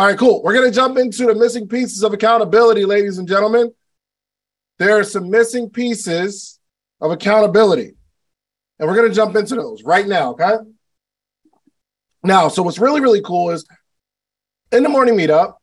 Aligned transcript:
All 0.00 0.06
right, 0.06 0.16
cool. 0.16 0.42
We're 0.42 0.54
going 0.54 0.64
to 0.64 0.74
jump 0.74 0.96
into 0.96 1.26
the 1.26 1.34
missing 1.34 1.68
pieces 1.68 2.02
of 2.02 2.14
accountability, 2.14 2.86
ladies 2.86 3.18
and 3.18 3.28
gentlemen. 3.28 3.70
There 4.78 4.98
are 4.98 5.04
some 5.04 5.28
missing 5.28 5.68
pieces 5.68 6.58
of 7.02 7.10
accountability, 7.10 7.92
and 8.78 8.88
we're 8.88 8.96
going 8.96 9.10
to 9.10 9.14
jump 9.14 9.36
into 9.36 9.56
those 9.56 9.84
right 9.84 10.08
now, 10.08 10.30
okay? 10.30 10.54
Now, 12.24 12.48
so 12.48 12.62
what's 12.62 12.78
really, 12.78 13.02
really 13.02 13.20
cool 13.20 13.50
is 13.50 13.66
in 14.72 14.82
the 14.84 14.88
morning 14.88 15.16
meetup, 15.16 15.56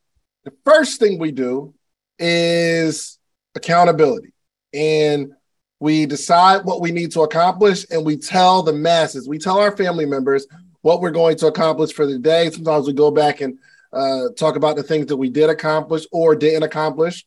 the 0.44 0.52
first 0.64 1.00
thing 1.00 1.18
we 1.18 1.32
do 1.32 1.74
is 2.20 3.18
accountability. 3.56 4.32
And 4.72 5.32
we 5.80 6.06
decide 6.06 6.64
what 6.64 6.80
we 6.80 6.92
need 6.92 7.10
to 7.10 7.22
accomplish 7.22 7.86
and 7.90 8.06
we 8.06 8.16
tell 8.16 8.62
the 8.62 8.72
masses, 8.72 9.28
we 9.28 9.38
tell 9.38 9.58
our 9.58 9.76
family 9.76 10.06
members 10.06 10.46
what 10.82 11.00
we're 11.00 11.10
going 11.10 11.36
to 11.38 11.48
accomplish 11.48 11.92
for 11.92 12.06
the 12.06 12.20
day. 12.20 12.50
Sometimes 12.50 12.86
we 12.86 12.92
go 12.92 13.10
back 13.10 13.40
and 13.40 13.58
uh, 13.92 14.28
talk 14.36 14.56
about 14.56 14.76
the 14.76 14.82
things 14.82 15.06
that 15.06 15.16
we 15.16 15.30
did 15.30 15.50
accomplish 15.50 16.06
or 16.12 16.36
didn't 16.36 16.62
accomplish, 16.62 17.24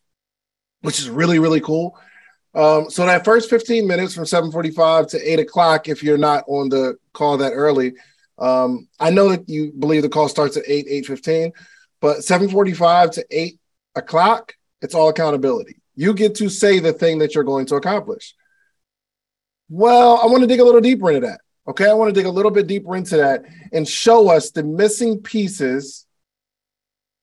which 0.80 0.98
is 0.98 1.08
really, 1.08 1.38
really 1.38 1.60
cool. 1.60 1.98
Um, 2.54 2.90
so 2.90 3.06
that 3.06 3.24
first 3.24 3.48
15 3.48 3.86
minutes 3.86 4.14
from 4.14 4.24
7:45 4.24 5.08
to 5.08 5.32
8 5.32 5.40
o'clock, 5.40 5.88
if 5.88 6.02
you're 6.02 6.18
not 6.18 6.44
on 6.46 6.68
the 6.68 6.96
call 7.12 7.38
that 7.38 7.52
early, 7.52 7.94
um, 8.38 8.88
I 9.00 9.10
know 9.10 9.30
that 9.30 9.48
you 9.48 9.72
believe 9.72 10.02
the 10.02 10.08
call 10.08 10.28
starts 10.28 10.56
at 10.56 10.64
8, 10.66 10.86
8:15, 10.88 11.52
but 12.00 12.24
7:45 12.24 13.12
to 13.12 13.26
8 13.30 13.58
o'clock, 13.94 14.54
it's 14.82 14.94
all 14.94 15.08
accountability. 15.08 15.80
You 15.94 16.14
get 16.14 16.34
to 16.36 16.48
say 16.48 16.78
the 16.78 16.92
thing 16.92 17.18
that 17.18 17.34
you're 17.34 17.44
going 17.44 17.66
to 17.66 17.76
accomplish. 17.76 18.34
Well, 19.68 20.20
I 20.22 20.26
want 20.26 20.42
to 20.42 20.46
dig 20.46 20.60
a 20.60 20.64
little 20.64 20.80
deeper 20.80 21.10
into 21.10 21.26
that. 21.26 21.40
Okay, 21.66 21.88
I 21.88 21.94
want 21.94 22.08
to 22.08 22.18
dig 22.18 22.26
a 22.26 22.30
little 22.30 22.50
bit 22.50 22.66
deeper 22.66 22.96
into 22.96 23.16
that 23.18 23.44
and 23.72 23.88
show 23.88 24.28
us 24.28 24.50
the 24.50 24.62
missing 24.62 25.20
pieces 25.20 26.06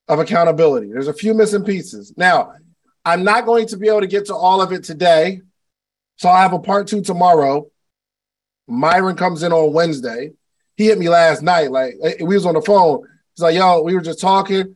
of 0.09 0.19
accountability. 0.19 0.89
There's 0.91 1.07
a 1.07 1.13
few 1.13 1.33
missing 1.33 1.63
pieces. 1.63 2.13
Now, 2.17 2.53
I'm 3.05 3.23
not 3.23 3.45
going 3.45 3.67
to 3.67 3.77
be 3.77 3.87
able 3.87 4.01
to 4.01 4.07
get 4.07 4.25
to 4.25 4.35
all 4.35 4.61
of 4.61 4.73
it 4.73 4.83
today. 4.83 5.41
So 6.17 6.27
I 6.27 6.41
have 6.41 6.51
a 6.51 6.59
part 6.59 6.87
two 6.87 7.01
tomorrow. 7.01 7.67
Myron 8.67 9.15
comes 9.15 9.43
in 9.43 9.53
on 9.53 9.71
Wednesday. 9.71 10.33
He 10.75 10.87
hit 10.87 10.99
me 10.99 11.09
last 11.09 11.41
night. 11.41 11.71
Like 11.71 11.95
we 12.19 12.35
was 12.35 12.45
on 12.45 12.55
the 12.55 12.61
phone. 12.61 13.07
He's 13.35 13.43
like, 13.43 13.55
yo, 13.55 13.81
we 13.81 13.93
were 13.93 14.01
just 14.01 14.19
talking. 14.19 14.75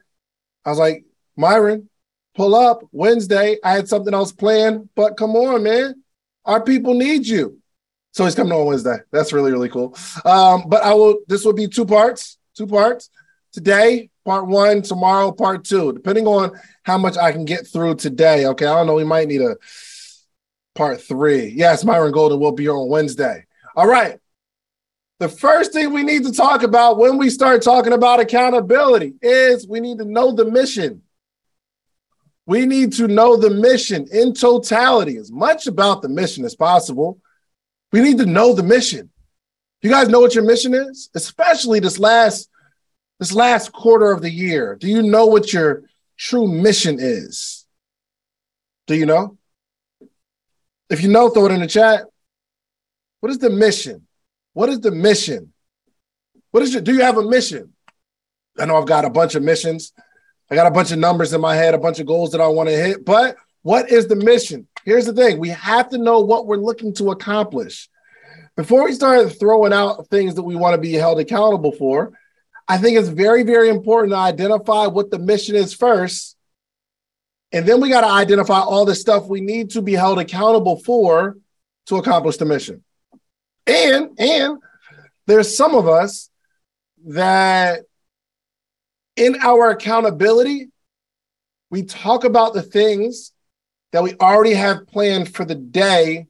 I 0.63 0.69
was 0.69 0.79
like, 0.79 1.03
Myron, 1.35 1.89
pull 2.35 2.55
up 2.55 2.83
Wednesday. 2.91 3.57
I 3.63 3.71
had 3.71 3.89
something 3.89 4.13
else 4.13 4.31
planned, 4.31 4.89
but 4.95 5.17
come 5.17 5.35
on, 5.35 5.63
man. 5.63 6.03
Our 6.45 6.63
people 6.63 6.93
need 6.93 7.25
you. 7.25 7.59
So 8.11 8.25
he's 8.25 8.35
coming 8.35 8.53
on 8.53 8.65
Wednesday. 8.67 8.97
That's 9.11 9.33
really, 9.33 9.51
really 9.51 9.69
cool. 9.69 9.97
Um, 10.23 10.65
but 10.67 10.83
I 10.83 10.93
will, 10.93 11.19
this 11.27 11.43
will 11.43 11.53
be 11.53 11.67
two 11.67 11.85
parts, 11.85 12.37
two 12.55 12.67
parts. 12.67 13.09
Today, 13.51 14.09
part 14.25 14.47
one, 14.47 14.81
tomorrow, 14.81 15.31
part 15.31 15.65
two, 15.65 15.93
depending 15.93 16.27
on 16.27 16.59
how 16.83 16.97
much 16.97 17.17
I 17.17 17.31
can 17.31 17.45
get 17.45 17.67
through 17.67 17.95
today. 17.95 18.45
Okay. 18.47 18.65
I 18.65 18.75
don't 18.75 18.87
know. 18.87 18.95
We 18.95 19.03
might 19.03 19.27
need 19.27 19.41
a 19.41 19.55
part 20.75 21.01
three. 21.01 21.47
Yes, 21.47 21.83
Myron 21.83 22.11
Golden 22.11 22.39
will 22.39 22.51
be 22.51 22.63
here 22.63 22.75
on 22.75 22.89
Wednesday. 22.89 23.45
All 23.75 23.87
right. 23.87 24.19
The 25.19 25.29
first 25.29 25.71
thing 25.71 25.93
we 25.93 26.03
need 26.03 26.23
to 26.25 26.33
talk 26.33 26.63
about 26.63 26.97
when 26.97 27.17
we 27.17 27.29
start 27.29 27.61
talking 27.61 27.93
about 27.93 28.19
accountability 28.19 29.13
is 29.21 29.67
we 29.67 29.79
need 29.79 29.99
to 29.99 30.05
know 30.05 30.33
the 30.33 30.45
mission. 30.45 31.01
We 32.45 32.65
need 32.65 32.91
to 32.93 33.07
know 33.07 33.37
the 33.37 33.49
mission 33.49 34.05
in 34.11 34.33
totality, 34.33 35.15
as 35.15 35.31
much 35.31 35.65
about 35.67 36.01
the 36.01 36.09
mission 36.09 36.43
as 36.43 36.55
possible. 36.55 37.19
We 37.93 38.01
need 38.01 38.17
to 38.17 38.25
know 38.25 38.53
the 38.53 38.63
mission. 38.63 39.11
You 39.81 39.89
guys 39.89 40.09
know 40.09 40.19
what 40.19 40.35
your 40.35 40.43
mission 40.43 40.73
is? 40.73 41.09
Especially 41.15 41.79
this 41.79 41.99
last 41.99 42.49
this 43.19 43.33
last 43.33 43.71
quarter 43.71 44.11
of 44.11 44.21
the 44.21 44.29
year. 44.29 44.75
Do 44.75 44.87
you 44.87 45.01
know 45.01 45.25
what 45.25 45.53
your 45.53 45.83
true 46.17 46.47
mission 46.47 46.97
is? 46.99 47.65
Do 48.87 48.95
you 48.95 49.05
know? 49.05 49.37
If 50.89 51.01
you 51.01 51.09
know, 51.09 51.29
throw 51.29 51.45
it 51.45 51.51
in 51.51 51.61
the 51.61 51.67
chat. 51.67 52.05
What 53.21 53.31
is 53.31 53.37
the 53.37 53.49
mission? 53.49 54.07
What 54.53 54.69
is 54.69 54.81
the 54.81 54.91
mission? 54.91 55.53
What 56.51 56.63
is 56.63 56.73
your 56.73 56.81
do 56.81 56.93
you 56.93 57.01
have 57.01 57.17
a 57.17 57.27
mission? 57.27 57.73
I 58.59 58.65
know 58.65 58.77
I've 58.77 58.85
got 58.85 59.05
a 59.05 59.09
bunch 59.09 59.35
of 59.35 59.43
missions. 59.43 59.93
I 60.51 60.55
got 60.55 60.67
a 60.67 60.71
bunch 60.71 60.91
of 60.91 60.99
numbers 60.99 61.33
in 61.33 61.41
my 61.41 61.55
head, 61.55 61.73
a 61.73 61.79
bunch 61.79 61.99
of 61.99 62.05
goals 62.05 62.31
that 62.33 62.41
I 62.41 62.47
want 62.47 62.69
to 62.69 62.75
hit. 62.75 63.05
But 63.05 63.37
what 63.63 63.89
is 63.89 64.07
the 64.07 64.15
mission? 64.15 64.67
Here's 64.85 65.05
the 65.05 65.13
thing 65.13 65.39
we 65.39 65.49
have 65.49 65.89
to 65.89 65.97
know 65.97 66.19
what 66.19 66.45
we're 66.45 66.57
looking 66.57 66.93
to 66.95 67.11
accomplish. 67.11 67.89
Before 68.55 68.83
we 68.85 68.93
start 68.93 69.39
throwing 69.39 69.73
out 69.73 70.07
things 70.09 70.35
that 70.35 70.43
we 70.43 70.55
want 70.55 70.75
to 70.75 70.81
be 70.81 70.93
held 70.93 71.19
accountable 71.19 71.71
for, 71.71 72.11
I 72.67 72.77
think 72.77 72.97
it's 72.97 73.09
very, 73.09 73.43
very 73.43 73.69
important 73.69 74.13
to 74.13 74.17
identify 74.17 74.87
what 74.87 75.11
the 75.11 75.19
mission 75.19 75.55
is 75.55 75.73
first. 75.73 76.37
And 77.51 77.67
then 77.67 77.81
we 77.81 77.89
got 77.89 78.01
to 78.01 78.07
identify 78.07 78.59
all 78.59 78.85
the 78.85 78.95
stuff 78.95 79.27
we 79.27 79.41
need 79.41 79.71
to 79.71 79.81
be 79.81 79.93
held 79.93 80.19
accountable 80.19 80.77
for 80.77 81.37
to 81.87 81.97
accomplish 81.97 82.37
the 82.37 82.45
mission. 82.45 82.83
And 83.67 84.19
and 84.19 84.59
there's 85.27 85.55
some 85.55 85.75
of 85.75 85.87
us 85.87 86.29
that 87.05 87.81
in 89.15 89.37
our 89.41 89.69
accountability, 89.69 90.69
we 91.69 91.83
talk 91.83 92.23
about 92.23 92.53
the 92.53 92.61
things 92.61 93.31
that 93.91 94.03
we 94.03 94.15
already 94.15 94.53
have 94.53 94.87
planned 94.87 95.33
for 95.33 95.45
the 95.45 95.55
day 95.55 96.27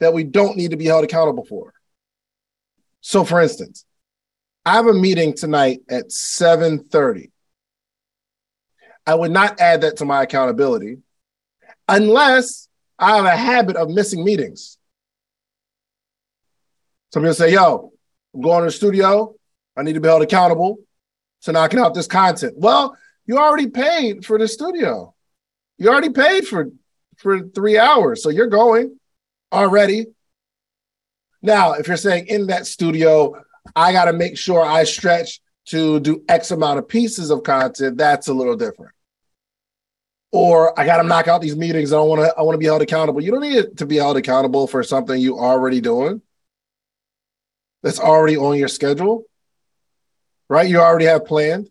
that 0.00 0.14
we 0.14 0.24
don't 0.24 0.56
need 0.56 0.70
to 0.70 0.76
be 0.76 0.86
held 0.86 1.04
accountable 1.04 1.44
for. 1.44 1.74
So 3.00 3.24
for 3.24 3.40
instance, 3.40 3.84
I 4.64 4.74
have 4.74 4.86
a 4.86 4.94
meeting 4.94 5.34
tonight 5.34 5.80
at 5.88 6.12
7:30. 6.12 7.30
I 9.06 9.14
would 9.14 9.32
not 9.32 9.60
add 9.60 9.80
that 9.80 9.96
to 9.96 10.04
my 10.04 10.22
accountability 10.22 10.98
unless 11.88 12.68
I 12.98 13.16
have 13.16 13.24
a 13.24 13.36
habit 13.36 13.76
of 13.76 13.88
missing 13.88 14.24
meetings. 14.24 14.78
Some 17.12 17.22
people 17.22 17.34
say, 17.34 17.52
yo, 17.52 17.92
I'm 18.32 18.40
going 18.40 18.60
to 18.60 18.66
the 18.66 18.70
studio. 18.70 19.34
I 19.76 19.82
need 19.82 19.94
to 19.94 20.00
be 20.00 20.08
held 20.08 20.22
accountable 20.22 20.78
to 21.42 21.52
knocking 21.52 21.80
out 21.80 21.94
this 21.94 22.06
content. 22.06 22.54
Well, 22.56 22.96
you 23.26 23.38
already 23.38 23.68
paid 23.68 24.24
for 24.24 24.38
the 24.38 24.46
studio. 24.46 25.14
You 25.78 25.88
already 25.88 26.10
paid 26.10 26.46
for 26.46 26.68
for 27.16 27.40
three 27.40 27.78
hours, 27.78 28.22
so 28.22 28.30
you're 28.30 28.46
going 28.46 28.98
already. 29.52 30.06
Now, 31.40 31.72
if 31.72 31.86
you're 31.86 31.96
saying 31.96 32.26
in 32.26 32.48
that 32.48 32.66
studio, 32.66 33.34
I 33.74 33.92
got 33.92 34.06
to 34.06 34.12
make 34.12 34.36
sure 34.36 34.62
I 34.62 34.84
stretch 34.84 35.40
to 35.66 36.00
do 36.00 36.24
X 36.28 36.50
amount 36.50 36.78
of 36.78 36.88
pieces 36.88 37.30
of 37.30 37.42
content, 37.42 37.96
that's 37.96 38.28
a 38.28 38.34
little 38.34 38.56
different. 38.56 38.92
Or 40.32 40.78
I 40.78 40.86
got 40.86 41.02
to 41.02 41.08
knock 41.08 41.28
out 41.28 41.40
these 41.42 41.56
meetings. 41.56 41.92
I 41.92 41.96
don't 41.96 42.08
want 42.08 42.22
to. 42.22 42.34
I 42.36 42.42
want 42.42 42.54
to 42.54 42.58
be 42.58 42.66
held 42.66 42.82
accountable. 42.82 43.22
You 43.22 43.32
don't 43.32 43.42
need 43.42 43.76
to 43.76 43.86
be 43.86 43.96
held 43.96 44.16
accountable 44.16 44.66
for 44.66 44.82
something 44.82 45.20
you 45.20 45.38
already 45.38 45.80
doing. 45.80 46.22
That's 47.82 48.00
already 48.00 48.36
on 48.36 48.56
your 48.56 48.68
schedule 48.68 49.26
right? 50.52 50.68
You 50.68 50.80
already 50.80 51.06
have 51.06 51.24
planned. 51.24 51.70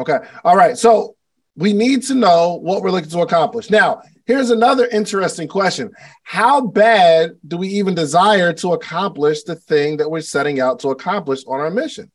Okay. 0.00 0.18
All 0.42 0.56
right. 0.56 0.76
So 0.76 1.14
we 1.54 1.72
need 1.72 2.02
to 2.04 2.14
know 2.14 2.54
what 2.54 2.82
we're 2.82 2.90
looking 2.90 3.10
to 3.10 3.20
accomplish. 3.20 3.70
Now, 3.70 4.02
here's 4.28 4.50
another 4.50 4.86
interesting 4.86 5.48
question 5.48 5.90
How 6.22 6.60
bad 6.60 7.32
do 7.46 7.56
we 7.56 7.66
even 7.68 7.96
desire 7.96 8.52
to 8.52 8.74
accomplish 8.74 9.42
the 9.42 9.56
thing 9.56 9.96
that 9.96 10.08
we're 10.08 10.20
setting 10.20 10.60
out 10.60 10.78
to 10.80 10.90
accomplish 10.90 11.44
on 11.48 11.58
our 11.58 11.70
mission? 11.70 12.12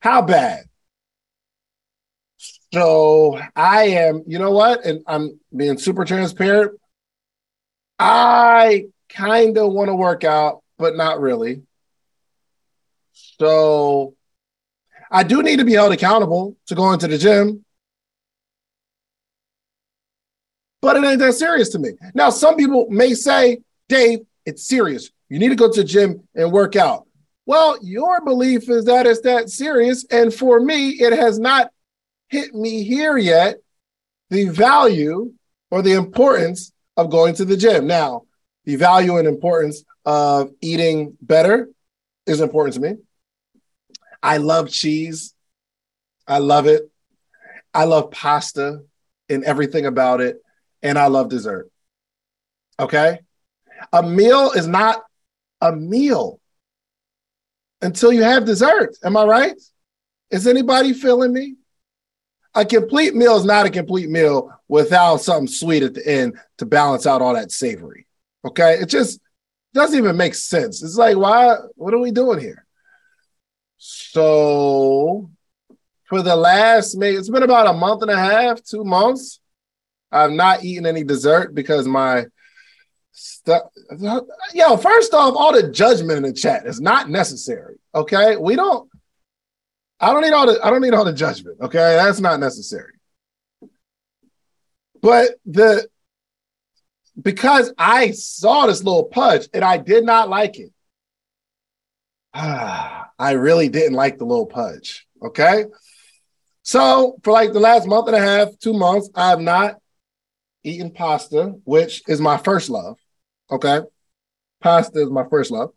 How 0.00 0.22
bad? 0.22 0.64
So 2.72 3.38
I 3.54 3.82
am, 3.88 4.24
you 4.26 4.38
know 4.38 4.52
what? 4.52 4.86
And 4.86 5.02
I'm 5.06 5.38
being 5.54 5.76
super 5.76 6.06
transparent. 6.06 6.80
I 7.98 8.86
kind 9.10 9.58
of 9.58 9.72
want 9.72 9.88
to 9.88 9.94
work 9.94 10.24
out, 10.24 10.62
but 10.78 10.96
not 10.96 11.20
really. 11.20 11.62
So 13.12 14.14
I 15.10 15.22
do 15.22 15.42
need 15.42 15.58
to 15.58 15.64
be 15.64 15.74
held 15.74 15.92
accountable 15.92 16.56
to 16.66 16.74
going 16.74 16.98
to 17.00 17.08
the 17.08 17.18
gym. 17.18 17.64
But 20.82 20.96
it 20.96 21.04
ain't 21.04 21.20
that 21.20 21.34
serious 21.34 21.70
to 21.70 21.78
me. 21.78 21.92
Now, 22.14 22.28
some 22.28 22.56
people 22.56 22.86
may 22.90 23.14
say, 23.14 23.58
Dave, 23.88 24.18
it's 24.44 24.66
serious. 24.66 25.10
You 25.30 25.38
need 25.38 25.48
to 25.48 25.56
go 25.56 25.72
to 25.72 25.80
the 25.80 25.88
gym 25.88 26.28
and 26.34 26.52
work 26.52 26.76
out. 26.76 27.06
Well, 27.46 27.78
your 27.82 28.20
belief 28.20 28.68
is 28.68 28.84
that 28.84 29.06
it's 29.06 29.22
that 29.22 29.48
serious. 29.48 30.04
And 30.10 30.34
for 30.34 30.60
me, 30.60 30.90
it 30.90 31.12
has 31.12 31.38
not 31.38 31.70
hit 32.28 32.54
me 32.54 32.82
here 32.82 33.16
yet 33.16 33.56
the 34.30 34.48
value 34.48 35.32
or 35.70 35.82
the 35.82 35.92
importance 35.92 36.72
of 36.96 37.10
going 37.10 37.34
to 37.34 37.44
the 37.44 37.56
gym. 37.56 37.86
Now, 37.86 38.22
the 38.64 38.76
value 38.76 39.18
and 39.18 39.28
importance 39.28 39.84
of 40.04 40.50
eating 40.60 41.16
better 41.20 41.68
is 42.26 42.40
important 42.40 42.74
to 42.74 42.80
me. 42.80 42.96
I 44.22 44.38
love 44.38 44.70
cheese. 44.70 45.34
I 46.26 46.38
love 46.38 46.66
it. 46.66 46.90
I 47.74 47.84
love 47.84 48.10
pasta 48.10 48.82
and 49.28 49.44
everything 49.44 49.86
about 49.86 50.20
it. 50.20 50.40
And 50.82 50.98
I 50.98 51.06
love 51.06 51.28
dessert. 51.28 51.70
Okay. 52.78 53.20
A 53.92 54.02
meal 54.02 54.52
is 54.52 54.66
not 54.66 55.02
a 55.60 55.72
meal 55.72 56.40
until 57.80 58.12
you 58.12 58.22
have 58.22 58.44
dessert. 58.44 58.96
Am 59.04 59.16
I 59.16 59.24
right? 59.24 59.62
Is 60.30 60.46
anybody 60.46 60.92
feeling 60.92 61.32
me? 61.32 61.56
a 62.54 62.64
complete 62.64 63.14
meal 63.14 63.36
is 63.36 63.44
not 63.44 63.66
a 63.66 63.70
complete 63.70 64.10
meal 64.10 64.52
without 64.68 65.18
something 65.18 65.46
sweet 65.46 65.82
at 65.82 65.94
the 65.94 66.06
end 66.06 66.38
to 66.58 66.66
balance 66.66 67.06
out 67.06 67.22
all 67.22 67.34
that 67.34 67.50
savory. 67.50 68.06
Okay. 68.44 68.74
It 68.74 68.88
just 68.88 69.20
doesn't 69.72 69.96
even 69.96 70.16
make 70.16 70.34
sense. 70.34 70.82
It's 70.82 70.96
like, 70.96 71.16
why? 71.16 71.56
What 71.76 71.94
are 71.94 71.98
we 71.98 72.10
doing 72.10 72.40
here? 72.40 72.66
So, 73.78 75.30
for 76.04 76.22
the 76.22 76.36
last, 76.36 76.96
maybe 76.96 77.16
it's 77.16 77.30
been 77.30 77.42
about 77.42 77.66
a 77.66 77.72
month 77.72 78.02
and 78.02 78.10
a 78.10 78.18
half, 78.18 78.62
two 78.62 78.84
months. 78.84 79.40
I've 80.12 80.32
not 80.32 80.64
eaten 80.64 80.86
any 80.86 81.04
dessert 81.04 81.54
because 81.54 81.86
my 81.86 82.26
stuff. 83.12 83.62
Yo, 84.52 84.76
first 84.76 85.14
off, 85.14 85.34
all 85.36 85.52
the 85.52 85.70
judgment 85.70 86.18
in 86.18 86.22
the 86.22 86.32
chat 86.32 86.66
is 86.66 86.80
not 86.80 87.08
necessary. 87.08 87.76
Okay, 87.94 88.36
we 88.36 88.56
don't. 88.56 88.88
I 90.00 90.12
don't 90.12 90.22
need 90.22 90.32
all 90.32 90.46
the. 90.46 90.60
I 90.62 90.70
don't 90.70 90.82
need 90.82 90.94
all 90.94 91.04
the 91.04 91.12
judgment. 91.12 91.58
Okay, 91.60 91.96
that's 91.96 92.20
not 92.20 92.40
necessary. 92.40 92.92
But 95.00 95.30
the 95.46 95.88
because 97.20 97.72
I 97.76 98.12
saw 98.12 98.66
this 98.66 98.82
little 98.82 99.04
pudge 99.04 99.48
and 99.52 99.64
I 99.64 99.76
did 99.76 100.04
not 100.04 100.28
like 100.28 100.58
it. 100.58 100.72
I 102.34 103.32
really 103.32 103.68
didn't 103.68 103.94
like 103.94 104.18
the 104.18 104.24
little 104.24 104.46
pudge. 104.46 105.06
Okay. 105.22 105.66
So 106.62 107.18
for 107.22 107.32
like 107.32 107.52
the 107.52 107.60
last 107.60 107.86
month 107.86 108.06
and 108.06 108.16
a 108.16 108.20
half, 108.20 108.56
two 108.58 108.72
months, 108.72 109.10
I 109.14 109.30
have 109.30 109.40
not 109.40 109.81
eaten 110.64 110.90
pasta, 110.90 111.54
which 111.64 112.02
is 112.08 112.20
my 112.20 112.36
first 112.36 112.70
love. 112.70 112.98
Okay. 113.50 113.80
Pasta 114.60 115.00
is 115.00 115.10
my 115.10 115.24
first 115.28 115.50
love. 115.50 115.70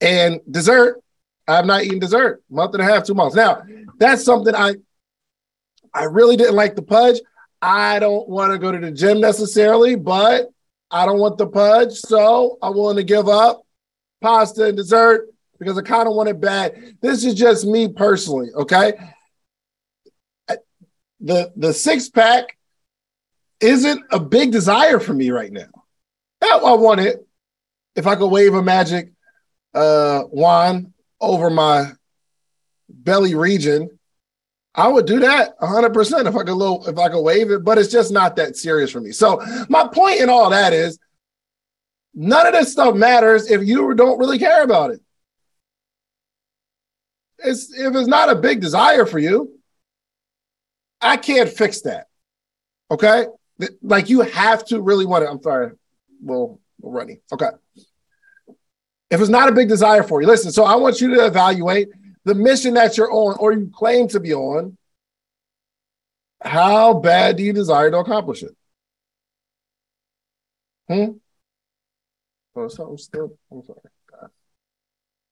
And 0.00 0.40
dessert, 0.50 1.00
I 1.46 1.56
have 1.56 1.66
not 1.66 1.84
eaten 1.84 1.98
dessert, 1.98 2.42
month 2.50 2.74
and 2.74 2.82
a 2.82 2.86
half, 2.86 3.04
two 3.04 3.14
months. 3.14 3.36
Now, 3.36 3.62
that's 3.98 4.24
something 4.24 4.54
I 4.54 4.74
I 5.92 6.04
really 6.04 6.36
didn't 6.36 6.54
like 6.54 6.76
the 6.76 6.82
pudge. 6.82 7.20
I 7.60 7.98
don't 7.98 8.28
want 8.28 8.52
to 8.52 8.58
go 8.58 8.72
to 8.72 8.78
the 8.78 8.92
gym 8.92 9.20
necessarily, 9.20 9.96
but 9.96 10.48
I 10.90 11.04
don't 11.04 11.18
want 11.18 11.38
the 11.38 11.46
pudge. 11.46 11.92
So 11.94 12.58
I'm 12.62 12.74
willing 12.74 12.96
to 12.96 13.04
give 13.04 13.28
up 13.28 13.62
pasta 14.20 14.66
and 14.66 14.76
dessert 14.76 15.28
because 15.58 15.76
I 15.76 15.82
kind 15.82 16.08
of 16.08 16.14
want 16.14 16.28
it 16.28 16.40
bad. 16.40 16.96
This 17.02 17.24
is 17.24 17.34
just 17.34 17.66
me 17.66 17.88
personally, 17.88 18.50
okay? 18.54 18.92
The 21.20 21.52
the 21.54 21.74
six 21.74 22.08
pack 22.08 22.56
isn't 23.60 24.04
a 24.10 24.18
big 24.18 24.52
desire 24.52 24.98
for 25.00 25.12
me 25.12 25.30
right 25.30 25.52
now. 25.52 25.68
That 26.40 26.60
I 26.64 26.74
want 26.74 27.00
it. 27.00 27.26
If 27.94 28.06
I 28.06 28.16
could 28.16 28.28
wave 28.28 28.54
a 28.54 28.62
magic 28.62 29.12
uh, 29.74 30.22
wand 30.30 30.92
over 31.20 31.50
my 31.50 31.92
belly 32.88 33.34
region, 33.34 33.98
I 34.74 34.88
would 34.88 35.06
do 35.06 35.20
that 35.20 35.58
100% 35.58 36.26
if 36.26 36.36
I 36.36 36.44
could 36.44 36.54
low, 36.54 36.82
if 36.86 36.96
I 36.96 37.08
could 37.08 37.22
wave 37.22 37.50
it, 37.50 37.64
but 37.64 37.76
it's 37.76 37.90
just 37.90 38.12
not 38.12 38.36
that 38.36 38.56
serious 38.56 38.90
for 38.90 39.00
me. 39.00 39.10
So 39.12 39.42
my 39.68 39.88
point 39.88 40.20
in 40.20 40.30
all 40.30 40.50
that 40.50 40.72
is 40.72 40.98
none 42.14 42.46
of 42.46 42.52
this 42.52 42.72
stuff 42.72 42.94
matters 42.94 43.50
if 43.50 43.66
you 43.66 43.94
don't 43.94 44.18
really 44.18 44.38
care 44.38 44.62
about 44.62 44.92
it. 44.92 45.00
It's 47.38 47.72
if 47.72 47.94
it's 47.94 48.08
not 48.08 48.30
a 48.30 48.36
big 48.36 48.60
desire 48.60 49.06
for 49.06 49.18
you, 49.18 49.58
I 51.00 51.16
can't 51.16 51.48
fix 51.48 51.80
that. 51.82 52.06
Okay? 52.90 53.26
Like 53.82 54.08
you 54.08 54.20
have 54.20 54.64
to 54.66 54.80
really 54.80 55.06
want 55.06 55.24
it. 55.24 55.28
I'm 55.30 55.42
sorry. 55.42 55.72
Well, 56.22 56.60
running. 56.82 57.20
Okay. 57.32 57.48
If 59.10 59.20
it's 59.20 59.28
not 59.28 59.48
a 59.48 59.52
big 59.52 59.68
desire 59.68 60.02
for 60.02 60.20
you, 60.20 60.26
listen. 60.26 60.52
So 60.52 60.64
I 60.64 60.76
want 60.76 61.00
you 61.00 61.14
to 61.16 61.26
evaluate 61.26 61.88
the 62.24 62.34
mission 62.34 62.74
that 62.74 62.96
you're 62.96 63.12
on 63.12 63.36
or 63.38 63.52
you 63.52 63.70
claim 63.74 64.08
to 64.08 64.20
be 64.20 64.34
on, 64.34 64.76
how 66.42 66.94
bad 66.94 67.36
do 67.36 67.42
you 67.42 67.52
desire 67.52 67.90
to 67.90 67.98
accomplish 67.98 68.42
it? 68.42 68.56
Hmm? 70.88 71.12
Oh, 72.54 72.68
something 72.68 72.98
still. 72.98 73.36
I'm 73.50 73.62
sorry. 73.64 73.80
God. 74.10 74.30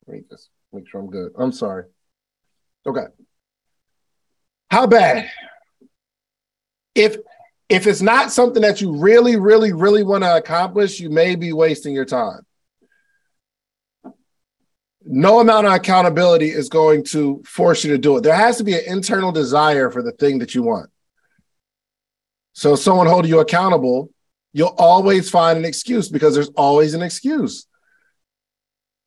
Let 0.07 0.17
me 0.17 0.23
just 0.31 0.51
make 0.73 0.89
sure 0.89 1.01
I'm 1.01 1.11
good. 1.11 1.33
I'm 1.39 1.53
sorry. 1.53 1.85
Okay. 2.87 3.07
How 4.71 4.87
bad? 4.87 5.31
If 6.95 7.17
if 7.69 7.87
it's 7.87 8.03
not 8.03 8.33
something 8.33 8.63
that 8.63 8.81
you 8.81 8.97
really, 8.97 9.37
really, 9.37 9.73
really 9.73 10.03
want 10.03 10.25
to 10.25 10.37
accomplish, 10.37 11.01
you 11.01 11.11
may 11.11 11.35
be 11.35 11.53
wasting 11.53 11.95
your 11.95 12.05
time 12.05 12.47
no 15.11 15.41
amount 15.41 15.67
of 15.67 15.73
accountability 15.73 16.51
is 16.51 16.69
going 16.69 17.03
to 17.03 17.43
force 17.45 17.83
you 17.83 17.91
to 17.93 17.99
do 17.99 18.19
it. 18.19 18.23
There 18.23 18.35
has 18.35 18.59
to 18.59 18.65
be 18.65 18.75
an 18.75 18.85
internal 18.87 19.33
desire 19.33 19.91
for 19.91 20.03
the 20.03 20.13
thing 20.13 20.39
that 20.41 20.55
you 20.55 20.63
want. 20.63 20.91
So, 22.53 22.77
someone 22.77 23.07
holding 23.07 23.31
you 23.31 23.41
accountable, 23.41 24.11
you'll 24.53 24.75
always 24.77 25.31
find 25.31 25.59
an 25.59 25.65
excuse 25.65 26.09
because 26.09 26.35
there's 26.35 26.51
always 26.51 26.93
an 26.93 27.03
excuse. 27.03 27.67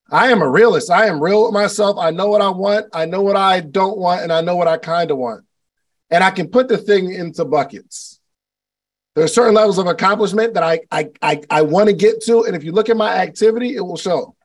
I 0.09 0.31
am 0.31 0.41
a 0.41 0.49
realist. 0.49 0.89
I 0.89 1.05
am 1.05 1.21
real 1.21 1.43
with 1.43 1.53
myself. 1.53 1.97
I 1.99 2.09
know 2.11 2.27
what 2.27 2.41
I 2.41 2.49
want, 2.49 2.87
I 2.93 3.05
know 3.05 3.21
what 3.21 3.35
I 3.35 3.59
don't 3.59 3.97
want, 3.97 4.21
and 4.21 4.33
I 4.33 4.41
know 4.41 4.55
what 4.55 4.67
I 4.67 4.77
kind 4.77 5.11
of 5.11 5.17
want. 5.17 5.45
And 6.09 6.23
I 6.23 6.31
can 6.31 6.49
put 6.49 6.67
the 6.67 6.77
thing 6.77 7.13
into 7.13 7.45
buckets. 7.45 8.19
There 9.15 9.23
are 9.25 9.27
certain 9.27 9.53
levels 9.53 9.77
of 9.77 9.87
accomplishment 9.87 10.53
that 10.53 10.63
I 10.63 10.81
I 10.91 11.09
I, 11.21 11.41
I 11.49 11.61
want 11.63 11.89
to 11.89 11.95
get 11.95 12.21
to, 12.25 12.43
and 12.43 12.55
if 12.55 12.63
you 12.63 12.71
look 12.71 12.89
at 12.89 12.97
my 12.97 13.13
activity, 13.17 13.75
it 13.75 13.81
will 13.81 13.97
show. 13.97 14.35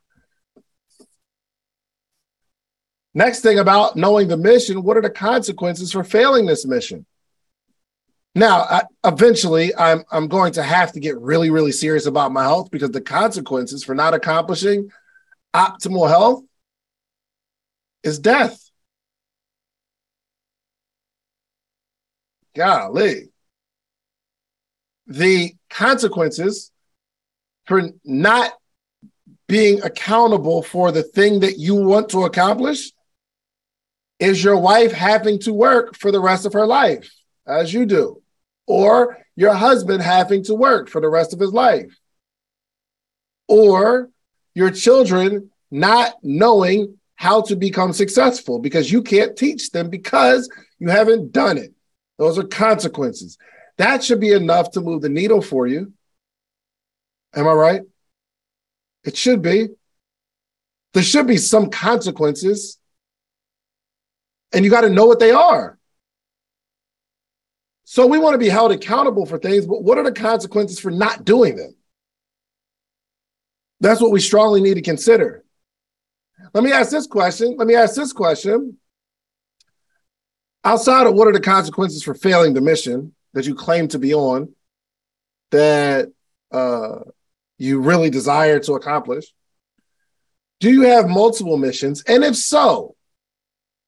Next 3.14 3.40
thing 3.40 3.58
about 3.58 3.96
knowing 3.96 4.28
the 4.28 4.36
mission, 4.36 4.82
what 4.82 4.96
are 4.96 5.02
the 5.02 5.08
consequences 5.08 5.92
for 5.92 6.04
failing 6.04 6.44
this 6.46 6.66
mission? 6.66 7.06
Now, 8.34 8.60
I, 8.60 8.82
eventually, 9.04 9.74
I'm 9.74 10.04
I'm 10.10 10.28
going 10.28 10.52
to 10.54 10.62
have 10.62 10.92
to 10.92 11.00
get 11.00 11.18
really, 11.18 11.48
really 11.48 11.72
serious 11.72 12.04
about 12.04 12.32
my 12.32 12.42
health 12.42 12.70
because 12.70 12.90
the 12.90 13.00
consequences 13.00 13.84
for 13.84 13.94
not 13.94 14.12
accomplishing 14.12 14.90
optimal 15.54 16.08
health 16.08 16.44
is 18.02 18.18
death. 18.18 18.62
Golly. 22.54 23.30
The 25.06 25.54
consequences 25.70 26.70
for 27.66 27.90
not 28.04 28.52
being 29.48 29.82
accountable 29.82 30.62
for 30.62 30.90
the 30.90 31.02
thing 31.02 31.40
that 31.40 31.58
you 31.58 31.74
want 31.74 32.08
to 32.10 32.24
accomplish 32.24 32.92
is 34.18 34.42
your 34.42 34.56
wife 34.56 34.92
having 34.92 35.38
to 35.40 35.52
work 35.52 35.96
for 35.96 36.10
the 36.10 36.20
rest 36.20 36.46
of 36.46 36.52
her 36.54 36.66
life, 36.66 37.12
as 37.46 37.72
you 37.72 37.86
do? 37.86 38.22
Or 38.66 39.18
your 39.36 39.52
husband 39.52 40.02
having 40.02 40.42
to 40.44 40.54
work 40.54 40.88
for 40.88 41.00
the 41.00 41.08
rest 41.08 41.32
of 41.32 41.40
his 41.40 41.52
life? 41.52 41.96
Or 43.46 44.10
your 44.54 44.70
children 44.70 45.50
not 45.70 46.14
knowing 46.22 46.98
how 47.14 47.42
to 47.42 47.56
become 47.56 47.92
successful 47.92 48.58
because 48.58 48.90
you 48.90 49.02
can't 49.02 49.36
teach 49.36 49.70
them 49.70 49.90
because 49.90 50.48
you 50.78 50.88
haven't 50.88 51.32
done 51.32 51.58
it. 51.58 51.72
Those 52.18 52.38
are 52.38 52.44
consequences. 52.44 53.38
That 53.78 54.02
should 54.02 54.20
be 54.20 54.32
enough 54.32 54.70
to 54.72 54.80
move 54.80 55.02
the 55.02 55.08
needle 55.08 55.42
for 55.42 55.66
you. 55.66 55.92
Am 57.34 57.46
I 57.46 57.52
right? 57.52 57.82
It 59.04 59.16
should 59.16 59.42
be. 59.42 59.68
There 60.94 61.02
should 61.02 61.26
be 61.26 61.36
some 61.36 61.70
consequences 61.70 62.78
and 64.52 64.64
you 64.64 64.70
got 64.70 64.82
to 64.82 64.88
know 64.88 65.06
what 65.06 65.18
they 65.18 65.32
are. 65.32 65.78
So 67.84 68.06
we 68.06 68.18
want 68.18 68.34
to 68.34 68.38
be 68.38 68.48
held 68.48 68.72
accountable 68.72 69.26
for 69.26 69.38
things, 69.38 69.66
but 69.66 69.82
what 69.82 69.98
are 69.98 70.04
the 70.04 70.12
consequences 70.12 70.80
for 70.80 70.90
not 70.90 71.24
doing 71.24 71.56
them? 71.56 71.76
That's 73.80 74.00
what 74.00 74.10
we 74.10 74.20
strongly 74.20 74.60
need 74.60 74.74
to 74.74 74.82
consider. 74.82 75.44
Let 76.54 76.64
me 76.64 76.72
ask 76.72 76.90
this 76.90 77.06
question. 77.06 77.56
Let 77.56 77.66
me 77.66 77.74
ask 77.74 77.94
this 77.94 78.12
question. 78.12 78.78
Outside 80.64 81.06
of 81.06 81.14
what 81.14 81.28
are 81.28 81.32
the 81.32 81.40
consequences 81.40 82.02
for 82.02 82.14
failing 82.14 82.54
the 82.54 82.60
mission 82.60 83.14
that 83.36 83.46
you 83.46 83.54
claim 83.54 83.86
to 83.86 83.98
be 83.98 84.14
on, 84.14 84.48
that 85.50 86.10
uh, 86.50 87.00
you 87.58 87.80
really 87.80 88.08
desire 88.08 88.58
to 88.58 88.72
accomplish, 88.72 89.26
do 90.58 90.70
you 90.70 90.82
have 90.84 91.06
multiple 91.06 91.58
missions? 91.58 92.02
And 92.04 92.24
if 92.24 92.34
so, 92.34 92.96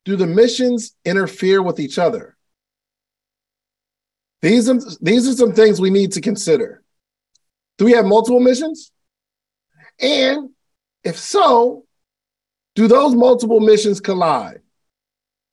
do 0.04 0.16
the 0.16 0.26
missions 0.26 0.94
interfere 1.02 1.62
with 1.62 1.80
each 1.80 1.98
other? 1.98 2.36
These 4.42 4.68
are, 4.68 4.78
these 5.00 5.26
are 5.26 5.32
some 5.32 5.54
things 5.54 5.80
we 5.80 5.88
need 5.88 6.12
to 6.12 6.20
consider. 6.20 6.82
Do 7.78 7.86
we 7.86 7.92
have 7.92 8.04
multiple 8.04 8.40
missions? 8.40 8.92
And 9.98 10.50
if 11.04 11.18
so, 11.18 11.86
do 12.74 12.86
those 12.86 13.14
multiple 13.14 13.60
missions 13.60 13.98
collide? 13.98 14.60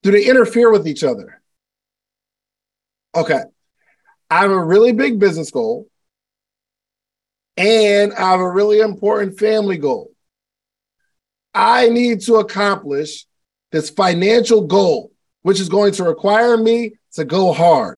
Do 0.04 0.12
they 0.12 0.26
interfere 0.26 0.70
with 0.70 0.86
each 0.86 1.06
other? 1.06 1.42
Okay. 3.16 3.44
I 4.30 4.42
have 4.42 4.52
a 4.52 4.64
really 4.64 4.92
big 4.92 5.20
business 5.20 5.52
goal 5.52 5.88
and 7.58 8.14
I 8.14 8.32
have 8.32 8.40
a 8.40 8.52
really 8.52 8.80
important 8.80 9.40
family 9.40 9.78
goal. 9.78 10.12
I 11.54 11.90
need 11.90 12.22
to 12.22 12.36
accomplish 12.36 13.26
this 13.72 13.90
financial 13.90 14.62
goal, 14.68 15.12
which 15.42 15.60
is 15.60 15.70
going 15.70 15.94
to 15.94 16.04
require 16.04 16.58
me 16.58 16.94
to 17.14 17.24
go 17.24 17.54
hard. 17.54 17.98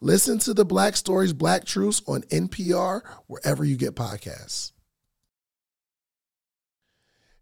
Listen 0.00 0.38
to 0.40 0.54
the 0.54 0.64
Black 0.64 0.96
Stories, 0.96 1.32
Black 1.32 1.64
Truths 1.64 2.02
on 2.06 2.22
NPR, 2.22 3.02
wherever 3.26 3.64
you 3.64 3.76
get 3.76 3.94
podcasts. 3.94 4.72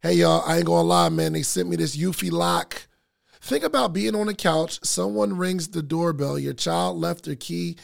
Hey, 0.01 0.15
y'all, 0.15 0.43
I 0.47 0.57
ain't 0.57 0.67
gonna 0.67 0.83
lie, 0.83 1.09
man. 1.11 1.33
They 1.33 1.43
sent 1.43 1.69
me 1.69 1.77
this 1.77 1.97
Eufy 1.97 2.31
lock. 2.31 2.89
Think 3.41 3.65
about 3.65 3.93
being 3.93 4.15
on 4.15 4.27
the 4.27 4.35
couch, 4.35 4.79
someone 4.85 5.37
rings 5.37 5.69
the 5.69 5.83
doorbell, 5.83 6.39
your 6.39 6.55
child 6.55 6.97
left 6.97 7.25
their 7.25 7.35
key 7.35 7.77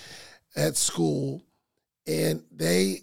at 0.55 0.77
school, 0.77 1.43
and 2.07 2.43
they 2.53 3.03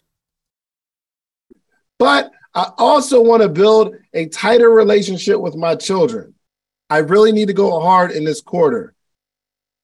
But 2.01 2.31
I 2.55 2.71
also 2.79 3.21
want 3.21 3.43
to 3.43 3.47
build 3.47 3.93
a 4.15 4.25
tighter 4.25 4.71
relationship 4.71 5.39
with 5.39 5.55
my 5.55 5.75
children. 5.75 6.33
I 6.89 6.97
really 6.97 7.31
need 7.31 7.49
to 7.49 7.53
go 7.53 7.79
hard 7.79 8.09
in 8.09 8.23
this 8.23 8.41
quarter. 8.41 8.95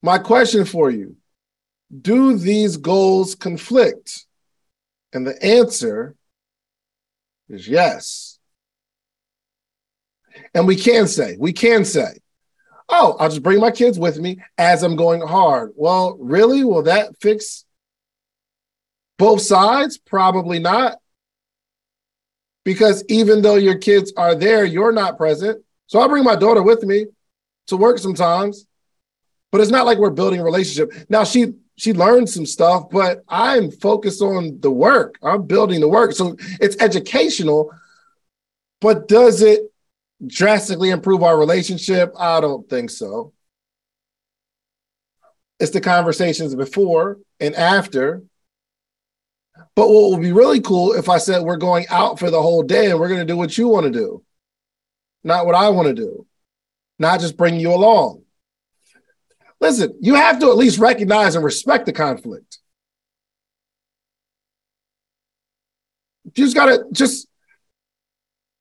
My 0.01 0.17
question 0.17 0.65
for 0.65 0.89
you 0.89 1.15
do 2.01 2.35
these 2.35 2.77
goals 2.77 3.35
conflict? 3.35 4.25
And 5.13 5.27
the 5.27 5.39
answer 5.45 6.15
is 7.49 7.67
yes. 7.67 8.39
And 10.55 10.65
we 10.65 10.75
can 10.75 11.07
say, 11.07 11.37
we 11.39 11.53
can 11.53 11.85
say, 11.85 12.17
oh, 12.89 13.15
I'll 13.19 13.29
just 13.29 13.43
bring 13.43 13.59
my 13.59 13.69
kids 13.69 13.99
with 13.99 14.17
me 14.17 14.41
as 14.57 14.81
I'm 14.81 14.95
going 14.95 15.21
hard. 15.21 15.73
Well, 15.75 16.17
really? 16.19 16.63
Will 16.63 16.81
that 16.81 17.15
fix 17.21 17.63
both 19.19 19.41
sides? 19.41 19.99
Probably 19.99 20.57
not. 20.57 20.97
Because 22.67 23.01
even 23.07 23.41
though 23.41 23.55
your 23.55 23.77
kids 23.77 24.11
are 24.17 24.35
there, 24.35 24.65
you're 24.65 24.91
not 24.91 25.15
present. 25.15 25.63
So 25.85 26.01
I 26.01 26.07
bring 26.09 26.25
my 26.25 26.35
daughter 26.35 26.61
with 26.61 26.83
me 26.83 27.05
to 27.67 27.77
work 27.77 27.97
sometimes, 27.97 28.67
but 29.53 29.61
it's 29.61 29.71
not 29.71 29.85
like 29.85 29.99
we're 29.99 30.09
building 30.09 30.41
a 30.41 30.43
relationship. 30.43 30.91
Now 31.07 31.23
she 31.23 31.53
she 31.77 31.93
learned 31.93 32.29
some 32.29 32.45
stuff, 32.45 32.89
but 32.91 33.23
I'm 33.29 33.71
focused 33.71 34.21
on 34.21 34.59
the 34.59 34.69
work. 34.69 35.15
I'm 35.23 35.43
building 35.43 35.79
the 35.79 35.87
work. 35.87 36.11
So 36.11 36.35
it's 36.59 36.75
educational, 36.81 37.73
but 38.81 39.07
does 39.07 39.41
it 39.41 39.61
drastically 40.25 40.89
improve 40.89 41.23
our 41.23 41.39
relationship? 41.39 42.11
I 42.19 42.41
don't 42.41 42.69
think 42.69 42.89
so. 42.89 43.31
It's 45.61 45.71
the 45.71 45.79
conversations 45.79 46.53
before 46.53 47.19
and 47.39 47.55
after. 47.55 48.23
But 49.77 49.91
what 49.91 50.09
would 50.09 50.21
be 50.21 50.31
really 50.31 50.59
cool 50.59 50.93
if 50.93 51.07
I 51.07 51.19
said 51.19 51.43
we're 51.43 51.55
going 51.55 51.85
out 51.91 52.17
for 52.17 52.31
the 52.31 52.41
whole 52.41 52.63
day 52.63 52.89
and 52.89 52.99
we're 52.99 53.09
going 53.09 53.19
to 53.19 53.31
do 53.31 53.37
what 53.37 53.59
you 53.59 53.67
want 53.67 53.83
to 53.85 53.91
do, 53.91 54.23
not 55.23 55.45
what 55.45 55.53
I 55.53 55.69
want 55.69 55.87
to 55.87 55.93
do, 55.93 56.25
not 56.97 57.19
just 57.19 57.37
bring 57.37 57.59
you 57.59 57.71
along. 57.71 58.23
Listen, 59.61 59.95
you 60.01 60.15
have 60.15 60.39
to 60.39 60.49
at 60.49 60.57
least 60.57 60.79
recognize 60.79 61.35
and 61.35 61.45
respect 61.45 61.85
the 61.85 61.93
conflict. 61.93 62.57
You 66.23 66.31
just 66.33 66.55
gotta 66.55 66.85
just 66.91 67.27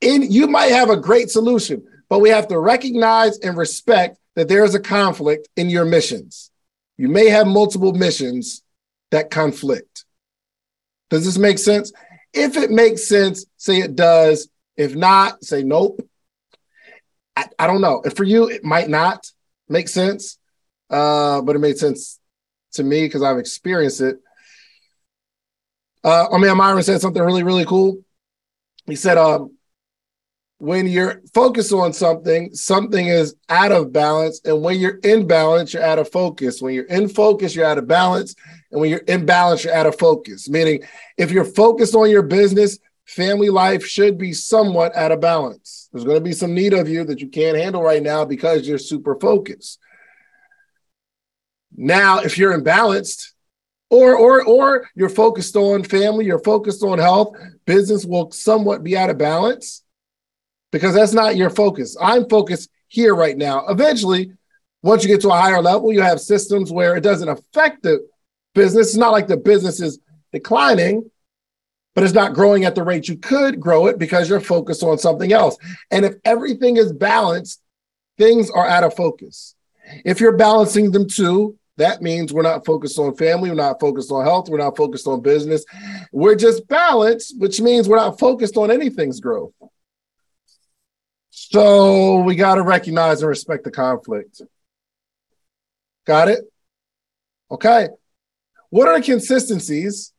in 0.03 0.31
you 0.31 0.47
might 0.49 0.73
have 0.73 0.91
a 0.91 0.99
great 0.99 1.31
solution, 1.31 1.83
but 2.11 2.19
we 2.19 2.29
have 2.29 2.49
to 2.49 2.59
recognize 2.59 3.39
and 3.39 3.57
respect 3.57 4.19
that 4.35 4.49
there 4.49 4.65
is 4.65 4.75
a 4.75 4.81
conflict 4.81 5.49
in 5.57 5.71
your 5.71 5.87
missions. 5.87 6.51
You 6.99 7.09
may 7.09 7.31
have 7.31 7.47
multiple 7.47 7.95
missions 7.95 8.63
that 9.13 9.31
conflict. 9.31 9.96
Does 11.11 11.25
this 11.25 11.39
make 11.39 11.59
sense? 11.59 11.93
If 12.33 12.57
it 12.57 12.71
makes 12.71 13.07
sense, 13.07 13.47
say 13.57 13.79
it 13.79 13.97
does. 13.97 14.49
If 14.77 14.95
not, 14.95 15.43
say 15.45 15.63
nope. 15.63 16.01
I, 17.35 17.47
I 17.59 17.67
don't 17.67 17.81
know. 17.81 18.03
And 18.05 18.17
for 18.17 18.25
you, 18.25 18.49
it 18.49 18.65
might 18.65 18.89
not 18.89 19.31
make 19.69 19.89
sense 19.89 20.39
uh, 20.91 21.43
but 21.43 21.57
it 21.57 21.61
made 21.61 21.79
sense 21.79 22.19
to 22.73 22.85
me 22.85 23.03
because 23.03 23.23
I've 23.23 23.39
experienced 23.39 24.01
it. 24.01 24.19
Uh, 26.05 26.29
I 26.31 26.39
mean, 26.39 26.57
Myron 26.57 26.83
said 26.83 27.01
something 27.01 27.23
really, 27.23 27.43
really 27.43 27.65
cool. 27.65 27.99
He 28.87 28.95
said, 28.95 29.19
um, 29.19 29.57
when 30.59 30.87
you're 30.87 31.21
focused 31.35 31.73
on 31.73 31.93
something, 31.93 32.55
something 32.55 33.07
is 33.07 33.35
out 33.49 33.73
of 33.73 33.93
balance. 33.93 34.41
And 34.45 34.63
when 34.63 34.79
you're 34.79 34.99
in 34.99 35.27
balance, 35.27 35.75
you're 35.75 35.83
out 35.83 35.99
of 35.99 36.11
focus. 36.11 36.63
When 36.63 36.75
you're 36.75 36.85
in 36.85 37.09
focus, 37.09 37.55
you're 37.55 37.67
out 37.67 37.79
of 37.79 37.89
balance. 37.89 38.37
And 38.77 38.83
when 38.83 38.91
you're 38.91 39.01
in 39.01 39.25
balance, 39.25 39.65
you're 39.65 39.73
out 39.73 39.87
of 39.87 39.99
focus. 39.99 40.51
Meaning, 40.51 40.83
if 41.17 41.31
you're 41.31 41.47
focused 41.47 41.95
on 41.95 42.11
your 42.11 42.21
business, 42.21 42.79
family 43.07 43.49
life 43.49 43.87
should 43.87 44.19
be 44.19 44.35
somewhat 44.35 44.95
out 44.95 45.13
of 45.13 45.21
balance. 45.23 45.89
There's 45.91 46.05
going 46.05 46.19
to 46.19 46.21
be 46.21 46.33
some 46.33 46.53
need 46.53 46.75
of 46.75 46.87
you 46.87 47.03
that 47.05 47.23
you 47.23 47.29
can't 47.29 47.57
handle 47.57 47.83
right 47.83 48.03
now 48.03 48.27
because 48.27 48.69
you're 48.69 48.77
super 48.77 49.19
focused. 49.19 49.79
Now, 51.75 52.19
if 52.19 52.37
you're 52.37 52.53
imbalanced, 52.53 53.31
or 53.89 54.15
or 54.15 54.45
or 54.45 54.91
you're 54.95 55.09
focused 55.09 55.57
on 55.57 55.83
family, 55.83 56.27
you're 56.27 56.39
focused 56.41 56.83
on 56.83 56.99
health, 56.99 57.35
business 57.65 58.05
will 58.05 58.31
somewhat 58.31 58.85
be 58.85 58.95
out 58.95 59.09
of 59.09 59.17
balance 59.17 59.85
because 60.71 60.95
that's 60.95 61.15
not 61.15 61.37
your 61.37 61.49
focus. 61.49 61.97
I'm 61.99 62.29
focused 62.29 62.69
here 62.89 63.15
right 63.15 63.39
now. 63.39 63.69
Eventually, 63.69 64.33
once 64.83 65.03
you 65.03 65.09
get 65.09 65.23
to 65.23 65.31
a 65.31 65.41
higher 65.41 65.63
level, 65.63 65.95
you 65.95 66.03
have 66.03 66.21
systems 66.21 66.71
where 66.71 66.95
it 66.95 67.01
doesn't 67.01 67.31
affect 67.31 67.83
the 67.83 68.07
business. 68.57 68.89
It's 68.89 68.97
not 68.97 69.13
like 69.13 69.29
the 69.29 69.37
business 69.37 69.81
is 69.81 70.01
declining, 70.33 71.09
but 71.95 72.03
it's 72.03 72.15
not 72.15 72.35
growing 72.35 72.65
at 72.65 72.75
the 72.75 72.83
rate 72.83 73.07
you 73.07 73.17
could 73.17 73.61
grow 73.61 73.87
it 73.87 73.99
because 73.99 74.29
you're 74.29 74.41
focused 74.41 74.83
on 74.83 74.99
something 74.99 75.33
else. 75.33 75.57
And 75.93 76.05
if 76.05 76.15
everything 76.25 76.77
is 76.77 76.93
balanced, 76.93 77.63
things 78.19 78.51
are 78.51 78.67
out 78.67 78.83
of 78.83 78.97
focus. 78.97 79.55
If 80.05 80.21
you're 80.21 80.37
balancing 80.37 80.91
them 80.91 81.09
too, 81.09 81.57
that 81.77 82.03
means 82.03 82.33
we're 82.33 82.43
not 82.43 82.65
focused 82.65 82.99
on 82.99 83.15
family, 83.17 83.51
we're 83.51 83.57
not 83.57 83.79
focused 83.79 84.11
on 84.11 84.25
health, 84.25 84.49
we're 84.49 84.59
not 84.59 84.77
focused 84.77 85.07
on 85.07 85.21
business. 85.21 85.65
We're 86.11 86.35
just 86.35 86.67
balanced, 86.67 87.39
which 87.39 87.61
means 87.61 87.89
we're 87.89 87.97
not 87.97 88.19
focused 88.19 88.57
on 88.57 88.71
anything's 88.71 89.21
growth. 89.21 89.53
So 91.31 92.21
we 92.23 92.35
got 92.35 92.55
to 92.55 92.63
recognize 92.63 93.21
and 93.21 93.29
respect 93.29 93.65
the 93.65 93.71
conflict. 93.71 94.41
Got 96.07 96.29
it? 96.29 96.41
Okay. 97.51 97.89
What 98.77 98.89
are 98.89 98.99
the 98.99 99.07
consistencies? 99.07 100.13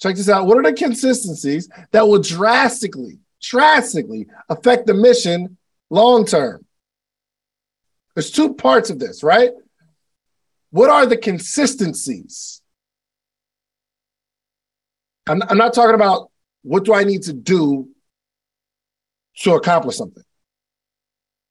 Check 0.00 0.16
this 0.16 0.28
out. 0.28 0.44
What 0.44 0.58
are 0.58 0.64
the 0.64 0.72
consistencies 0.72 1.68
that 1.92 2.08
will 2.08 2.18
drastically, 2.18 3.20
drastically 3.40 4.26
affect 4.48 4.88
the 4.88 4.94
mission 4.94 5.56
long 5.90 6.24
term? 6.24 6.66
There's 8.16 8.32
two 8.32 8.54
parts 8.54 8.90
of 8.90 8.98
this, 8.98 9.22
right? 9.22 9.52
What 10.70 10.90
are 10.90 11.06
the 11.06 11.16
consistencies? 11.16 12.60
I'm, 15.28 15.40
I'm 15.48 15.58
not 15.58 15.72
talking 15.72 15.94
about 15.94 16.32
what 16.62 16.84
do 16.84 16.92
I 16.92 17.04
need 17.04 17.22
to 17.22 17.32
do 17.32 17.90
to 19.42 19.54
accomplish 19.54 19.98
something. 19.98 20.24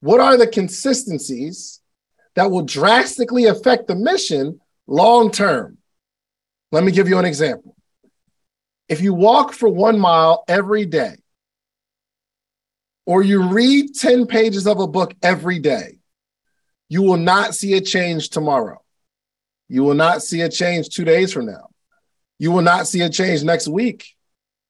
What 0.01 0.19
are 0.19 0.35
the 0.35 0.47
consistencies 0.47 1.79
that 2.35 2.51
will 2.51 2.63
drastically 2.63 3.45
affect 3.45 3.87
the 3.87 3.95
mission 3.95 4.59
long 4.87 5.31
term? 5.31 5.77
Let 6.71 6.83
me 6.83 6.91
give 6.91 7.09
you 7.09 7.17
an 7.17 7.25
example. 7.25 7.75
If 8.87 9.01
you 9.01 9.13
walk 9.13 9.53
for 9.53 9.69
one 9.69 9.99
mile 9.99 10.43
every 10.47 10.85
day, 10.85 11.15
or 13.05 13.23
you 13.23 13.49
read 13.49 13.95
10 13.95 14.27
pages 14.27 14.67
of 14.67 14.79
a 14.79 14.87
book 14.87 15.13
every 15.23 15.57
day, 15.59 15.97
you 16.89 17.01
will 17.01 17.17
not 17.17 17.55
see 17.55 17.73
a 17.73 17.81
change 17.81 18.29
tomorrow. 18.29 18.83
You 19.67 19.83
will 19.83 19.95
not 19.95 20.21
see 20.21 20.41
a 20.41 20.49
change 20.49 20.89
two 20.89 21.05
days 21.05 21.33
from 21.33 21.47
now. 21.47 21.69
You 22.37 22.51
will 22.51 22.61
not 22.61 22.87
see 22.87 23.01
a 23.01 23.09
change 23.09 23.43
next 23.43 23.67
week. 23.67 24.15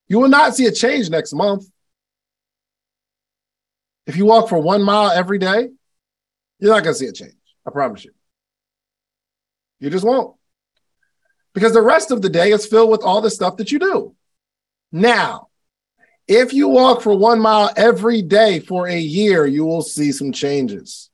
You 0.07 0.19
will 0.19 0.29
not 0.29 0.55
see 0.55 0.65
a 0.65 0.71
change 0.71 1.09
next 1.09 1.33
month. 1.33 1.65
If 4.07 4.15
you 4.15 4.25
walk 4.25 4.49
for 4.49 4.59
one 4.59 4.83
mile 4.83 5.11
every 5.11 5.37
day, 5.37 5.69
you're 6.59 6.73
not 6.73 6.83
going 6.83 6.93
to 6.95 6.99
see 6.99 7.07
a 7.07 7.11
change. 7.11 7.35
I 7.65 7.71
promise 7.71 8.03
you. 8.03 8.11
You 9.79 9.89
just 9.89 10.03
won't. 10.03 10.38
Because 11.53 11.73
the 11.73 11.81
rest 11.81 12.11
of 12.11 12.21
the 12.21 12.29
day 12.29 12.51
is 12.51 12.65
filled 12.65 12.91
with 12.91 13.03
all 13.03 13.21
the 13.21 13.29
stuff 13.29 13.57
that 13.57 13.71
you 13.71 13.79
do. 13.79 14.15
Now, 14.91 15.49
if 16.27 16.53
you 16.53 16.67
walk 16.67 17.01
for 17.01 17.17
one 17.17 17.39
mile 17.39 17.71
every 17.75 18.21
day 18.21 18.59
for 18.59 18.87
a 18.87 18.97
year, 18.97 19.45
you 19.45 19.65
will 19.65 19.81
see 19.81 20.11
some 20.11 20.31
changes. 20.31 21.09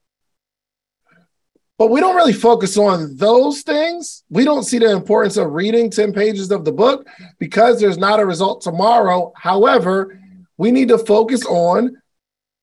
But 1.78 1.88
we 1.88 2.00
don't 2.00 2.16
really 2.16 2.34
focus 2.34 2.78
on 2.78 3.18
those 3.18 3.62
things. 3.62 4.24
We 4.30 4.46
don't 4.46 4.64
see 4.64 4.80
the 4.80 4.92
importance 4.92 5.36
of 5.36 5.52
reading 5.52 5.90
10 5.90 6.14
pages 6.14 6.52
of 6.52 6.64
the 6.64 6.72
book 6.72 7.08
because 7.38 7.80
there's 7.80 7.98
not 7.98 8.20
a 8.20 8.26
result 8.26 8.62
tomorrow. 8.62 9.34
However, 9.36 10.20
we 10.58 10.72
need 10.72 10.88
to 10.90 10.98
focus 10.98 11.46
on 11.46 11.98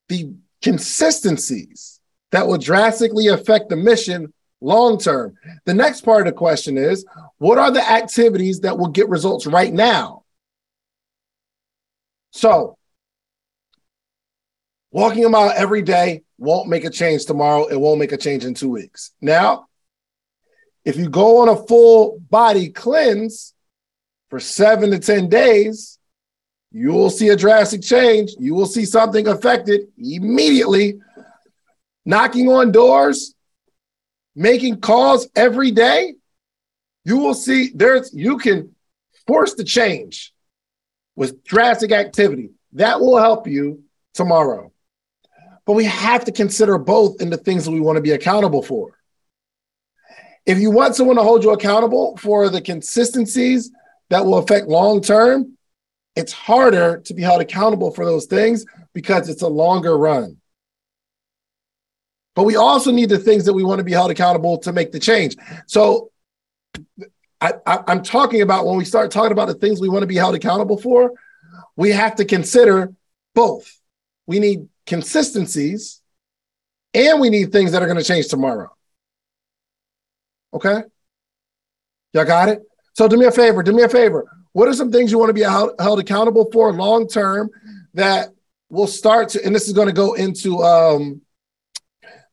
the 0.09 0.35
consistencies 0.63 2.01
that 2.31 2.47
will 2.47 2.59
drastically 2.59 3.29
affect 3.29 3.69
the 3.69 3.77
mission 3.77 4.33
long 4.63 4.99
term. 4.99 5.35
The 5.67 5.75
next 5.75 6.03
part 6.03 6.27
of 6.27 6.33
the 6.33 6.39
question 6.39 6.79
is 6.79 7.05
what 7.43 7.59
are 7.59 7.73
the 7.73 7.83
activities 7.83 8.61
that 8.61 8.79
will 8.79 8.87
get 8.87 9.09
results 9.09 9.47
right 9.49 9.73
now? 9.73 10.23
So, 12.31 12.79
walking 14.93 15.25
a 15.25 15.29
mile 15.29 15.53
every 15.53 15.83
day 15.83 16.23
won't 16.39 16.69
make 16.69 16.85
a 16.85 16.91
change 16.91 17.25
tomorrow. 17.25 17.67
It 17.67 17.81
won't 17.81 17.99
make 17.99 18.13
a 18.13 18.17
change 18.17 18.45
in 18.45 18.55
two 18.55 18.69
weeks. 18.69 19.11
Now, 19.21 19.67
if 20.85 20.95
you 20.95 21.09
go 21.09 21.39
on 21.39 21.49
a 21.49 21.57
full 21.67 22.21
body 22.31 22.69
cleanse 22.69 23.55
for 24.31 24.39
seven 24.39 24.93
to 24.93 25.01
10 25.01 25.29
days, 25.29 25.99
you 26.71 26.93
will 26.93 27.11
see 27.11 27.31
a 27.31 27.37
drastic 27.37 27.83
change. 27.83 28.37
You 28.39 28.55
will 28.55 28.67
see 28.67 28.85
something 28.85 29.27
affected 29.27 29.89
immediately. 29.99 31.01
Knocking 32.05 32.49
on 32.49 32.71
doors, 32.71 33.35
making 34.37 34.81
calls 34.81 35.27
every 35.35 35.73
day, 35.73 36.15
you 37.05 37.19
will 37.19 37.35
see 37.35 37.71
there's 37.75 38.13
you 38.13 38.39
can 38.39 38.75
force 39.27 39.55
the 39.55 39.65
change 39.65 40.33
with 41.17 41.45
drastic 41.45 41.93
activity. 41.93 42.51
That 42.73 43.01
will 43.01 43.19
help 43.19 43.47
you 43.47 43.85
tomorrow. 44.15 44.73
But 45.65 45.75
we 45.75 45.85
have 45.85 46.25
to 46.25 46.33
consider 46.33 46.79
both 46.79 47.21
in 47.21 47.31
the 47.31 47.37
things 47.37 47.65
that 47.65 47.71
we 47.71 47.81
want 47.81 47.97
to 47.97 48.03
be 48.03 48.13
accountable 48.13 48.63
for. 48.63 48.99
If 50.45 50.59
you 50.59 50.71
want 50.71 50.97
someone 50.97 51.17
to 51.17 51.23
hold 51.23 51.45
you 51.45 51.53
accountable 51.53 52.17
for 52.17 52.49
the 52.49 52.61
consistencies 52.61 53.71
that 54.11 54.25
will 54.25 54.39
affect 54.39 54.67
long 54.67 55.01
term, 55.01 55.57
it's 56.17 56.33
harder 56.33 57.01
to 57.05 57.15
be 57.15 57.23
held 57.23 57.41
accountable 57.41 57.93
for 57.93 58.05
those 58.05 58.27
things 58.27 58.65
because 58.93 59.29
it's 59.29 59.43
a 59.43 59.49
longer 59.49 59.97
run. 59.97 60.39
But 62.35 62.45
we 62.45 62.57
also 62.57 62.91
need 62.91 63.09
the 63.09 63.19
things 63.19 63.45
that 63.45 63.53
we 63.53 63.63
want 63.63 63.79
to 63.79 63.85
be 63.85 63.93
held 63.93 64.11
accountable 64.11 64.59
to 64.59 64.73
make 64.73 64.91
the 64.91 64.99
change. 64.99 65.37
So 65.67 66.12
I, 67.41 67.83
am 67.89 68.03
talking 68.03 68.43
about 68.43 68.67
when 68.67 68.77
we 68.77 68.85
start 68.85 69.11
talking 69.11 69.33
about 69.33 69.49
the 69.49 69.55
things 69.55 69.81
we 69.81 69.89
want 69.89 70.03
to 70.03 70.07
be 70.07 70.17
held 70.17 70.35
accountable 70.35 70.77
for, 70.77 71.13
we 71.77 71.91
have 71.91 72.15
to 72.17 72.25
consider 72.25 72.95
both. 73.35 73.81
We 74.27 74.39
need 74.39 74.69
consistencies, 74.87 76.01
and 76.95 77.21
we 77.21 77.31
need 77.31 77.51
things 77.51 77.73
that 77.73 77.83
are 77.83 77.87
going 77.87 77.99
to 77.99 78.05
change 78.05 78.29
tomorrow. 78.29 78.71
Okay? 80.55 80.83
Y'all 82.13 82.25
got 82.25 82.49
it? 82.49 82.63
So 82.95 83.09
do 83.09 83.17
me 83.17 83.27
a 83.27 83.33
favor, 83.33 83.63
do 83.63 83.73
me 83.73 83.83
a 83.83 83.89
favor. 83.89 84.31
What 84.53 84.69
are 84.69 84.75
some 84.75 84.93
things 84.93 85.11
you 85.11 85.19
want 85.19 85.31
to 85.31 85.35
be 85.35 85.41
held, 85.41 85.99
accountable 85.99 86.49
for 86.53 86.73
long 86.73 87.09
term 87.09 87.51
that 87.95 88.29
will 88.69 88.87
start 88.87 89.31
to, 89.31 89.45
and 89.45 89.55
this 89.55 89.67
is 89.67 89.73
going 89.73 89.89
to 89.89 89.95
go 89.95 90.13
into, 90.13 90.63
um, 90.63 91.23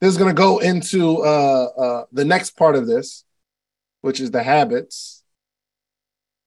this 0.02 0.12
is 0.12 0.18
going 0.18 0.30
to 0.30 0.40
go 0.40 0.60
into 0.60 1.24
uh, 1.24 1.66
uh, 1.78 2.06
the 2.12 2.26
next 2.26 2.52
part 2.58 2.76
of 2.76 2.88
this, 2.88 3.24
which 4.02 4.20
is 4.20 4.32
the 4.32 4.44
habits. 4.44 5.24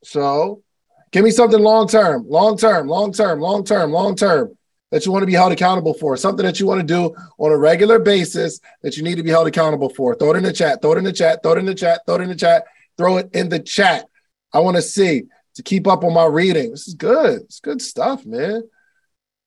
So 0.04 0.62
give 1.10 1.24
me 1.24 1.30
something 1.30 1.60
long 1.60 1.88
term, 1.88 2.26
long 2.28 2.56
term, 2.56 2.88
long 2.88 3.12
term, 3.12 3.40
long 3.40 3.64
term, 3.64 3.92
long 3.92 4.16
term 4.16 4.56
that 4.90 5.06
you 5.06 5.12
want 5.12 5.22
to 5.22 5.26
be 5.26 5.32
held 5.32 5.52
accountable 5.52 5.94
for, 5.94 6.16
something 6.16 6.44
that 6.44 6.60
you 6.60 6.66
want 6.66 6.80
to 6.80 6.86
do 6.86 7.14
on 7.38 7.50
a 7.50 7.56
regular 7.56 7.98
basis 7.98 8.60
that 8.82 8.96
you 8.96 9.02
need 9.02 9.16
to 9.16 9.22
be 9.22 9.30
held 9.30 9.46
accountable 9.46 9.88
for. 9.88 10.14
Throw 10.14 10.34
it 10.34 10.36
in 10.36 10.42
the 10.42 10.52
chat, 10.52 10.82
throw 10.82 10.92
it 10.92 10.98
in 10.98 11.04
the 11.04 11.12
chat, 11.12 11.42
throw 11.42 11.52
it 11.52 11.58
in 11.58 11.64
the 11.64 11.74
chat, 11.74 12.02
throw 12.06 12.16
it 12.16 12.22
in 12.22 12.28
the 12.28 12.34
chat, 12.34 12.64
throw 12.98 13.16
it 13.16 13.30
in 13.32 13.48
the 13.48 13.58
chat. 13.58 14.06
I 14.52 14.60
want 14.60 14.76
to 14.76 14.82
see 14.82 15.24
to 15.54 15.62
keep 15.62 15.86
up 15.86 16.04
on 16.04 16.12
my 16.12 16.26
reading. 16.26 16.70
This 16.70 16.88
is 16.88 16.94
good. 16.94 17.42
It's 17.42 17.60
good 17.60 17.80
stuff, 17.80 18.26
man. 18.26 18.62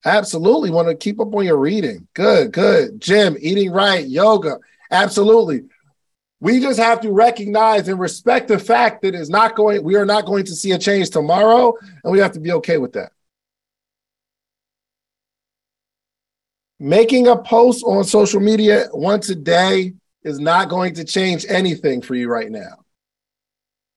Absolutely 0.03 0.69
want 0.69 0.87
to 0.87 0.95
keep 0.95 1.19
up 1.19 1.33
on 1.33 1.45
your 1.45 1.57
reading. 1.57 2.07
Good, 2.13 2.51
good. 2.51 2.99
Gym, 2.99 3.37
eating 3.39 3.71
right, 3.71 4.05
yoga. 4.05 4.57
Absolutely. 4.91 5.63
We 6.41 6.59
just 6.59 6.79
have 6.79 7.01
to 7.01 7.11
recognize 7.11 7.87
and 7.87 7.99
respect 7.99 8.47
the 8.47 8.59
fact 8.59 9.01
that 9.01 9.15
it's 9.15 9.29
not 9.29 9.55
going, 9.55 9.83
we 9.83 9.95
are 9.95 10.05
not 10.05 10.25
going 10.25 10.45
to 10.45 10.55
see 10.55 10.71
a 10.73 10.77
change 10.77 11.09
tomorrow, 11.09 11.73
and 12.03 12.11
we 12.11 12.19
have 12.19 12.33
to 12.33 12.39
be 12.39 12.51
okay 12.53 12.77
with 12.77 12.93
that. 12.93 13.11
Making 16.79 17.27
a 17.27 17.37
post 17.37 17.83
on 17.85 18.03
social 18.03 18.41
media 18.41 18.87
once 18.91 19.29
a 19.29 19.35
day 19.35 19.93
is 20.23 20.39
not 20.39 20.69
going 20.69 20.93
to 20.95 21.05
change 21.05 21.45
anything 21.47 22.01
for 22.01 22.15
you 22.15 22.27
right 22.27 22.51
now. 22.51 22.83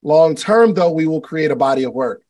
Long 0.03 0.37
term, 0.37 0.74
though, 0.74 0.92
we 0.92 1.07
will 1.07 1.20
create 1.20 1.51
a 1.51 1.57
body 1.57 1.83
of 1.83 1.92
work. 1.92 2.22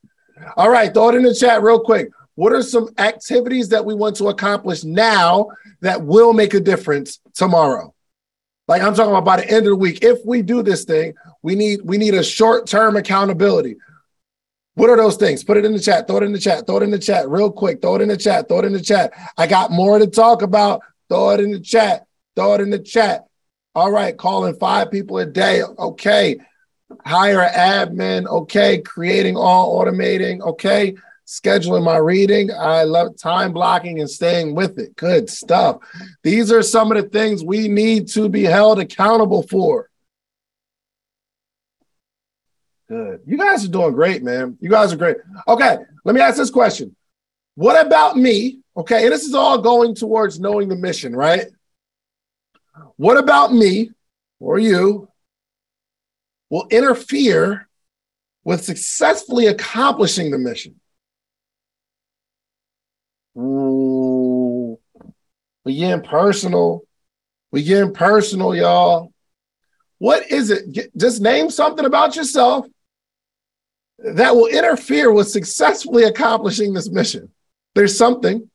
All 0.57 0.71
right, 0.71 0.93
throw 0.93 1.11
it 1.11 1.17
in 1.17 1.23
the 1.23 1.35
chat 1.35 1.63
real 1.63 1.81
quick. 1.81 2.09
What 2.35 2.53
are 2.53 2.63
some 2.63 2.89
activities 2.99 3.69
that 3.71 3.85
we 3.85 3.95
want 3.95 4.17
to 4.17 4.29
accomplish 4.29 4.85
now 4.85 5.49
that 5.81 6.03
will 6.03 6.33
make 6.33 6.55
a 6.55 6.61
difference 6.61 7.21
tomorrow? 7.35 7.93
Like 8.69 8.83
I'm 8.83 8.95
talking 8.95 9.11
about 9.11 9.25
by 9.25 9.39
the 9.39 9.49
end 9.49 9.67
of 9.67 9.71
the 9.71 9.77
week. 9.77 10.05
If 10.05 10.25
we 10.25 10.43
do 10.43 10.63
this 10.63 10.85
thing, 10.85 11.15
we 11.43 11.55
need 11.55 11.81
we 11.83 11.99
need 11.99 12.15
a 12.15 12.23
short-term 12.23 12.97
accountability. 12.97 13.77
What 14.75 14.91
are 14.91 14.97
those 14.97 15.17
things? 15.17 15.43
Put 15.43 15.57
it 15.57 15.65
in 15.65 15.73
the 15.73 15.81
chat. 15.81 16.07
Throw 16.07 16.19
it 16.19 16.23
in 16.23 16.33
the 16.33 16.39
chat. 16.39 16.67
Throw 16.67 16.77
it 16.77 16.83
in 16.85 16.91
the 16.91 16.99
chat 16.99 17.29
real 17.29 17.51
quick. 17.51 17.81
Throw 17.81 17.97
it 17.97 18.03
in 18.03 18.09
the 18.09 18.17
chat. 18.17 18.47
Throw 18.49 18.61
it 18.61 18.65
in 18.67 18.73
the 18.73 18.81
chat. 18.81 19.13
I 19.37 19.47
got 19.49 19.73
more 19.73 19.99
to 19.99 20.07
talk 20.07 20.43
about. 20.43 20.83
Throw 21.09 21.31
it 21.31 21.41
in 21.41 21.51
the 21.51 21.61
chat. 21.61 22.07
Throw 22.37 22.55
it 22.55 22.61
in 22.61 22.71
the 22.71 22.79
chat. 22.79 23.25
All 23.75 23.91
right, 23.91 24.17
calling 24.17 24.55
five 24.55 24.91
people 24.91 25.19
a 25.19 25.27
day. 25.27 25.63
Okay 25.63 26.39
hire 27.05 27.43
an 27.43 27.53
admin, 27.55 28.27
okay, 28.27 28.79
creating 28.81 29.37
all 29.37 29.79
automating, 29.79 30.41
okay, 30.41 30.95
scheduling 31.29 31.85
my 31.85 31.99
reading. 31.99 32.51
I 32.51 32.85
love 32.85 33.15
time 33.19 33.53
blocking 33.53 34.01
and 34.01 34.09
staying 34.09 34.55
with 34.55 34.79
it. 34.79 34.97
Good 34.97 35.29
stuff. 35.29 35.77
These 36.23 36.51
are 36.51 36.63
some 36.63 36.91
of 36.91 36.97
the 36.97 37.09
things 37.11 37.45
we 37.45 37.69
need 37.69 38.09
to 38.09 38.31
be 38.31 38.45
held 38.45 38.79
accountable 38.79 39.43
for. 39.43 39.91
Good. 42.89 43.21
You 43.27 43.37
guys 43.37 43.63
are 43.67 43.69
doing 43.69 43.93
great, 43.93 44.23
man. 44.23 44.57
You 44.59 44.71
guys 44.71 44.91
are 44.91 44.97
great. 44.97 45.19
Okay, 45.47 45.77
let 46.07 46.15
me 46.15 46.23
ask 46.23 46.39
this 46.39 46.51
question. 46.51 46.97
What 47.57 47.85
about 47.85 48.17
me? 48.17 48.61
Okay, 48.75 49.05
and 49.05 49.13
this 49.13 49.25
is 49.25 49.35
all 49.35 49.59
going 49.59 49.95
towards 49.95 50.41
knowing 50.41 50.69
the 50.69 50.77
mission, 50.77 51.15
right? 51.15 51.45
What 52.97 53.19
about 53.19 53.53
me 53.53 53.91
or 54.41 54.59
you 54.59 55.09
will 56.49 56.67
interfere 56.71 57.69
with 58.45 58.65
successfully 58.65 59.45
accomplishing 59.45 60.31
the 60.31 60.39
mission. 60.39 60.81
Ooh, 63.37 64.79
we 65.65 65.77
getting 65.77 66.03
personal. 66.05 66.83
We 67.51 67.63
getting 67.63 67.95
personal, 67.95 68.55
y'all. 68.55 69.13
What 69.99 70.31
is 70.31 70.51
it? 70.51 70.73
Get, 70.73 70.97
just 70.97 71.21
name 71.21 71.51
something 71.51 71.85
about 71.85 72.15
yourself 72.17 72.67
that 73.99 74.35
will 74.35 74.47
interfere 74.47 75.13
with 75.13 75.29
successfully 75.29 76.05
accomplishing 76.05 76.73
this 76.73 76.91
mission. 76.91 77.31
There's 77.75 77.97
something. 77.97 78.49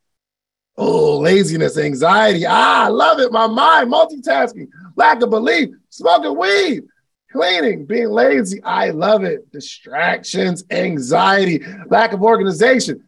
Oh, 0.75 1.19
laziness, 1.19 1.77
anxiety. 1.77 2.45
Ah, 2.47 2.85
I 2.85 2.87
love 2.87 3.19
it. 3.19 3.31
My 3.31 3.47
mind, 3.47 3.91
multitasking, 3.91 4.67
lack 4.95 5.21
of 5.21 5.29
belief, 5.29 5.69
smoking 5.89 6.37
weed, 6.37 6.83
cleaning, 7.31 7.85
being 7.85 8.09
lazy. 8.09 8.63
I 8.63 8.89
love 8.89 9.23
it. 9.23 9.51
Distractions, 9.51 10.63
anxiety, 10.71 11.63
lack 11.89 12.13
of 12.13 12.23
organization. 12.23 13.03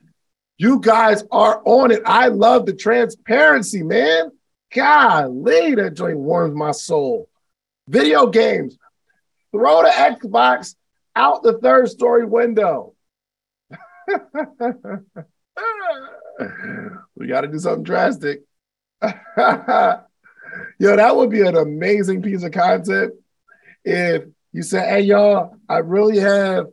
You 0.58 0.80
guys 0.80 1.24
are 1.32 1.62
on 1.66 1.92
it. 1.92 2.02
I 2.06 2.28
love 2.28 2.66
the 2.66 2.74
transparency, 2.74 3.84
man. 3.84 4.32
Golly, 4.74 5.76
that 5.76 5.94
joint 5.96 6.18
warms 6.18 6.56
my 6.56 6.72
soul. 6.72 7.30
Video 7.88 8.28
games. 8.28 8.78
Throw 9.52 9.84
the 9.84 9.90
Xbox 9.90 10.76
out 11.16 11.44
the 11.44 11.58
third 11.60 11.90
story 11.90 12.26
window. 12.26 12.94
we 17.16 17.28
got 17.28 17.42
to 17.42 17.48
do 17.48 17.60
something 17.60 17.84
drastic. 17.84 18.42
Yo, 19.02 20.96
that 20.96 21.16
would 21.16 21.30
be 21.30 21.42
an 21.42 21.56
amazing 21.56 22.22
piece 22.22 22.44
of 22.44 22.52
content 22.52 23.14
if 23.84 24.24
you 24.52 24.64
said, 24.64 24.88
hey, 24.88 25.02
y'all, 25.02 25.58
I 25.68 25.78
really 25.80 26.20
have, 26.20 26.68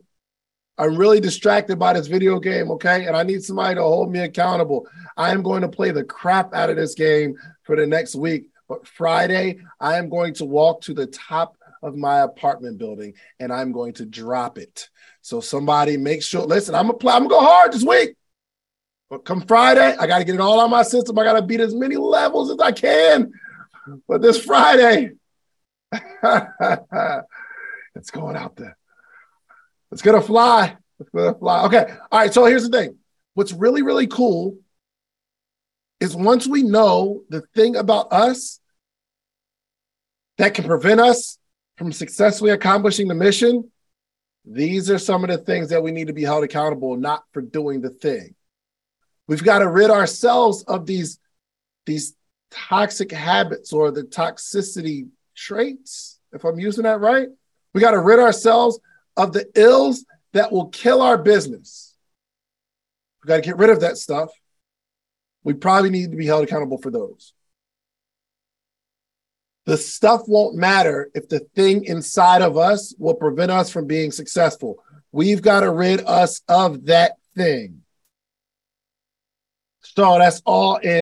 I'm 0.77 0.97
really 0.97 1.19
distracted 1.19 1.77
by 1.77 1.93
this 1.93 2.07
video 2.07 2.39
game, 2.39 2.71
okay? 2.71 3.05
And 3.05 3.15
I 3.15 3.23
need 3.23 3.43
somebody 3.43 3.75
to 3.75 3.81
hold 3.81 4.11
me 4.11 4.19
accountable. 4.19 4.87
I 5.15 5.31
am 5.31 5.43
going 5.43 5.61
to 5.61 5.69
play 5.69 5.91
the 5.91 6.03
crap 6.03 6.53
out 6.53 6.69
of 6.69 6.77
this 6.77 6.95
game 6.95 7.35
for 7.63 7.75
the 7.75 7.85
next 7.85 8.15
week. 8.15 8.47
But 8.67 8.87
Friday, 8.87 9.59
I 9.79 9.97
am 9.97 10.09
going 10.09 10.33
to 10.35 10.45
walk 10.45 10.81
to 10.81 10.93
the 10.93 11.05
top 11.05 11.57
of 11.83 11.95
my 11.95 12.21
apartment 12.21 12.79
building 12.79 13.13
and 13.39 13.53
I'm 13.53 13.71
going 13.71 13.93
to 13.93 14.05
drop 14.05 14.57
it. 14.57 14.89
So 15.21 15.41
somebody 15.41 15.97
make 15.97 16.23
sure, 16.23 16.45
listen, 16.45 16.73
I'm 16.73 16.87
gonna 16.87 17.13
I'm 17.13 17.27
gonna 17.27 17.29
go 17.29 17.41
hard 17.41 17.73
this 17.73 17.83
week. 17.83 18.15
But 19.09 19.25
come 19.25 19.41
Friday, 19.41 19.95
I 19.99 20.07
gotta 20.07 20.23
get 20.23 20.35
it 20.35 20.41
all 20.41 20.59
on 20.59 20.71
my 20.71 20.83
system. 20.83 21.19
I 21.19 21.23
gotta 21.23 21.41
beat 21.41 21.59
as 21.59 21.75
many 21.75 21.97
levels 21.97 22.49
as 22.49 22.59
I 22.59 22.71
can. 22.71 23.33
But 24.07 24.21
this 24.21 24.43
Friday, 24.43 25.11
it's 25.91 26.01
going 28.11 28.37
out 28.37 28.55
there. 28.55 28.77
It's 29.93 30.01
gonna 30.01 30.21
fly. 30.21 30.75
It's 30.99 31.09
gonna 31.11 31.35
fly. 31.35 31.65
Okay. 31.65 31.85
All 32.11 32.19
right. 32.19 32.33
So 32.33 32.45
here's 32.45 32.67
the 32.67 32.77
thing. 32.77 32.97
What's 33.35 33.53
really, 33.53 33.83
really 33.83 34.07
cool 34.07 34.57
is 35.99 36.15
once 36.15 36.47
we 36.47 36.63
know 36.63 37.23
the 37.29 37.41
thing 37.55 37.75
about 37.75 38.11
us 38.11 38.59
that 40.37 40.55
can 40.55 40.65
prevent 40.65 40.99
us 40.99 41.37
from 41.77 41.91
successfully 41.91 42.51
accomplishing 42.51 43.07
the 43.07 43.13
mission, 43.13 43.71
these 44.45 44.89
are 44.89 44.97
some 44.97 45.23
of 45.23 45.29
the 45.29 45.37
things 45.37 45.69
that 45.69 45.83
we 45.83 45.91
need 45.91 46.07
to 46.07 46.13
be 46.13 46.23
held 46.23 46.43
accountable, 46.43 46.97
not 46.97 47.23
for 47.31 47.41
doing 47.41 47.81
the 47.81 47.91
thing. 47.91 48.35
We've 49.27 49.43
got 49.43 49.59
to 49.59 49.69
rid 49.69 49.89
ourselves 49.89 50.63
of 50.63 50.85
these, 50.85 51.19
these 51.85 52.15
toxic 52.51 53.11
habits 53.11 53.71
or 53.71 53.91
the 53.91 54.03
toxicity 54.03 55.07
traits, 55.35 56.19
if 56.33 56.43
I'm 56.43 56.59
using 56.59 56.83
that 56.83 56.99
right. 56.99 57.29
We 57.73 57.81
got 57.81 57.91
to 57.91 57.99
rid 57.99 58.19
ourselves 58.19 58.79
of 59.17 59.33
the 59.33 59.49
ills 59.55 60.05
that 60.33 60.51
will 60.51 60.67
kill 60.67 61.01
our 61.01 61.17
business. 61.17 61.95
We 63.23 63.27
got 63.27 63.35
to 63.37 63.41
get 63.41 63.57
rid 63.57 63.69
of 63.69 63.81
that 63.81 63.97
stuff. 63.97 64.29
We 65.43 65.53
probably 65.53 65.89
need 65.89 66.11
to 66.11 66.17
be 66.17 66.25
held 66.25 66.43
accountable 66.43 66.77
for 66.77 66.91
those. 66.91 67.33
The 69.65 69.77
stuff 69.77 70.23
won't 70.27 70.55
matter 70.55 71.09
if 71.13 71.29
the 71.29 71.39
thing 71.55 71.85
inside 71.85 72.41
of 72.41 72.57
us 72.57 72.93
will 72.97 73.13
prevent 73.13 73.51
us 73.51 73.69
from 73.69 73.87
being 73.87 74.11
successful. 74.11 74.83
We've 75.11 75.41
got 75.41 75.61
to 75.61 75.71
rid 75.71 76.01
us 76.05 76.41
of 76.49 76.85
that 76.87 77.13
thing. 77.35 77.81
So 79.81 80.17
that's 80.17 80.41
all 80.45 80.77
in. 80.77 81.01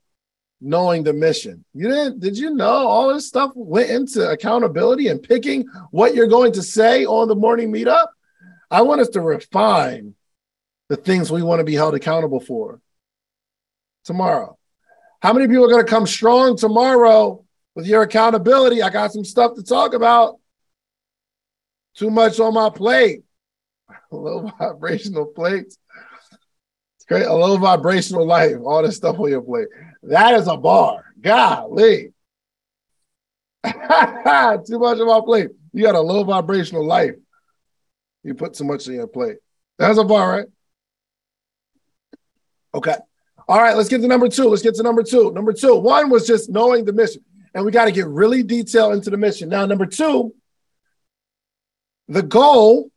knowing 0.61 1.03
the 1.03 1.11
mission. 1.11 1.65
You 1.73 1.89
didn't, 1.89 2.19
did 2.19 2.37
you 2.37 2.51
know 2.53 2.87
all 2.87 3.13
this 3.13 3.27
stuff 3.27 3.51
went 3.55 3.89
into 3.89 4.29
accountability 4.29 5.07
and 5.07 5.21
picking 5.21 5.65
what 5.89 6.13
you're 6.13 6.27
going 6.27 6.53
to 6.53 6.61
say 6.61 7.05
on 7.05 7.27
the 7.27 7.35
morning 7.35 7.73
meetup? 7.73 8.07
I 8.69 8.83
want 8.83 9.01
us 9.01 9.09
to 9.09 9.21
refine 9.21 10.13
the 10.87 10.95
things 10.95 11.31
we 11.31 11.41
want 11.41 11.59
to 11.59 11.65
be 11.65 11.73
held 11.73 11.95
accountable 11.95 12.39
for 12.39 12.79
tomorrow. 14.05 14.57
How 15.21 15.33
many 15.33 15.47
people 15.47 15.65
are 15.65 15.69
going 15.69 15.85
to 15.85 15.89
come 15.89 16.07
strong 16.07 16.55
tomorrow 16.55 17.43
with 17.75 17.87
your 17.87 18.03
accountability? 18.03 18.81
I 18.81 18.89
got 18.89 19.11
some 19.11 19.25
stuff 19.25 19.55
to 19.55 19.63
talk 19.63 19.93
about. 19.93 20.35
Too 21.95 22.09
much 22.09 22.39
on 22.39 22.53
my 22.53 22.69
plate. 22.69 23.23
A 24.11 24.15
low 24.15 24.51
vibrational 24.57 25.25
plates. 25.25 25.77
It's 26.95 27.05
great. 27.05 27.25
A 27.25 27.33
low 27.33 27.57
vibrational 27.57 28.25
life. 28.25 28.57
All 28.63 28.81
this 28.81 28.95
stuff 28.95 29.19
on 29.19 29.29
your 29.29 29.41
plate. 29.41 29.67
That 30.03 30.35
is 30.35 30.47
a 30.47 30.57
bar. 30.57 31.05
Golly. 31.19 32.13
too 33.63 34.79
much 34.79 34.99
of 34.99 35.07
my 35.07 35.21
plate. 35.23 35.49
You 35.73 35.83
got 35.83 35.95
a 35.95 36.01
low 36.01 36.23
vibrational 36.23 36.85
life. 36.85 37.15
You 38.23 38.33
put 38.33 38.53
too 38.53 38.63
much 38.63 38.87
in 38.87 38.95
your 38.95 39.07
plate. 39.07 39.37
That's 39.77 39.97
a 39.97 40.03
bar, 40.03 40.31
right? 40.31 40.47
Okay. 42.73 42.95
All 43.47 43.61
right, 43.61 43.75
let's 43.75 43.89
get 43.89 44.01
to 44.01 44.07
number 44.07 44.29
two. 44.29 44.47
Let's 44.47 44.61
get 44.61 44.75
to 44.75 44.83
number 44.83 45.03
two. 45.03 45.31
Number 45.31 45.53
two, 45.53 45.75
one 45.75 46.09
was 46.09 46.25
just 46.25 46.49
knowing 46.49 46.85
the 46.85 46.93
mission, 46.93 47.23
and 47.53 47.65
we 47.65 47.71
got 47.71 47.85
to 47.85 47.91
get 47.91 48.07
really 48.07 48.43
detailed 48.43 48.93
into 48.93 49.09
the 49.09 49.17
mission. 49.17 49.49
Now, 49.49 49.65
number 49.65 49.85
two, 49.85 50.33
the 52.07 52.21
goal 52.21 52.91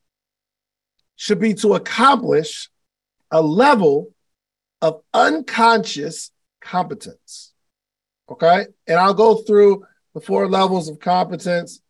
should 1.16 1.40
be 1.40 1.54
to 1.54 1.74
accomplish 1.74 2.68
a 3.30 3.40
level 3.40 4.12
of 4.80 5.00
unconscious 5.12 6.30
competence. 6.64 7.52
Okay. 8.30 8.66
And 8.88 8.98
I'll 8.98 9.14
go 9.14 9.36
through 9.36 9.84
the 10.14 10.20
four 10.20 10.48
levels 10.48 10.88
of 10.88 10.98
competence. 10.98 11.80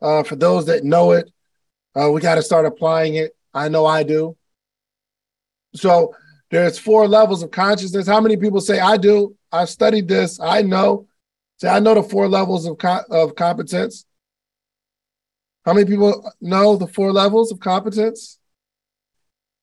Uh, 0.00 0.24
for 0.24 0.34
those 0.34 0.66
that 0.66 0.82
know 0.82 1.12
it, 1.12 1.30
uh, 1.94 2.10
we 2.10 2.20
got 2.20 2.34
to 2.34 2.42
start 2.42 2.66
applying 2.66 3.14
it. 3.14 3.36
I 3.54 3.68
know 3.68 3.86
I 3.86 4.02
do. 4.02 4.36
So 5.74 6.14
there's 6.50 6.78
four 6.78 7.06
levels 7.06 7.42
of 7.42 7.50
consciousness. 7.50 8.06
How 8.06 8.20
many 8.20 8.36
people 8.36 8.60
say 8.60 8.80
I 8.80 8.96
do? 8.96 9.36
I've 9.52 9.68
studied 9.68 10.08
this. 10.08 10.40
I 10.40 10.62
know. 10.62 11.06
Say 11.58 11.68
I 11.68 11.78
know 11.78 11.94
the 11.94 12.02
four 12.02 12.28
levels 12.28 12.66
of 12.66 12.78
co- 12.78 13.04
of 13.10 13.36
competence. 13.36 14.04
How 15.64 15.72
many 15.72 15.86
people 15.86 16.28
know 16.40 16.76
the 16.76 16.88
four 16.88 17.12
levels 17.12 17.52
of 17.52 17.60
competence? 17.60 18.38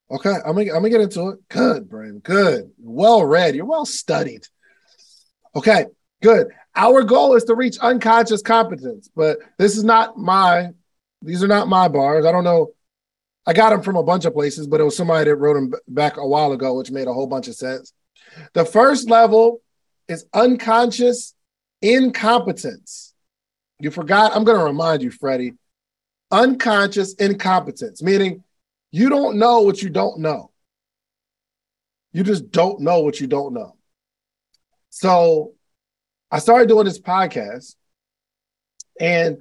Okay, 0.09 0.33
I'm 0.45 0.55
gonna, 0.55 0.71
I'm 0.71 0.81
gonna 0.81 0.89
get 0.89 1.01
into 1.01 1.29
it. 1.29 1.47
Good, 1.49 1.89
Brian. 1.89 2.19
Good. 2.19 2.71
Well 2.79 3.25
read. 3.25 3.55
You're 3.55 3.65
well 3.65 3.85
studied. 3.85 4.47
Okay, 5.55 5.85
good. 6.21 6.47
Our 6.75 7.03
goal 7.03 7.35
is 7.35 7.43
to 7.45 7.55
reach 7.55 7.77
unconscious 7.79 8.41
competence, 8.41 9.09
but 9.15 9.39
this 9.57 9.75
is 9.75 9.83
not 9.83 10.17
my, 10.17 10.69
these 11.21 11.43
are 11.43 11.47
not 11.47 11.67
my 11.67 11.87
bars. 11.87 12.25
I 12.25 12.31
don't 12.31 12.43
know. 12.43 12.73
I 13.45 13.53
got 13.53 13.71
them 13.71 13.81
from 13.81 13.95
a 13.95 14.03
bunch 14.03 14.25
of 14.25 14.33
places, 14.33 14.67
but 14.67 14.79
it 14.79 14.83
was 14.83 14.95
somebody 14.95 15.25
that 15.29 15.35
wrote 15.35 15.55
them 15.55 15.73
back 15.87 16.17
a 16.17 16.27
while 16.27 16.51
ago, 16.51 16.75
which 16.75 16.91
made 16.91 17.07
a 17.07 17.13
whole 17.13 17.27
bunch 17.27 17.47
of 17.47 17.55
sense. 17.55 17.93
The 18.53 18.63
first 18.63 19.09
level 19.09 19.61
is 20.07 20.25
unconscious 20.33 21.33
incompetence. 21.81 23.13
You 23.79 23.91
forgot, 23.91 24.35
I'm 24.35 24.43
going 24.43 24.59
to 24.59 24.65
remind 24.65 25.01
you, 25.01 25.09
Freddie. 25.09 25.53
Unconscious 26.31 27.15
incompetence, 27.15 28.03
meaning 28.03 28.43
you 28.91 29.09
don't 29.09 29.37
know 29.37 29.61
what 29.61 29.81
you 29.81 29.89
don't 29.89 30.19
know. 30.19 30.51
You 32.11 32.23
just 32.23 32.51
don't 32.51 32.81
know 32.81 32.99
what 32.99 33.19
you 33.19 33.27
don't 33.27 33.53
know. 33.53 33.75
So 34.89 35.53
I 36.31 36.39
started 36.39 36.67
doing 36.67 36.85
this 36.85 36.99
podcast, 36.99 37.75
and 38.99 39.37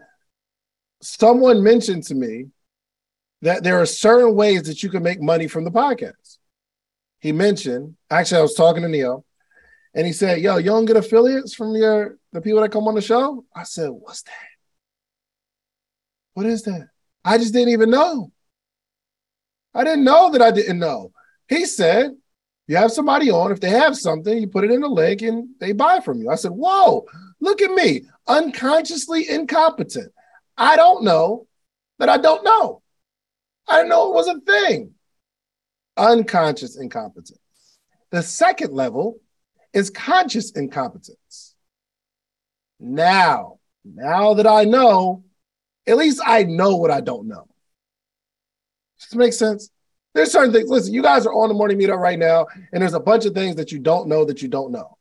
someone 1.03 1.63
mentioned 1.63 2.05
to 2.05 2.15
me 2.15 2.47
that 3.43 3.63
there 3.63 3.81
are 3.81 3.87
certain 3.87 4.35
ways 4.35 4.63
that 4.65 4.83
you 4.83 4.91
can 4.91 5.03
make 5.03 5.21
money 5.21 5.49
from 5.49 5.65
the 5.65 5.71
podcast. 5.71 6.39
He 7.21 7.33
mentioned, 7.33 7.97
actually, 8.11 8.39
I 8.39 8.43
was 8.43 8.55
talking 8.55 8.83
to 8.83 8.89
Neil, 8.89 9.25
and 9.95 10.07
he 10.07 10.13
said, 10.13 10.41
Yo, 10.41 10.59
you 10.59 10.67
don't 10.67 10.85
get 10.85 10.97
affiliates 10.97 11.55
from 11.55 11.75
your 11.75 12.19
the 12.33 12.41
people 12.41 12.61
that 12.61 12.73
come 12.73 12.87
on 12.89 12.95
the 12.95 13.01
show? 13.01 13.45
I 13.55 13.65
said, 13.65 13.89
What's 13.89 14.23
that? 14.23 14.33
What 16.35 16.47
is 16.47 16.63
that? 16.65 16.89
I 17.25 17.39
just 17.39 17.53
didn't 17.53 17.71
even 17.71 17.91
know. 17.91 18.33
I 19.75 19.85
didn't 19.85 20.05
know 20.05 20.31
that 20.31 20.43
I 20.43 20.51
didn't 20.51 20.79
know. 20.79 21.13
He 21.49 21.65
said, 21.67 22.13
you 22.69 22.77
have 22.77 22.93
somebody 22.93 23.31
on, 23.31 23.51
if 23.51 23.61
they 23.61 23.71
have 23.71 23.97
something, 23.97 24.39
you 24.39 24.47
put 24.47 24.65
it 24.65 24.71
in 24.71 24.83
the 24.83 24.89
link 24.89 25.23
and 25.23 25.49
they 25.59 25.73
buy 25.73 26.01
from 26.01 26.21
you. 26.21 26.31
I 26.31 26.35
said, 26.35 26.53
Whoa, 26.53 27.07
look 27.41 27.63
at 27.63 27.73
me, 27.73 28.03
unconsciously 28.27 29.29
incompetent. 29.29 30.13
I 30.57 30.77
don't 30.77 31.03
know 31.03 31.47
that 31.99 32.11
I 32.11 32.19
don't 32.19 32.45
know. 32.45 32.83
I 33.67 33.79
didn't 33.79 33.89
know 33.89 34.11
it 34.11 34.15
was 34.15 34.29
a 34.29 34.41
thing. 34.41 34.93
Unconscious 35.97 36.77
incompetence. 36.77 37.39
The 38.11 38.23
second 38.23 38.73
level 38.73 39.19
is 39.73 39.91
conscious 39.91 40.53
incompetence. 40.53 41.55
Now, 42.79 43.59
now 43.85 44.35
that 44.35 44.47
I 44.47 44.65
know, 44.65 45.25
at 45.87 45.97
least 45.97 46.21
I 46.25 46.45
know 46.45 46.77
what 46.77 46.91
I 46.91 47.01
don't 47.01 47.29
know. 47.29 47.49
Does 48.99 49.09
this 49.09 49.15
make 49.15 49.33
sense? 49.33 49.71
There's 50.19 50.33
certain 50.33 50.53
things. 50.53 50.69
Listen, 50.69 50.93
you 50.93 51.01
guys 51.01 51.27
are 51.27 51.33
on 51.33 51.47
the 51.47 51.55
morning 51.55 51.79
meetup 51.79 52.01
right 52.01 52.19
now, 52.19 52.49
and 52.73 52.83
there's 52.83 52.95
a 52.95 52.99
bunch 52.99 53.25
of 53.25 53.35
things 53.35 53.55
that 53.55 53.71
you 53.71 53.79
don't 53.79 54.09
know 54.09 54.25
that 54.25 54.43
you 54.43 54.49
don't 54.49 54.73
know. 54.73 54.99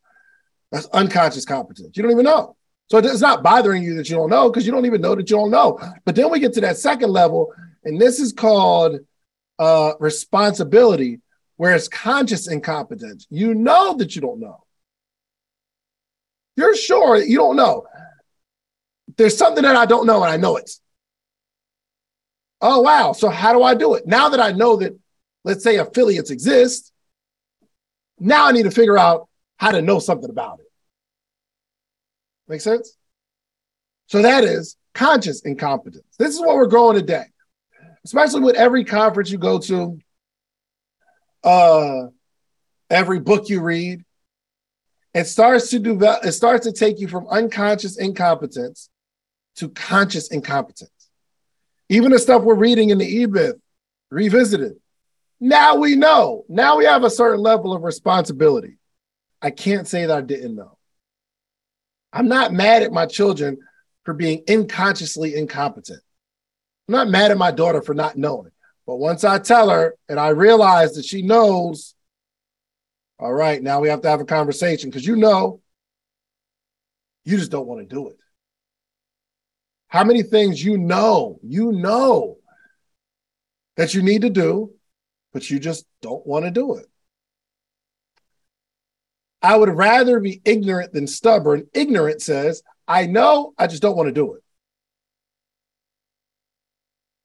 That's 0.72 0.86
unconscious 0.90 1.44
competence. 1.44 1.98
You 1.98 2.04
don't 2.04 2.12
even 2.12 2.26
know. 2.26 2.56
So 2.92 3.00
it's 3.00 3.20
not 3.20 3.42
bothering 3.42 3.82
you 3.82 3.96
that 3.96 4.12
you 4.12 4.16
don't 4.16 4.30
know 4.30 4.48
because 4.48 4.68
you 4.68 4.72
don't 4.72 4.86
even 4.86 5.02
know 5.02 5.16
that 5.16 5.28
you 5.28 5.36
don't 5.36 5.50
know. 5.50 5.80
But 6.06 6.16
then 6.16 6.30
we 6.30 6.40
get 6.40 6.54
to 6.54 6.62
that 6.62 6.78
second 6.78 7.10
level, 7.10 7.52
and 7.84 8.00
this 8.00 8.20
is 8.20 8.32
called 8.32 9.00
uh, 9.58 9.94
responsibility, 10.00 11.20
where 11.56 11.74
it's 11.74 11.88
conscious 11.88 12.48
incompetence. 12.48 13.26
You 13.32 13.56
know 13.56 13.96
that 13.96 14.16
you 14.16 14.22
don't 14.22 14.40
know. 14.40 14.66
You're 16.58 16.76
sure 16.76 17.18
you 17.18 17.38
don't 17.38 17.56
know. 17.56 17.88
There's 19.18 19.36
something 19.36 19.64
that 19.64 19.76
I 19.76 19.88
don't 19.88 20.06
know, 20.06 20.22
and 20.22 20.32
I 20.32 20.38
know 20.38 20.58
it. 20.58 20.70
Oh, 22.62 22.82
wow. 22.82 23.14
So 23.14 23.30
how 23.30 23.54
do 23.54 23.64
I 23.64 23.74
do 23.74 23.96
it? 23.96 24.06
Now 24.06 24.30
that 24.30 24.40
I 24.40 24.52
know 24.52 24.76
that, 24.76 24.96
let's 25.48 25.64
say 25.64 25.78
affiliates 25.78 26.30
exist, 26.30 26.92
now 28.20 28.48
I 28.48 28.52
need 28.52 28.64
to 28.64 28.72
figure 28.72 28.98
out 28.98 29.28
how 29.58 29.72
to 29.72 29.82
know 29.82 30.00
something 30.00 30.30
about 30.30 30.60
it. 30.60 30.66
Make 32.48 32.62
sense? 32.62 32.96
So 34.08 34.22
that 34.22 34.44
is 34.44 34.78
conscious 34.94 35.42
incompetence. 35.42 36.16
This 36.18 36.34
is 36.36 36.42
what 36.42 36.56
we're 36.56 36.68
growing 36.68 36.98
today, 36.98 37.26
especially 38.06 38.42
with 38.42 38.56
every 38.56 38.84
conference 38.84 39.32
you 39.32 39.38
go 39.38 39.60
to, 39.60 40.00
uh, 41.44 42.08
every 42.90 43.20
book 43.20 43.50
you 43.50 43.62
read. 43.62 44.04
It 45.14 45.26
starts 45.26 45.70
to 45.72 45.80
develop, 45.80 46.26
it 46.26 46.34
starts 46.34 46.66
to 46.66 46.72
take 46.72 47.00
you 47.00 47.08
from 47.08 47.28
unconscious 47.28 47.98
incompetence 47.98 48.90
to 49.58 49.70
conscious 49.70 50.30
incompetence. 50.30 50.92
Even 51.90 52.12
the 52.12 52.20
stuff 52.20 52.44
we're 52.44 52.56
reading 52.56 52.90
in 52.90 52.98
the 52.98 53.22
E-Myth, 53.22 53.56
revisited. 54.10 54.78
Now 55.40 55.76
we 55.76 55.96
know. 55.96 56.46
Now 56.50 56.78
we 56.78 56.86
have 56.86 57.04
a 57.04 57.10
certain 57.10 57.42
level 57.42 57.74
of 57.74 57.84
responsibility. 57.84 58.78
I 59.42 59.52
can't 59.52 59.88
say 59.88 60.06
that 60.06 60.18
I 60.18 60.22
didn't 60.22 60.56
know. 60.56 60.78
I'm 62.12 62.28
not 62.28 62.54
mad 62.54 62.84
at 62.84 62.92
my 62.92 63.06
children 63.06 63.58
for 64.04 64.14
being 64.14 64.44
unconsciously 64.50 65.36
incompetent. 65.36 66.02
I'm 66.88 66.94
not 66.94 67.10
mad 67.10 67.32
at 67.32 67.38
my 67.38 67.52
daughter 67.52 67.82
for 67.82 67.94
not 67.94 68.18
knowing. 68.18 68.52
But 68.88 68.96
once 68.96 69.24
I 69.24 69.38
tell 69.38 69.70
her 69.70 69.96
and 70.08 70.20
I 70.20 70.30
realize 70.30 70.94
that 70.94 71.06
she 71.06 71.22
knows, 71.22 71.94
all 73.20 73.34
right, 73.34 73.62
now 73.62 73.82
we 73.82 73.90
have 73.90 74.02
to 74.02 74.10
have 74.10 74.22
a 74.22 74.26
conversation 74.26 74.90
because 74.90 75.06
you 75.06 75.18
know, 75.18 75.62
you 77.26 77.38
just 77.38 77.52
don't 77.52 77.68
want 77.68 77.82
to 77.82 77.96
do 77.96 78.08
it. 78.08 78.18
How 79.90 80.04
many 80.04 80.24
things 80.24 80.64
you 80.64 80.78
know, 80.78 81.40
you 81.44 81.74
know 81.74 82.38
that 83.76 83.94
you 83.94 84.02
need 84.02 84.22
to 84.22 84.30
do, 84.30 84.72
but 85.38 85.52
you 85.52 85.60
just 85.60 85.86
don't 86.02 86.26
want 86.26 86.46
to 86.46 86.50
do 86.50 86.78
it? 86.78 86.88
I 89.40 89.56
would 89.56 89.70
rather 89.70 90.20
be 90.20 90.42
ignorant 90.44 90.94
than 90.94 91.06
stubborn. 91.06 91.68
Ignorant 91.76 92.24
says, 92.24 92.64
I 92.88 93.06
know, 93.06 93.54
I 93.56 93.68
just 93.68 93.84
don't 93.84 93.96
want 93.96 94.08
to 94.08 94.14
do 94.14 94.34
it. 94.34 94.42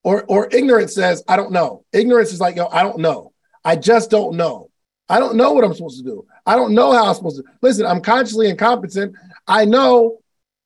Or, 0.05 0.25
or 0.25 0.47
ignorance 0.53 0.95
says, 0.95 1.25
I 1.27 1.37
don't 1.37 1.53
know. 1.53 1.87
Ignorance 1.91 2.35
is 2.35 2.41
like, 2.41 2.57
yo, 2.57 2.67
I 2.67 2.83
don't 2.83 2.99
know. 2.99 3.33
I 3.65 3.77
just 3.77 4.11
don't 4.11 4.37
know. 4.37 4.69
I 5.09 5.19
don't 5.19 5.37
know 5.37 5.55
what 5.55 5.65
I'm 5.65 5.73
supposed 5.73 6.05
to 6.05 6.05
do. 6.05 6.27
I 6.45 6.55
don't 6.55 6.75
know 6.75 6.93
how 6.93 7.07
I'm 7.07 7.15
supposed 7.15 7.39
to. 7.39 7.45
Listen, 7.63 7.87
I'm 7.87 8.03
consciously 8.03 8.51
incompetent. 8.51 9.17
I 9.49 9.65
know, 9.65 10.19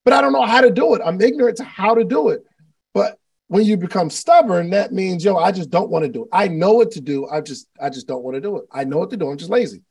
but 0.04 0.12
I 0.12 0.20
don't 0.20 0.32
know 0.32 0.46
how 0.46 0.62
to 0.62 0.70
do 0.72 0.96
it. 0.96 1.02
I'm 1.04 1.20
ignorant 1.20 1.58
to 1.58 1.64
how 1.64 1.94
to 1.94 2.02
do 2.02 2.30
it. 2.30 2.44
But 2.92 3.20
when 3.48 3.64
you 3.64 3.76
become 3.76 4.10
stubborn, 4.10 4.70
that 4.70 4.92
means, 4.92 5.24
yo, 5.24 5.36
I 5.36 5.52
just 5.52 5.70
don't 5.70 5.90
want 5.90 6.04
to 6.04 6.10
do 6.10 6.24
it. 6.24 6.28
I 6.32 6.48
know 6.48 6.72
what 6.72 6.92
to 6.92 7.00
do. 7.00 7.28
I 7.28 7.40
just, 7.40 7.68
I 7.80 7.90
just 7.90 8.06
don't 8.06 8.22
want 8.22 8.34
to 8.34 8.40
do 8.40 8.58
it. 8.58 8.64
I 8.72 8.84
know 8.84 8.98
what 8.98 9.10
to 9.10 9.16
do. 9.16 9.30
I'm 9.30 9.38
just 9.38 9.50
lazy. 9.50 9.82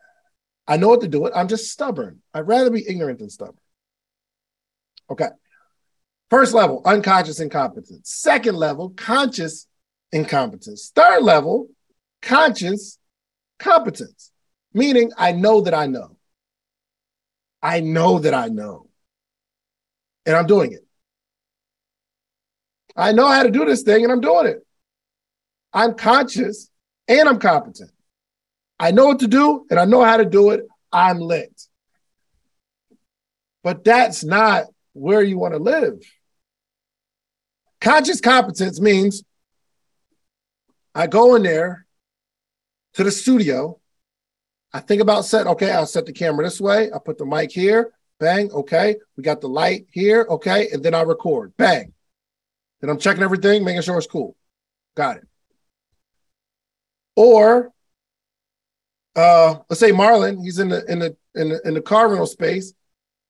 I 0.68 0.78
know 0.78 0.90
what 0.90 1.02
to 1.02 1.08
do 1.08 1.26
it. 1.26 1.34
I'm 1.36 1.48
just 1.48 1.72
stubborn. 1.72 2.22
I'd 2.34 2.48
rather 2.48 2.70
be 2.70 2.88
ignorant 2.88 3.20
than 3.20 3.30
stubborn. 3.30 3.58
Okay. 5.10 5.30
First 6.30 6.54
level, 6.54 6.82
unconscious 6.86 7.40
incompetence. 7.40 8.10
Second 8.10 8.56
level, 8.56 8.90
conscious 8.90 9.68
incompetence. 10.12 10.92
Third 10.94 11.22
level, 11.22 11.70
conscious 12.22 12.98
competence, 13.60 14.32
meaning 14.74 15.12
I 15.18 15.32
know 15.32 15.62
that 15.62 15.74
I 15.74 15.86
know. 15.86 16.18
I 17.62 17.80
know 17.80 18.20
that 18.20 18.34
I 18.34 18.48
know. 18.48 18.90
And 20.26 20.36
I'm 20.36 20.48
doing 20.48 20.74
it. 20.74 20.85
I 22.96 23.12
know 23.12 23.28
how 23.28 23.44
to 23.44 23.52
do 23.52 23.66
this 23.66 23.84
thing 23.84 24.04
and 24.04 24.12
I'm 24.12 24.22
doing 24.22 24.48
it. 24.48 24.66
I'm 25.74 25.96
conscious 25.96 26.70
and 27.08 27.28
I'm 27.28 27.40
competent. 27.40 27.92
I 28.80 28.92
know 28.92 29.08
what 29.08 29.20
to 29.20 29.28
do 29.28 29.66
and 29.70 29.80
I 29.80 29.86
know 29.86 30.04
how 30.04 30.18
to 30.18 30.26
do 30.26 30.52
it. 30.52 30.62
I'm 30.92 31.20
lit. 31.20 31.62
But 33.64 33.84
that's 33.84 34.24
not 34.24 34.66
where 34.94 35.22
you 35.22 35.38
want 35.38 35.54
to 35.54 35.60
live. 35.60 36.00
Conscious 37.82 38.22
competence 38.22 38.80
means 38.80 39.24
I 40.94 41.08
go 41.08 41.36
in 41.36 41.44
there 41.44 41.86
to 42.94 43.04
the 43.04 43.12
studio. 43.12 43.80
I 44.72 44.80
think 44.80 45.02
about 45.02 45.26
set, 45.26 45.48
okay, 45.48 45.72
I'll 45.72 45.86
set 45.86 46.06
the 46.06 46.14
camera 46.14 46.46
this 46.46 46.62
way. 46.62 46.92
I 46.92 47.00
put 47.00 47.18
the 47.18 47.26
mic 47.26 47.52
here, 47.52 47.92
bang, 48.20 48.52
okay. 48.52 48.96
We 49.18 49.24
got 49.24 49.42
the 49.42 49.50
light 49.50 49.88
here, 49.92 50.26
okay. 50.30 50.70
And 50.72 50.84
then 50.84 50.94
I 50.94 51.02
record, 51.02 51.54
bang. 51.58 51.94
Then 52.82 52.90
I'm 52.90 53.00
checking 53.00 53.24
everything, 53.24 53.64
making 53.64 53.82
sure 53.82 53.98
it's 53.98 54.08
cool. 54.08 54.36
Got 54.96 55.18
it. 55.18 55.28
Or 57.16 57.72
uh, 59.16 59.56
let's 59.70 59.80
say 59.80 59.92
Marlon, 59.92 60.44
he's 60.44 60.60
in 60.60 60.70
the 60.70 60.84
in 60.92 61.00
the 61.00 61.16
in 61.36 61.50
the 61.50 61.62
in 61.68 61.74
the 61.74 61.82
car 61.82 62.10
rental 62.10 62.26
space. 62.26 62.74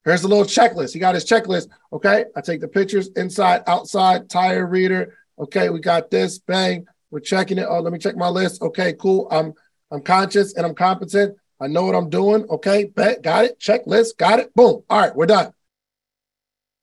Here's 0.03 0.23
a 0.23 0.27
little 0.27 0.45
checklist. 0.45 0.93
He 0.93 0.99
got 0.99 1.15
his 1.15 1.25
checklist. 1.25 1.69
Okay, 1.91 2.25
I 2.35 2.41
take 2.41 2.61
the 2.61 2.67
pictures 2.67 3.09
inside, 3.15 3.63
outside, 3.67 4.29
tire 4.29 4.65
reader. 4.67 5.15
Okay, 5.39 5.69
we 5.69 5.79
got 5.79 6.11
this. 6.11 6.37
Bang, 6.39 6.85
we're 7.09 7.19
checking 7.19 7.57
it. 7.57 7.65
Oh, 7.67 7.79
let 7.79 7.91
me 7.91 7.99
check 7.99 8.15
my 8.15 8.29
list. 8.29 8.61
Okay, 8.61 8.93
cool. 8.93 9.27
I'm 9.31 9.53
I'm 9.91 10.01
conscious 10.01 10.55
and 10.55 10.65
I'm 10.65 10.75
competent. 10.75 11.37
I 11.59 11.67
know 11.67 11.85
what 11.85 11.95
I'm 11.95 12.09
doing. 12.09 12.45
Okay, 12.49 12.85
bet, 12.85 13.21
got 13.21 13.45
it. 13.45 13.59
Checklist, 13.59 14.17
got 14.17 14.39
it. 14.39 14.53
Boom. 14.55 14.83
All 14.89 14.99
right, 14.99 15.15
we're 15.15 15.25
done. 15.25 15.53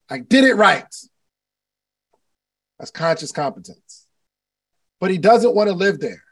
I 0.09 0.19
did 0.19 0.45
it 0.45 0.55
right. 0.55 0.85
That's 2.83 2.91
conscious 2.91 3.31
competence. 3.31 4.09
But 4.99 5.13
he 5.13 5.19
doesn't 5.19 5.55
want 5.55 5.69
to 5.69 5.73
live 5.73 6.01
there. 6.01 6.25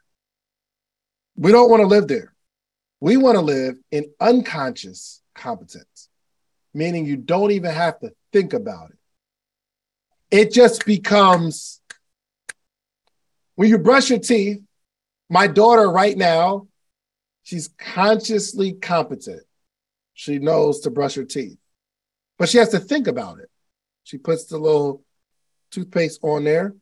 We 1.37 1.53
don't 1.53 1.71
want 1.71 1.83
to 1.83 1.87
live 1.87 2.09
there. 2.09 2.35
We 2.99 3.17
want 3.17 3.37
to 3.37 3.41
live 3.41 3.77
in 3.93 4.11
unconscious 4.19 5.23
competence, 5.33 6.09
meaning 6.75 7.07
you 7.07 7.17
don't 7.17 7.53
even 7.53 7.71
have 7.71 8.01
to 8.01 8.11
think 8.33 8.53
about 8.53 8.91
it. 8.91 8.99
It 10.37 10.53
just 10.53 10.85
becomes 10.85 11.81
when 13.55 13.69
you 13.69 13.79
brush 13.79 14.11
your 14.11 14.19
teeth. 14.19 14.61
My 15.29 15.47
daughter, 15.47 15.89
right 15.89 16.19
now, 16.19 16.67
she's 17.45 17.69
consciously 17.79 18.73
competent. 18.73 19.43
She 20.15 20.41
knows 20.41 20.81
to 20.81 20.91
brush 20.91 21.15
her 21.15 21.25
teeth, 21.25 21.59
but 22.41 22.49
she 22.49 22.59
has 22.59 22.71
to 22.71 22.81
think 22.81 23.07
about 23.07 23.39
it. 23.39 23.49
She 24.03 24.19
puts 24.19 24.47
the 24.47 24.59
little 24.59 25.05
toothpaste 25.71 26.21
on 26.23 26.45
there, 26.45 26.75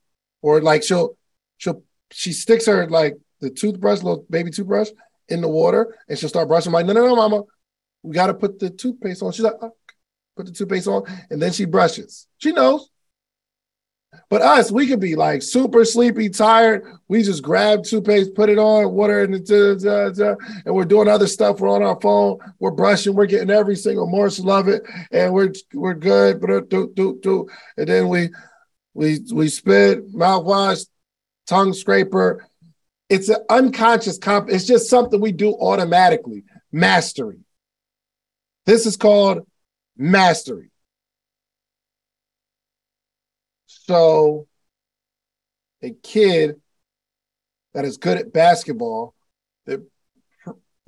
or 0.42 0.60
like 0.60 0.82
she'll 0.82 1.16
she'll 1.56 1.82
she 2.10 2.32
sticks 2.32 2.66
her 2.66 2.88
like 2.88 3.16
the 3.40 3.50
toothbrush, 3.50 4.02
little 4.02 4.24
baby 4.30 4.50
toothbrush, 4.50 4.88
in 5.28 5.40
the 5.40 5.48
water 5.48 5.96
and 6.08 6.18
she'll 6.18 6.28
start 6.28 6.48
brushing. 6.48 6.70
I'm 6.70 6.74
like, 6.74 6.86
no, 6.86 6.92
no, 6.92 7.06
no, 7.06 7.16
mama, 7.16 7.42
we 8.02 8.14
got 8.14 8.28
to 8.28 8.34
put 8.34 8.58
the 8.58 8.70
toothpaste 8.70 9.22
on. 9.22 9.32
She's 9.32 9.44
like, 9.44 9.54
oh, 9.60 9.74
put 10.36 10.46
the 10.46 10.52
toothpaste 10.52 10.88
on, 10.88 11.04
and 11.30 11.40
then 11.40 11.52
she 11.52 11.64
brushes. 11.64 12.26
She 12.38 12.52
knows. 12.52 12.90
But 14.30 14.40
us, 14.40 14.72
we 14.72 14.86
could 14.86 15.00
be 15.00 15.16
like 15.16 15.42
super 15.42 15.84
sleepy, 15.84 16.30
tired. 16.30 16.82
We 17.08 17.22
just 17.22 17.42
grab 17.42 17.84
toothpaste, 17.84 18.34
put 18.34 18.48
it 18.48 18.58
on, 18.58 18.92
water, 18.92 19.22
and, 19.22 19.50
uh, 19.50 19.90
uh, 19.90 20.36
and 20.64 20.74
we're 20.74 20.86
doing 20.86 21.08
other 21.08 21.26
stuff. 21.26 21.60
We're 21.60 21.68
on 21.68 21.82
our 21.82 22.00
phone. 22.00 22.38
We're 22.58 22.70
brushing. 22.70 23.14
We're 23.14 23.26
getting 23.26 23.50
every 23.50 23.76
single 23.76 24.06
morsel 24.06 24.50
of 24.50 24.68
it, 24.68 24.82
and 25.12 25.32
we're 25.34 25.52
we're 25.74 25.94
good. 25.94 26.40
But 26.40 26.70
do 26.70 26.90
do 26.94 27.18
do, 27.22 27.48
and 27.76 27.86
then 27.86 28.08
we 28.08 28.30
we 28.94 29.20
we 29.32 29.48
spit, 29.48 30.12
mouthwash, 30.12 30.86
tongue 31.46 31.72
scraper, 31.72 32.46
it's 33.08 33.28
an 33.28 33.42
unconscious 33.48 34.18
comp. 34.18 34.50
It's 34.50 34.66
just 34.66 34.90
something 34.90 35.20
we 35.20 35.32
do 35.32 35.54
automatically. 35.54 36.44
Mastery. 36.70 37.40
This 38.66 38.84
is 38.84 38.96
called 38.96 39.46
mastery. 39.96 40.70
So, 43.66 44.46
a 45.82 45.90
kid 46.02 46.60
that 47.72 47.86
is 47.86 47.96
good 47.96 48.18
at 48.18 48.32
basketball, 48.32 49.14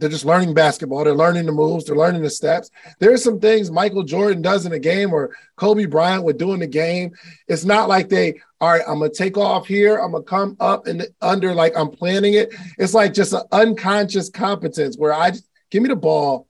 they're 0.00 0.08
just 0.08 0.24
learning 0.24 0.54
basketball. 0.54 1.04
They're 1.04 1.14
learning 1.14 1.46
the 1.46 1.52
moves. 1.52 1.84
They're 1.84 1.94
learning 1.94 2.22
the 2.22 2.30
steps. 2.30 2.70
There 2.98 3.12
are 3.12 3.18
some 3.18 3.38
things 3.38 3.70
Michael 3.70 4.02
Jordan 4.02 4.42
does 4.42 4.66
in 4.66 4.72
a 4.72 4.78
game 4.78 5.12
or 5.12 5.36
Kobe 5.56 5.84
Bryant 5.84 6.24
would 6.24 6.38
do 6.38 6.54
in 6.54 6.60
the 6.60 6.66
game. 6.66 7.12
It's 7.46 7.64
not 7.64 7.88
like 7.88 8.08
they 8.08 8.40
all 8.60 8.70
right, 8.70 8.82
I'm 8.86 8.98
gonna 8.98 9.10
take 9.10 9.38
off 9.38 9.66
here. 9.66 9.96
I'm 9.96 10.12
gonna 10.12 10.24
come 10.24 10.56
up 10.60 10.86
and 10.86 11.06
under 11.22 11.54
like 11.54 11.74
I'm 11.76 11.90
planning 11.90 12.34
it. 12.34 12.54
It's 12.78 12.92
like 12.92 13.14
just 13.14 13.32
an 13.32 13.42
unconscious 13.52 14.28
competence 14.28 14.96
where 14.98 15.14
I 15.14 15.30
just, 15.30 15.46
give 15.70 15.82
me 15.82 15.88
the 15.88 15.96
ball, 15.96 16.46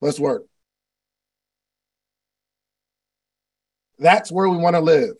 let's 0.00 0.18
work. 0.18 0.44
That's 3.98 4.30
where 4.32 4.48
we 4.48 4.56
want 4.56 4.74
to 4.76 4.80
live. 4.80 5.14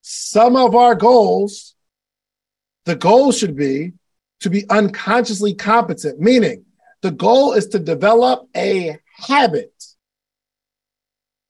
Some 0.00 0.56
of 0.56 0.74
our 0.74 0.94
goals, 0.94 1.74
the 2.84 2.96
goal 2.96 3.32
should 3.32 3.56
be 3.56 3.92
to 4.40 4.50
be 4.50 4.68
unconsciously 4.68 5.54
competent, 5.54 6.20
meaning 6.20 6.64
the 7.02 7.10
goal 7.10 7.52
is 7.52 7.68
to 7.68 7.78
develop 7.78 8.48
a 8.56 8.98
habit. 9.16 9.72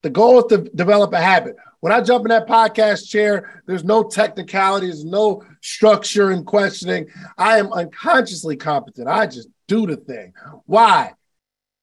The 0.03 0.11
goal 0.11 0.38
is 0.38 0.44
to 0.51 0.59
develop 0.75 1.12
a 1.12 1.20
habit. 1.20 1.57
When 1.81 1.92
I 1.92 2.01
jump 2.01 2.25
in 2.25 2.31
that 2.31 2.49
podcast 2.49 3.09
chair, 3.09 3.62
there's 3.66 3.85
no 3.85 4.03
technicalities, 4.03 5.05
no 5.05 5.42
structure 5.61 6.31
and 6.31 6.46
questioning. 6.46 7.09
I 7.37 7.59
am 7.59 7.72
unconsciously 7.72 8.57
competent. 8.57 9.09
I 9.09 9.27
just 9.27 9.49
do 9.68 9.87
the 9.87 9.96
thing. 9.96 10.33
Why? 10.64 11.12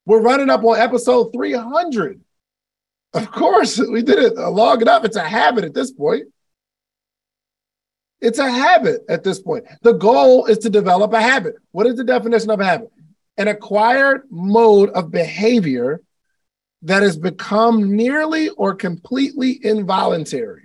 We're 0.05 0.21
running 0.21 0.49
up 0.49 0.63
on 0.63 0.79
episode 0.79 1.31
300. 1.33 2.21
Of 3.13 3.31
course, 3.31 3.79
we 3.79 4.01
did 4.01 4.19
it 4.19 4.35
long 4.35 4.81
enough. 4.81 5.05
It's 5.05 5.15
a 5.15 5.23
habit 5.23 5.63
at 5.63 5.73
this 5.73 5.91
point. 5.91 6.27
It's 8.23 8.39
a 8.39 8.49
habit 8.49 9.01
at 9.09 9.21
this 9.25 9.41
point. 9.41 9.65
The 9.81 9.91
goal 9.91 10.45
is 10.45 10.57
to 10.59 10.69
develop 10.69 11.11
a 11.11 11.21
habit. 11.21 11.55
What 11.71 11.85
is 11.85 11.97
the 11.97 12.05
definition 12.05 12.49
of 12.51 12.61
a 12.61 12.65
habit? 12.65 12.89
An 13.37 13.49
acquired 13.49 14.23
mode 14.31 14.91
of 14.91 15.11
behavior 15.11 16.01
that 16.83 17.03
has 17.03 17.17
become 17.17 17.97
nearly 17.97 18.47
or 18.49 18.75
completely 18.75 19.59
involuntary. 19.65 20.63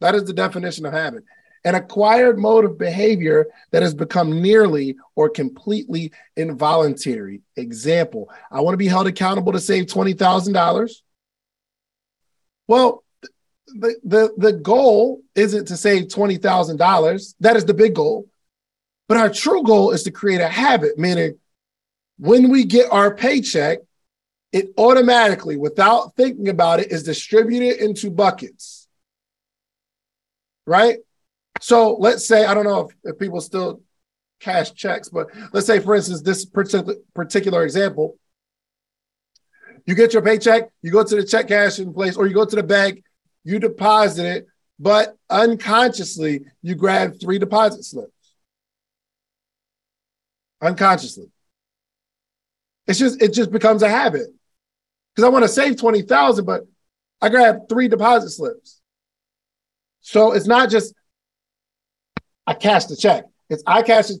That 0.00 0.14
is 0.14 0.24
the 0.24 0.32
definition 0.32 0.86
of 0.86 0.92
habit. 0.92 1.24
An 1.64 1.74
acquired 1.74 2.38
mode 2.38 2.64
of 2.64 2.78
behavior 2.78 3.48
that 3.72 3.82
has 3.82 3.92
become 3.92 4.40
nearly 4.40 4.96
or 5.16 5.28
completely 5.28 6.12
involuntary. 6.36 7.42
Example, 7.56 8.30
I 8.48 8.60
want 8.60 8.74
to 8.74 8.78
be 8.78 8.86
held 8.86 9.08
accountable 9.08 9.52
to 9.52 9.60
save 9.60 9.86
$20,000. 9.86 10.92
Well, 12.68 13.02
the, 13.74 13.94
the, 14.04 14.34
the 14.36 14.52
goal 14.52 15.22
isn't 15.34 15.66
to 15.66 15.76
save 15.76 16.04
$20,000. 16.04 17.34
That 17.40 17.56
is 17.56 17.64
the 17.64 17.74
big 17.74 17.94
goal. 17.94 18.26
But 19.08 19.16
our 19.16 19.30
true 19.30 19.62
goal 19.62 19.90
is 19.90 20.04
to 20.04 20.10
create 20.10 20.40
a 20.40 20.48
habit, 20.48 20.98
meaning 20.98 21.38
when 22.18 22.50
we 22.50 22.64
get 22.64 22.92
our 22.92 23.14
paycheck, 23.14 23.78
it 24.52 24.70
automatically, 24.76 25.56
without 25.56 26.14
thinking 26.16 26.48
about 26.48 26.80
it, 26.80 26.90
is 26.92 27.02
distributed 27.02 27.82
into 27.82 28.10
buckets. 28.10 28.88
Right? 30.66 30.98
So 31.60 31.96
let's 31.96 32.26
say, 32.26 32.44
I 32.44 32.54
don't 32.54 32.64
know 32.64 32.88
if, 32.88 32.96
if 33.04 33.18
people 33.18 33.40
still 33.40 33.82
cash 34.40 34.72
checks, 34.72 35.08
but 35.08 35.28
let's 35.52 35.66
say, 35.66 35.80
for 35.80 35.94
instance, 35.94 36.22
this 36.22 36.44
particular, 36.44 36.94
particular 37.14 37.64
example, 37.64 38.16
You 39.86 39.94
get 39.94 40.12
your 40.12 40.22
paycheck, 40.22 40.70
you 40.82 40.92
go 40.92 41.02
to 41.02 41.16
the 41.16 41.24
check 41.24 41.48
cashing 41.48 41.92
place, 41.92 42.16
or 42.16 42.26
you 42.26 42.34
go 42.34 42.44
to 42.44 42.56
the 42.56 42.62
bank, 42.62 43.02
you 43.44 43.58
deposit 43.58 44.26
it, 44.26 44.46
but 44.78 45.16
unconsciously 45.28 46.44
you 46.62 46.74
grab 46.74 47.20
three 47.20 47.38
deposit 47.38 47.84
slips. 47.84 48.12
Unconsciously. 50.62 51.30
It's 52.86 52.98
just 52.98 53.22
it 53.22 53.32
just 53.32 53.50
becomes 53.50 53.82
a 53.82 53.88
habit. 53.88 54.28
Because 55.14 55.26
I 55.26 55.30
want 55.30 55.44
to 55.44 55.48
save 55.48 55.76
20,000, 55.76 56.44
but 56.44 56.62
I 57.20 57.28
grab 57.28 57.68
three 57.68 57.88
deposit 57.88 58.30
slips. 58.30 58.80
So 60.00 60.32
it's 60.32 60.46
not 60.46 60.70
just 60.70 60.94
I 62.46 62.54
cash 62.54 62.86
the 62.86 62.96
check. 62.96 63.24
It's 63.48 63.62
I 63.66 63.82
cash 63.82 64.10
it. 64.10 64.20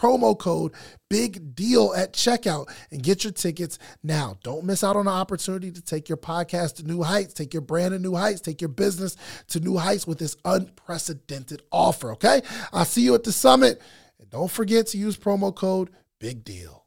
promo 0.00 0.38
code 0.38 0.72
big 1.10 1.54
deal 1.54 1.92
at 1.94 2.12
checkout 2.12 2.70
and 2.90 3.02
get 3.02 3.24
your 3.24 3.32
tickets 3.32 3.78
now. 4.02 4.36
Don't 4.42 4.64
miss 4.64 4.82
out 4.82 4.96
on 4.96 5.06
the 5.06 5.10
opportunity 5.10 5.70
to 5.70 5.82
take 5.82 6.08
your 6.08 6.16
podcast 6.16 6.76
to 6.76 6.84
new 6.84 7.02
heights, 7.02 7.34
take 7.34 7.52
your 7.52 7.60
brand 7.60 7.92
to 7.92 7.98
new 7.98 8.14
heights, 8.14 8.40
take 8.40 8.60
your 8.60 8.68
business 8.68 9.16
to 9.48 9.60
new 9.60 9.76
heights 9.76 10.06
with 10.06 10.18
this 10.18 10.36
unprecedented 10.44 11.62
offer, 11.70 12.12
okay? 12.12 12.42
I'll 12.72 12.84
see 12.84 13.02
you 13.02 13.14
at 13.14 13.24
the 13.24 13.32
summit. 13.32 13.82
And 14.18 14.30
don't 14.30 14.50
forget 14.50 14.86
to 14.88 14.98
use 14.98 15.18
promo 15.18 15.54
code 15.54 15.90
big 16.18 16.44
deal. 16.44 16.86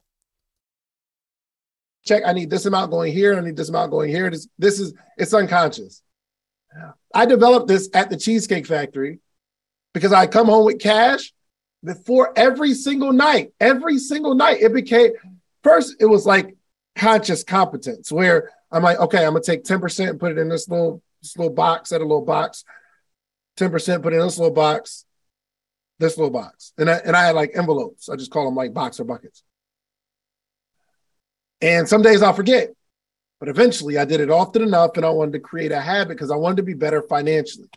Check, 2.05 2.23
I 2.25 2.33
need 2.33 2.49
this 2.49 2.65
amount 2.65 2.91
going 2.91 3.13
here, 3.13 3.35
I 3.37 3.41
need 3.41 3.55
this 3.55 3.69
amount 3.69 3.91
going 3.91 4.09
here. 4.09 4.29
This, 4.29 4.47
this 4.57 4.79
is 4.79 4.93
it's 5.17 5.33
unconscious. 5.33 6.01
I 7.13 7.25
developed 7.27 7.67
this 7.67 7.89
at 7.93 8.09
the 8.09 8.17
Cheesecake 8.17 8.65
Factory 8.65 9.19
because 9.93 10.11
I 10.11 10.25
come 10.25 10.47
home 10.47 10.65
with 10.65 10.79
cash 10.79 11.31
before 11.83 12.31
every 12.35 12.73
single 12.73 13.11
night, 13.11 13.53
every 13.59 13.97
single 13.97 14.35
night, 14.35 14.61
it 14.61 14.73
became 14.73 15.11
first, 15.63 15.95
it 15.99 16.05
was 16.05 16.25
like 16.25 16.55
conscious 16.95 17.43
competence 17.43 18.11
where 18.11 18.51
I'm 18.71 18.83
like, 18.83 18.99
okay, 18.99 19.25
I'm 19.25 19.33
gonna 19.33 19.41
take 19.41 19.63
10% 19.63 20.09
and 20.09 20.19
put 20.19 20.31
it 20.31 20.37
in 20.37 20.49
this 20.49 20.67
little 20.69 21.01
this 21.21 21.37
little 21.37 21.53
box, 21.53 21.91
at 21.91 22.01
a 22.01 22.03
little 22.03 22.25
box, 22.25 22.65
10% 23.57 24.03
put 24.03 24.13
in 24.13 24.19
this 24.19 24.37
little 24.37 24.53
box, 24.53 25.05
this 25.99 26.17
little 26.17 26.31
box. 26.31 26.73
And 26.77 26.89
I 26.89 26.95
and 26.97 27.15
I 27.15 27.25
had 27.25 27.35
like 27.35 27.51
envelopes. 27.55 28.09
I 28.09 28.15
just 28.15 28.31
call 28.31 28.45
them 28.45 28.55
like 28.55 28.73
box 28.73 28.99
or 28.99 29.05
buckets. 29.05 29.43
And 31.61 31.87
some 31.87 32.01
days 32.01 32.21
I'll 32.21 32.33
forget. 32.33 32.69
But 33.39 33.49
eventually 33.49 33.97
I 33.97 34.05
did 34.05 34.21
it 34.21 34.29
often 34.29 34.61
enough 34.61 34.95
and 34.95 35.05
I 35.05 35.09
wanted 35.09 35.33
to 35.33 35.39
create 35.39 35.71
a 35.71 35.79
habit 35.79 36.09
because 36.09 36.31
I 36.31 36.35
wanted 36.35 36.57
to 36.57 36.63
be 36.63 36.73
better 36.73 37.01
financially. 37.01 37.67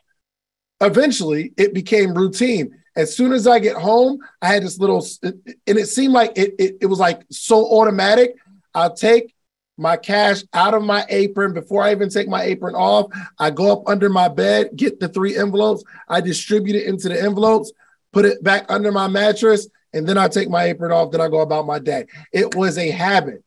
Eventually 0.81 1.53
it 1.57 1.75
became 1.75 2.15
routine 2.15 2.77
as 2.97 3.15
soon 3.15 3.33
as 3.33 3.47
I 3.47 3.59
get 3.59 3.77
home, 3.77 4.19
I 4.41 4.49
had 4.49 4.63
this 4.63 4.79
little, 4.79 5.07
and 5.23 5.43
it 5.67 5.89
seemed 5.89 6.15
like 6.15 6.33
it, 6.37 6.55
it, 6.59 6.77
it 6.81 6.87
was 6.87 6.99
like 6.99 7.23
so 7.31 7.67
automatic. 7.79 8.35
I'll 8.75 8.95
take 8.95 9.35
my 9.77 9.97
cash 9.97 10.43
out 10.55 10.73
of 10.73 10.83
my 10.83 11.05
apron 11.11 11.53
before 11.53 11.83
I 11.83 11.93
even 11.93 12.09
take 12.09 12.29
my 12.29 12.43
apron 12.43 12.75
off. 12.75 13.13
I 13.39 13.51
go 13.51 13.71
up 13.71 13.83
under 13.87 14.09
my 14.09 14.29
bed, 14.29 14.71
get 14.75 14.99
the 14.99 15.09
three 15.09 15.37
envelopes, 15.37 15.85
I 16.09 16.23
distribute 16.23 16.77
it 16.77 16.87
into 16.87 17.11
the 17.11 17.23
envelopes, 17.23 17.73
put 18.13 18.25
it 18.25 18.43
back 18.43 18.65
under 18.71 18.91
my 18.91 19.09
mattress, 19.09 19.69
and 19.93 20.07
then 20.09 20.17
I 20.19 20.29
take 20.29 20.49
my 20.49 20.65
apron 20.65 20.93
off. 20.93 21.11
Then 21.11 21.21
I 21.21 21.29
go 21.29 21.41
about 21.41 21.67
my 21.67 21.79
day. 21.79 22.07
It 22.33 22.55
was 22.55 22.79
a 22.79 22.91
habit. 22.91 23.45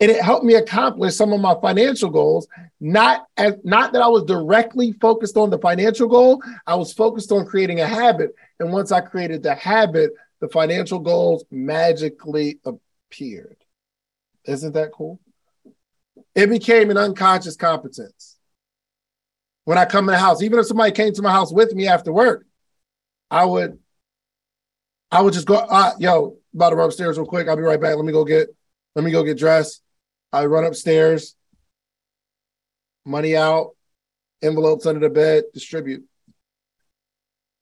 And 0.00 0.10
it 0.10 0.22
helped 0.22 0.44
me 0.44 0.54
accomplish 0.54 1.16
some 1.16 1.32
of 1.32 1.40
my 1.40 1.56
financial 1.60 2.10
goals. 2.10 2.46
Not 2.80 3.26
as 3.36 3.54
not 3.64 3.92
that 3.92 4.02
I 4.02 4.08
was 4.08 4.24
directly 4.24 4.92
focused 4.92 5.36
on 5.36 5.50
the 5.50 5.58
financial 5.58 6.08
goal, 6.08 6.42
I 6.66 6.76
was 6.76 6.92
focused 6.92 7.32
on 7.32 7.46
creating 7.46 7.80
a 7.80 7.86
habit. 7.86 8.34
And 8.60 8.72
once 8.72 8.92
I 8.92 9.00
created 9.00 9.42
the 9.42 9.54
habit, 9.54 10.12
the 10.40 10.48
financial 10.48 11.00
goals 11.00 11.44
magically 11.50 12.60
appeared. 12.64 13.56
Isn't 14.44 14.72
that 14.74 14.92
cool? 14.92 15.20
It 16.34 16.48
became 16.48 16.90
an 16.90 16.96
unconscious 16.96 17.56
competence. 17.56 18.36
When 19.64 19.76
I 19.76 19.84
come 19.84 20.08
in 20.08 20.12
the 20.12 20.18
house, 20.18 20.42
even 20.42 20.58
if 20.58 20.66
somebody 20.66 20.92
came 20.92 21.12
to 21.12 21.22
my 21.22 21.32
house 21.32 21.52
with 21.52 21.74
me 21.74 21.88
after 21.88 22.12
work, 22.12 22.46
I 23.30 23.44
would, 23.44 23.78
I 25.10 25.20
would 25.20 25.34
just 25.34 25.46
go, 25.46 25.66
ah, 25.68 25.92
yo, 25.98 26.38
about 26.54 26.70
to 26.70 26.76
run 26.76 26.86
upstairs 26.86 27.18
real 27.18 27.26
quick. 27.26 27.48
I'll 27.48 27.56
be 27.56 27.62
right 27.62 27.80
back. 27.80 27.96
Let 27.96 28.04
me 28.04 28.12
go 28.12 28.24
get, 28.24 28.48
let 28.94 29.04
me 29.04 29.10
go 29.10 29.24
get 29.24 29.36
dressed. 29.36 29.82
I 30.32 30.46
run 30.46 30.64
upstairs, 30.64 31.34
money 33.04 33.36
out, 33.36 33.70
envelopes 34.42 34.86
under 34.86 35.00
the 35.00 35.10
bed, 35.12 35.44
distribute. 35.54 36.04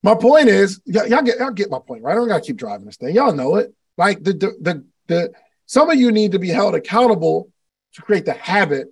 My 0.02 0.14
point 0.14 0.48
is, 0.48 0.80
y- 0.86 1.06
y'all 1.06 1.22
get 1.22 1.38
y'all 1.38 1.50
get 1.50 1.70
my 1.70 1.78
point, 1.78 2.02
right? 2.02 2.12
I 2.12 2.14
don't 2.16 2.28
gotta 2.28 2.40
keep 2.44 2.56
driving 2.56 2.86
this 2.86 2.96
thing. 2.96 3.14
Y'all 3.14 3.32
know 3.32 3.56
it. 3.56 3.74
Like 3.96 4.22
the 4.22 4.32
the 4.32 4.56
the, 4.60 4.84
the 5.06 5.32
some 5.66 5.90
of 5.90 5.96
you 5.96 6.12
need 6.12 6.32
to 6.32 6.38
be 6.38 6.48
held 6.48 6.74
accountable 6.74 7.50
to 7.94 8.02
create 8.02 8.24
the 8.24 8.32
habit, 8.32 8.88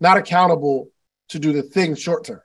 not 0.00 0.16
accountable 0.16 0.90
to 1.28 1.38
do 1.38 1.52
the 1.52 1.62
thing 1.62 1.94
short 1.94 2.24
term. 2.24 2.42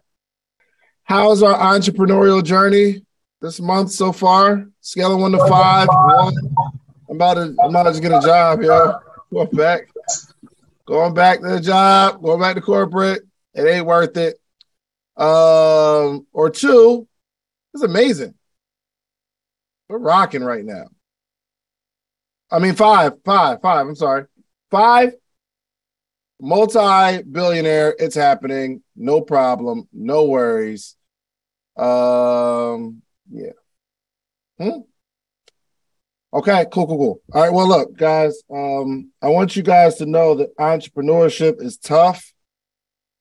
How's 1.04 1.42
our 1.42 1.56
entrepreneurial 1.56 2.44
journey 2.44 3.06
this 3.42 3.60
month 3.60 3.92
so 3.92 4.12
far? 4.12 4.68
Scale 4.82 5.14
of 5.14 5.20
one 5.20 5.32
to 5.32 5.40
five. 5.40 5.88
One. 5.88 6.34
I'm 7.10 7.16
about 7.16 7.34
to 7.36 7.56
I'm 7.62 7.70
about 7.70 7.94
to 7.94 8.02
get 8.02 8.12
a 8.12 8.20
job, 8.22 8.62
yo. 8.62 9.00
Going 9.34 9.50
back, 9.50 9.90
going 10.88 11.14
back 11.14 11.42
to 11.42 11.50
the 11.50 11.60
job, 11.60 12.22
going 12.24 12.40
back 12.40 12.56
to 12.56 12.62
corporate. 12.62 13.22
It 13.54 13.68
ain't 13.68 13.86
worth 13.86 14.18
it. 14.18 14.40
Um, 15.16 16.26
or 16.32 16.50
two, 16.50 17.08
it's 17.74 17.84
amazing. 17.84 18.34
We're 19.90 20.00
rocking 20.00 20.44
right 20.44 20.66
now. 20.66 20.88
I 22.52 22.60
mean, 22.60 22.76
five, 22.76 23.14
five, 23.26 23.62
five. 23.62 23.88
I'm 23.88 23.96
sorry. 23.96 24.26
Five, 24.72 25.14
multi 26.40 27.24
billionaire. 27.24 27.96
It's 28.00 28.16
happening. 28.16 28.84
No 28.96 29.22
problem. 29.22 29.88
No 29.92 30.26
worries. 30.26 30.96
Um, 31.76 33.02
yeah. 33.32 33.52
Hmm? 34.60 34.80
Okay, 36.34 36.66
cool, 36.72 36.86
cool, 36.88 36.98
cool. 36.98 37.22
All 37.34 37.42
right. 37.42 37.54
Well, 37.54 37.68
look, 37.68 37.96
guys, 37.98 38.44
um, 38.54 39.12
I 39.22 39.30
want 39.30 39.56
you 39.56 39.64
guys 39.64 39.96
to 39.96 40.06
know 40.06 40.36
that 40.36 40.56
entrepreneurship 40.58 41.62
is 41.62 41.78
tough. 41.78 42.34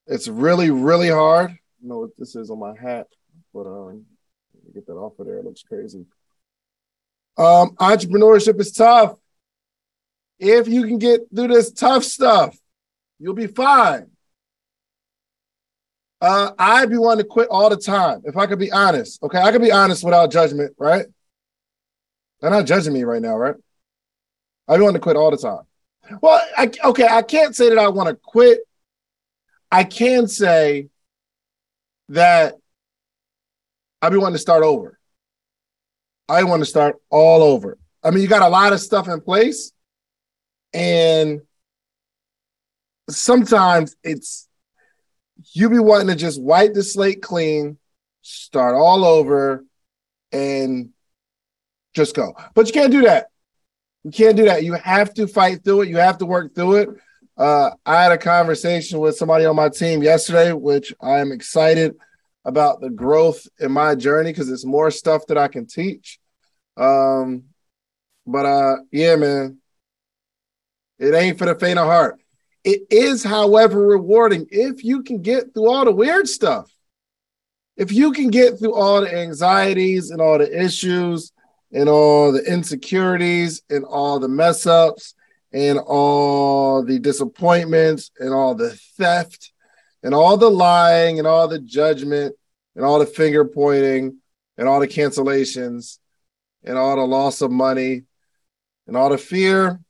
It's 0.09 0.27
really, 0.27 0.71
really 0.71 1.09
hard. 1.09 1.51
I 1.51 1.57
know 1.83 2.01
what 2.01 2.11
this 2.19 2.35
is 2.35 2.51
on 2.51 2.59
my 2.59 2.75
hat, 2.77 3.07
but 3.55 3.67
um, 3.67 4.07
get 4.75 4.87
that 4.87 4.95
off 4.95 5.19
of 5.19 5.27
there. 5.27 5.39
It 5.39 5.45
looks 5.45 5.63
crazy. 5.63 6.05
Um, 7.39 7.77
entrepreneurship 7.77 8.59
is 8.61 8.73
tough. 8.73 9.17
If 10.39 10.67
you 10.67 10.85
can 10.85 10.99
get 10.99 11.23
through 11.35 11.49
this 11.49 11.71
tough 11.71 12.03
stuff, 12.03 12.57
you'll 13.19 13.35
be 13.35 13.47
fine. 13.47 14.11
Uh, 16.21 16.51
I'd 16.59 16.91
be 16.91 16.99
wanting 16.99 17.25
to 17.25 17.29
quit 17.29 17.49
all 17.51 17.71
the 17.71 17.77
time 17.77 18.23
if 18.25 18.37
I 18.37 18.47
could 18.47 18.59
be 18.59 18.73
honest. 18.73 19.23
Okay, 19.23 19.39
I 19.39 19.53
could 19.53 19.61
be 19.63 19.73
honest 19.73 20.03
without 20.03 20.33
judgment, 20.33 20.75
right? 20.79 21.07
They're 22.41 22.51
not 22.51 22.67
judging 22.67 22.93
me 22.93 23.05
right 23.05 23.23
now, 23.23 23.37
right? 23.37 23.55
I 24.69 24.79
want 24.79 24.95
to 24.95 25.01
quit 25.01 25.17
all 25.17 25.31
the 25.31 25.37
time. 25.37 25.63
Well, 26.21 26.41
I, 26.57 26.71
okay, 26.85 27.07
I 27.09 27.23
can't 27.23 27.55
say 27.55 27.69
that 27.69 27.79
I 27.79 27.89
want 27.89 28.09
to 28.09 28.15
quit. 28.15 28.61
I 29.71 29.85
can 29.85 30.29
say 30.29 30.89
that 32.09 32.55
I 34.01 34.09
be 34.11 34.17
wanting 34.17 34.35
to 34.35 34.41
start 34.41 34.63
over. 34.63 34.99
I 36.29 36.45
want 36.45 36.61
to 36.63 36.67
start 36.67 36.97
all 37.11 37.43
over. 37.43 37.79
I 38.03 38.11
mean, 38.11 38.23
you 38.23 38.29
got 38.29 38.43
a 38.43 38.49
lot 38.49 38.73
of 38.73 38.81
stuff 38.81 39.09
in 39.09 39.21
place, 39.21 39.73
and 40.73 41.41
sometimes 43.09 43.97
it's 44.03 44.49
you 45.53 45.71
be 45.71 45.79
wanting 45.79 46.09
to 46.09 46.17
just 46.17 46.41
wipe 46.41 46.75
the 46.75 46.83
slate 46.83 47.23
clean, 47.23 47.79
start 48.23 48.75
all 48.75 49.05
over, 49.05 49.65
and 50.33 50.91
just 51.97 52.15
go. 52.15 52.37
But 52.55 52.69
you 52.69 52.73
can't 52.73 52.93
do 52.93 53.03
that. 53.03 53.27
You 54.05 54.11
can't 54.13 54.37
do 54.37 54.45
that. 54.45 54.63
You 54.63 54.75
have 54.75 55.13
to 55.15 55.27
fight 55.27 55.65
through 55.65 55.83
it. 55.83 55.89
You 55.89 55.97
have 55.97 56.19
to 56.19 56.27
work 56.27 56.55
through 56.55 56.77
it. 56.77 56.89
Uh, 57.37 57.71
I 57.85 58.03
had 58.03 58.13
a 58.13 58.19
conversation 58.19 59.01
with 59.01 59.17
somebody 59.17 59.45
on 59.47 59.57
my 59.57 59.69
team 59.69 60.03
yesterday, 60.03 60.53
which 60.53 60.95
I 61.01 61.19
am 61.19 61.33
excited 61.33 61.97
about 62.45 62.81
the 62.81 62.91
growth 62.91 63.47
in 63.59 63.73
my 63.73 63.95
journey 63.95 64.31
because 64.31 64.49
it's 64.49 64.65
more 64.65 64.91
stuff 64.91 65.27
that 65.27 65.37
I 65.37 65.49
can 65.49 65.67
teach. 65.67 66.19
Um, 66.77 67.45
but 68.27 68.47
uh, 68.47 68.77
yeah, 68.93 69.17
man, 69.17 69.59
it 70.99 71.15
ain't 71.15 71.39
for 71.39 71.47
the 71.47 71.55
faint 71.55 71.79
of 71.79 71.87
heart. 71.87 72.21
It 72.63 72.83
is, 72.91 73.25
however, 73.25 73.81
rewarding 73.81 74.47
if 74.51 74.85
you 74.85 75.03
can 75.03 75.23
get 75.23 75.55
through 75.55 75.71
all 75.71 75.85
the 75.85 75.93
weird 75.93 76.29
stuff. 76.29 76.71
If 77.77 77.93
you 77.93 78.13
can 78.13 78.29
get 78.29 78.59
through 78.59 78.75
all 78.75 79.03
the 79.03 79.15
anxieties 79.15 80.11
and 80.11 80.21
all 80.21 80.39
the 80.39 80.65
issues 80.65 81.33
and 81.73 81.89
all 81.89 82.33
the 82.33 82.43
insecurities 82.43 83.63
and 83.69 83.85
all 83.85 84.19
the 84.19 84.29
mess 84.29 84.67
ups 84.67 85.15
and 85.53 85.79
all 85.79 86.85
the 86.85 86.99
disappointments 86.99 88.11
and 88.19 88.33
all 88.33 88.55
the 88.55 88.71
theft 88.97 89.53
and 90.03 90.15
all 90.15 90.37
the 90.37 90.51
lying 90.51 91.19
and 91.19 91.27
all 91.27 91.49
the 91.49 91.59
judgment 91.59 92.35
and 92.75 92.85
all 92.85 92.99
the 92.99 93.07
finger 93.07 93.45
pointing 93.45 94.19
and 94.59 94.69
all 94.69 94.81
the 94.81 94.89
cancellations 94.89 95.99
and 96.65 96.77
all 96.79 96.97
the 96.97 97.03
loss 97.03 97.41
of 97.41 97.51
money 97.51 98.03
and 98.87 98.97
all 98.97 99.09
the 99.09 99.19
fear 99.19 99.81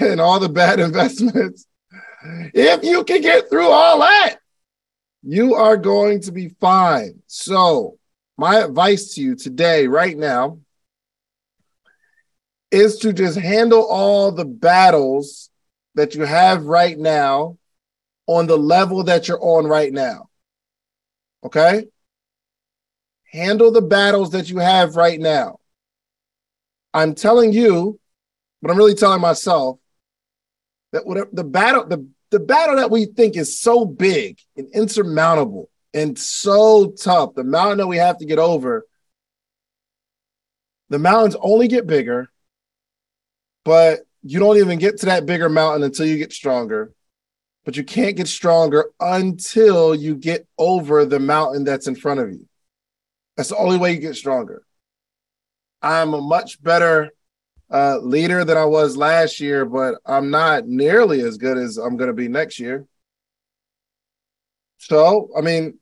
and 0.00 0.20
all 0.20 0.40
the 0.40 0.48
bad 0.48 0.80
investments. 0.80 1.66
If 2.54 2.82
you 2.82 3.04
can 3.04 3.20
get 3.20 3.48
through 3.48 3.68
all 3.68 4.00
that, 4.00 4.38
you 5.22 5.54
are 5.54 5.76
going 5.76 6.20
to 6.22 6.32
be 6.32 6.48
fine. 6.60 7.22
So, 7.26 7.97
my 8.38 8.60
advice 8.60 9.14
to 9.14 9.20
you 9.20 9.34
today, 9.34 9.88
right 9.88 10.16
now, 10.16 10.60
is 12.70 12.98
to 12.98 13.12
just 13.12 13.36
handle 13.36 13.84
all 13.84 14.30
the 14.30 14.44
battles 14.44 15.50
that 15.96 16.14
you 16.14 16.24
have 16.24 16.64
right 16.64 16.96
now 16.96 17.58
on 18.28 18.46
the 18.46 18.56
level 18.56 19.02
that 19.02 19.26
you're 19.26 19.42
on 19.42 19.66
right 19.66 19.92
now. 19.92 20.28
Okay? 21.44 21.86
Handle 23.32 23.72
the 23.72 23.82
battles 23.82 24.30
that 24.30 24.48
you 24.48 24.58
have 24.58 24.94
right 24.94 25.18
now. 25.18 25.58
I'm 26.94 27.16
telling 27.16 27.52
you, 27.52 27.98
but 28.62 28.70
I'm 28.70 28.76
really 28.76 28.94
telling 28.94 29.20
myself 29.20 29.80
that 30.92 31.04
whatever 31.04 31.28
the 31.32 31.44
battle, 31.44 31.86
the, 31.86 32.06
the 32.30 32.40
battle 32.40 32.76
that 32.76 32.90
we 32.90 33.06
think 33.06 33.36
is 33.36 33.58
so 33.58 33.84
big 33.84 34.38
and 34.56 34.68
insurmountable 34.72 35.68
and 35.98 36.16
so 36.16 36.92
tough, 36.92 37.34
the 37.34 37.42
mountain 37.42 37.78
that 37.78 37.88
we 37.88 37.96
have 37.96 38.18
to 38.18 38.24
get 38.24 38.38
over, 38.38 38.86
the 40.90 40.98
mountains 41.00 41.36
only 41.40 41.66
get 41.66 41.88
bigger, 41.88 42.30
but 43.64 44.00
you 44.22 44.38
don't 44.38 44.58
even 44.58 44.78
get 44.78 44.98
to 44.98 45.06
that 45.06 45.26
bigger 45.26 45.48
mountain 45.48 45.82
until 45.82 46.06
you 46.06 46.16
get 46.16 46.32
stronger. 46.32 46.92
But 47.64 47.76
you 47.76 47.82
can't 47.82 48.16
get 48.16 48.28
stronger 48.28 48.92
until 49.00 49.92
you 49.92 50.14
get 50.14 50.46
over 50.56 51.04
the 51.04 51.18
mountain 51.18 51.64
that's 51.64 51.88
in 51.88 51.96
front 51.96 52.20
of 52.20 52.30
you. 52.30 52.46
That's 53.36 53.48
the 53.48 53.56
only 53.56 53.76
way 53.76 53.92
you 53.92 53.98
get 53.98 54.14
stronger. 54.14 54.62
I'm 55.82 56.14
a 56.14 56.20
much 56.20 56.62
better 56.62 57.10
uh, 57.70 57.98
leader 57.98 58.44
than 58.44 58.56
I 58.56 58.64
was 58.64 58.96
last 58.96 59.40
year, 59.40 59.64
but 59.64 59.96
I'm 60.06 60.30
not 60.30 60.68
nearly 60.68 61.22
as 61.22 61.38
good 61.38 61.58
as 61.58 61.76
I'm 61.76 61.96
going 61.96 62.08
to 62.08 62.14
be 62.14 62.28
next 62.28 62.60
year. 62.60 62.86
So, 64.78 65.30
I 65.36 65.40
mean, 65.40 65.78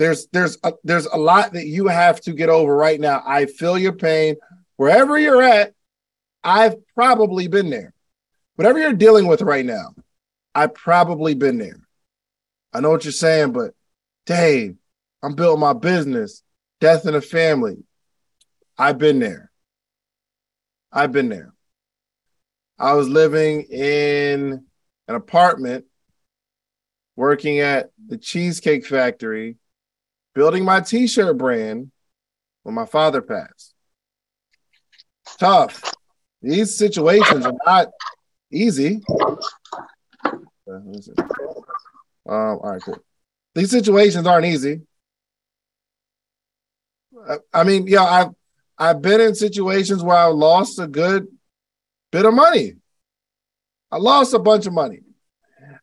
there's 0.00 0.28
there's 0.28 0.56
a, 0.64 0.72
there's 0.82 1.04
a 1.04 1.18
lot 1.18 1.52
that 1.52 1.66
you 1.66 1.86
have 1.86 2.22
to 2.22 2.32
get 2.32 2.48
over 2.48 2.74
right 2.74 2.98
now. 2.98 3.22
I 3.26 3.44
feel 3.44 3.76
your 3.76 3.92
pain 3.92 4.36
wherever 4.76 5.18
you're 5.18 5.42
at. 5.42 5.74
I've 6.42 6.76
probably 6.94 7.48
been 7.48 7.68
there. 7.68 7.92
Whatever 8.56 8.78
you're 8.78 8.94
dealing 8.94 9.26
with 9.26 9.42
right 9.42 9.64
now, 9.64 9.94
I've 10.54 10.72
probably 10.72 11.34
been 11.34 11.58
there. 11.58 11.86
I 12.72 12.80
know 12.80 12.88
what 12.88 13.04
you're 13.04 13.12
saying, 13.12 13.52
but 13.52 13.74
Dave, 14.24 14.76
I'm 15.22 15.34
building 15.34 15.60
my 15.60 15.74
business, 15.74 16.42
death 16.80 17.04
in 17.04 17.12
the 17.12 17.20
family. 17.20 17.76
I've 18.78 18.96
been 18.96 19.18
there. 19.18 19.50
I've 20.90 21.12
been 21.12 21.28
there. 21.28 21.52
I 22.78 22.94
was 22.94 23.06
living 23.06 23.64
in 23.64 24.64
an 25.08 25.14
apartment, 25.14 25.84
working 27.16 27.60
at 27.60 27.90
the 28.08 28.16
Cheesecake 28.16 28.86
Factory, 28.86 29.56
building 30.34 30.64
my 30.64 30.80
t 30.80 31.06
shirt 31.06 31.36
brand 31.36 31.90
when 32.62 32.74
my 32.74 32.86
father 32.86 33.22
passed. 33.22 33.74
Tough. 35.38 35.94
These 36.42 36.76
situations 36.76 37.46
are 37.46 37.54
not 37.66 37.88
easy. 38.50 39.00
Um, 40.66 40.92
all 42.26 42.60
right, 42.62 42.82
cool. 42.82 42.98
These 43.54 43.70
situations 43.70 44.26
aren't 44.26 44.46
easy. 44.46 44.82
I 47.52 47.64
mean, 47.64 47.86
yeah, 47.86 48.04
I've 48.04 48.30
I've 48.78 49.02
been 49.02 49.20
in 49.20 49.34
situations 49.34 50.02
where 50.02 50.16
I 50.16 50.26
lost 50.26 50.78
a 50.78 50.86
good 50.86 51.26
bit 52.12 52.24
of 52.24 52.32
money. 52.32 52.74
I 53.90 53.98
lost 53.98 54.32
a 54.32 54.38
bunch 54.38 54.66
of 54.66 54.72
money. 54.72 55.00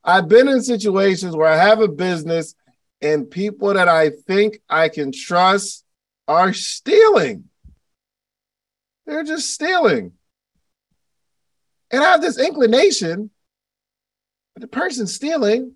I've 0.04 0.28
been 0.28 0.48
in 0.48 0.64
situations 0.64 1.36
where 1.36 1.50
I 1.50 1.58
have 1.58 1.82
a 1.82 1.88
business 1.88 2.56
and 3.02 3.30
people 3.30 3.74
that 3.74 3.88
I 3.88 4.10
think 4.10 4.60
I 4.70 4.90
can 4.90 5.12
trust 5.12 5.86
are 6.28 6.54
stealing. 6.54 7.46
They're 9.06 9.24
just 9.24 9.52
stealing. 9.52 10.14
And 11.92 12.04
I 12.04 12.12
have 12.12 12.22
this 12.22 12.40
inclination 12.40 13.30
that 14.54 14.62
the 14.62 14.68
person's 14.68 15.14
stealing, 15.14 15.74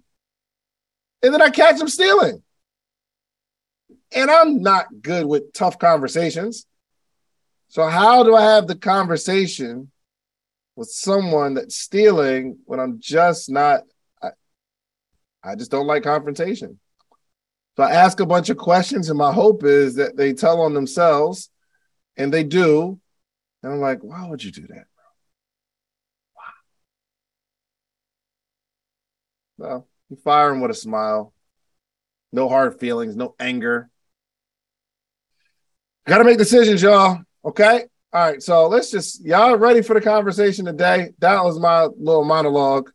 and 1.23 1.33
then 1.33 1.41
I 1.41 1.49
catch 1.49 1.77
them 1.77 1.87
stealing. 1.87 2.43
And 4.13 4.29
I'm 4.29 4.61
not 4.61 4.87
good 5.01 5.25
with 5.25 5.53
tough 5.53 5.79
conversations. 5.79 6.65
So, 7.69 7.87
how 7.87 8.23
do 8.23 8.35
I 8.35 8.41
have 8.41 8.67
the 8.67 8.75
conversation 8.75 9.91
with 10.75 10.89
someone 10.89 11.53
that's 11.53 11.77
stealing 11.77 12.57
when 12.65 12.81
I'm 12.81 12.99
just 12.99 13.49
not? 13.49 13.83
I, 14.21 14.31
I 15.41 15.55
just 15.55 15.71
don't 15.71 15.87
like 15.87 16.03
confrontation. 16.03 16.79
So, 17.77 17.83
I 17.83 17.91
ask 17.91 18.19
a 18.19 18.25
bunch 18.25 18.49
of 18.49 18.57
questions, 18.57 19.09
and 19.09 19.17
my 19.17 19.31
hope 19.31 19.63
is 19.63 19.95
that 19.95 20.17
they 20.17 20.33
tell 20.33 20.61
on 20.61 20.73
themselves, 20.73 21.49
and 22.17 22.33
they 22.33 22.43
do. 22.43 22.99
And 23.63 23.73
I'm 23.73 23.79
like, 23.79 24.03
why 24.03 24.27
would 24.27 24.43
you 24.43 24.51
do 24.51 24.67
that? 24.67 24.85
Bro? 29.57 29.67
Wow. 29.67 29.69
Well, 29.69 29.87
you 30.09 30.17
fire 30.17 30.51
him 30.51 30.61
with 30.61 30.71
a 30.71 30.75
smile. 30.75 31.33
No 32.33 32.49
hard 32.49 32.79
feelings, 32.79 33.15
no 33.15 33.35
anger. 33.39 33.89
Got 36.07 36.19
to 36.19 36.23
make 36.23 36.37
decisions, 36.37 36.81
y'all. 36.81 37.21
Okay. 37.45 37.85
All 38.13 38.31
right. 38.31 38.41
So 38.41 38.67
let's 38.67 38.91
just, 38.91 39.23
y'all 39.23 39.55
ready 39.55 39.81
for 39.81 39.93
the 39.93 40.01
conversation 40.01 40.65
today? 40.65 41.11
That 41.19 41.43
was 41.43 41.59
my 41.59 41.83
little 41.83 42.25
monologue 42.25 42.91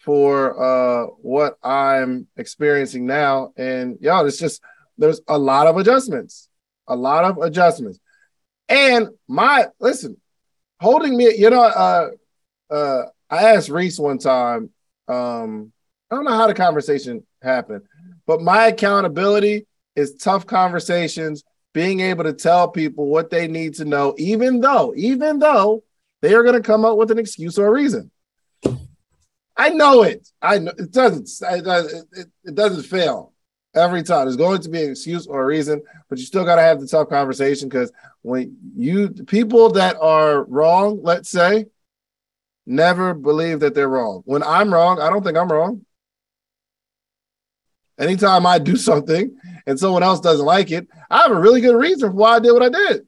for 0.00 0.60
uh 0.60 1.06
what 1.20 1.56
I'm 1.62 2.26
experiencing 2.36 3.06
now. 3.06 3.52
And 3.56 3.98
y'all, 4.00 4.26
it's 4.26 4.38
just, 4.38 4.62
there's 4.98 5.20
a 5.28 5.38
lot 5.38 5.66
of 5.66 5.76
adjustments, 5.76 6.48
a 6.86 6.96
lot 6.96 7.24
of 7.24 7.38
adjustments. 7.38 7.98
And 8.68 9.08
my, 9.28 9.66
listen, 9.78 10.16
holding 10.80 11.16
me, 11.16 11.34
you 11.36 11.50
know, 11.50 11.62
uh, 11.62 12.10
uh, 12.70 13.02
I 13.28 13.54
asked 13.54 13.68
Reese 13.68 13.98
one 13.98 14.18
time, 14.18 14.70
um, 15.08 15.72
I 16.10 16.14
don't 16.14 16.24
know 16.24 16.36
how 16.36 16.46
the 16.46 16.54
conversation 16.54 17.26
happened, 17.42 17.82
but 18.26 18.40
my 18.40 18.66
accountability 18.66 19.66
is 19.96 20.14
tough 20.14 20.46
conversations, 20.46 21.44
being 21.72 22.00
able 22.00 22.24
to 22.24 22.32
tell 22.32 22.68
people 22.68 23.06
what 23.06 23.30
they 23.30 23.48
need 23.48 23.74
to 23.74 23.84
know, 23.84 24.14
even 24.18 24.60
though, 24.60 24.94
even 24.96 25.38
though 25.38 25.82
they 26.22 26.34
are 26.34 26.42
going 26.42 26.54
to 26.54 26.66
come 26.66 26.84
up 26.84 26.96
with 26.96 27.10
an 27.10 27.18
excuse 27.18 27.58
or 27.58 27.68
a 27.68 27.72
reason. 27.72 28.10
I 29.60 29.68
know 29.68 30.04
it. 30.04 30.26
I 30.40 30.58
know 30.58 30.72
it 30.78 30.90
doesn't. 30.90 31.28
It, 31.52 31.64
doesn't, 31.64 32.08
it, 32.44 32.54
doesn't 32.54 32.84
fail 32.84 33.34
every 33.74 34.02
time. 34.02 34.24
There's 34.24 34.38
going 34.38 34.62
to 34.62 34.70
be 34.70 34.82
an 34.84 34.92
excuse 34.92 35.26
or 35.26 35.42
a 35.42 35.44
reason, 35.44 35.82
but 36.08 36.18
you 36.18 36.24
still 36.24 36.46
got 36.46 36.56
to 36.56 36.62
have 36.62 36.80
the 36.80 36.86
tough 36.86 37.10
conversation 37.10 37.68
because 37.68 37.92
when 38.22 38.56
you 38.74 39.10
people 39.10 39.68
that 39.72 39.98
are 40.00 40.44
wrong, 40.44 41.00
let's 41.02 41.28
say, 41.28 41.66
never 42.64 43.12
believe 43.12 43.60
that 43.60 43.74
they're 43.74 43.86
wrong. 43.86 44.22
When 44.24 44.42
I'm 44.42 44.72
wrong, 44.72 44.98
I 44.98 45.10
don't 45.10 45.22
think 45.22 45.36
I'm 45.36 45.52
wrong. 45.52 45.84
Anytime 47.98 48.46
I 48.46 48.58
do 48.58 48.76
something 48.76 49.36
and 49.66 49.78
someone 49.78 50.02
else 50.02 50.20
doesn't 50.20 50.46
like 50.46 50.70
it, 50.70 50.88
I 51.10 51.18
have 51.18 51.32
a 51.32 51.38
really 51.38 51.60
good 51.60 51.76
reason 51.76 52.08
for 52.08 52.16
why 52.16 52.36
I 52.36 52.40
did 52.40 52.52
what 52.52 52.62
I 52.62 52.70
did. 52.70 53.06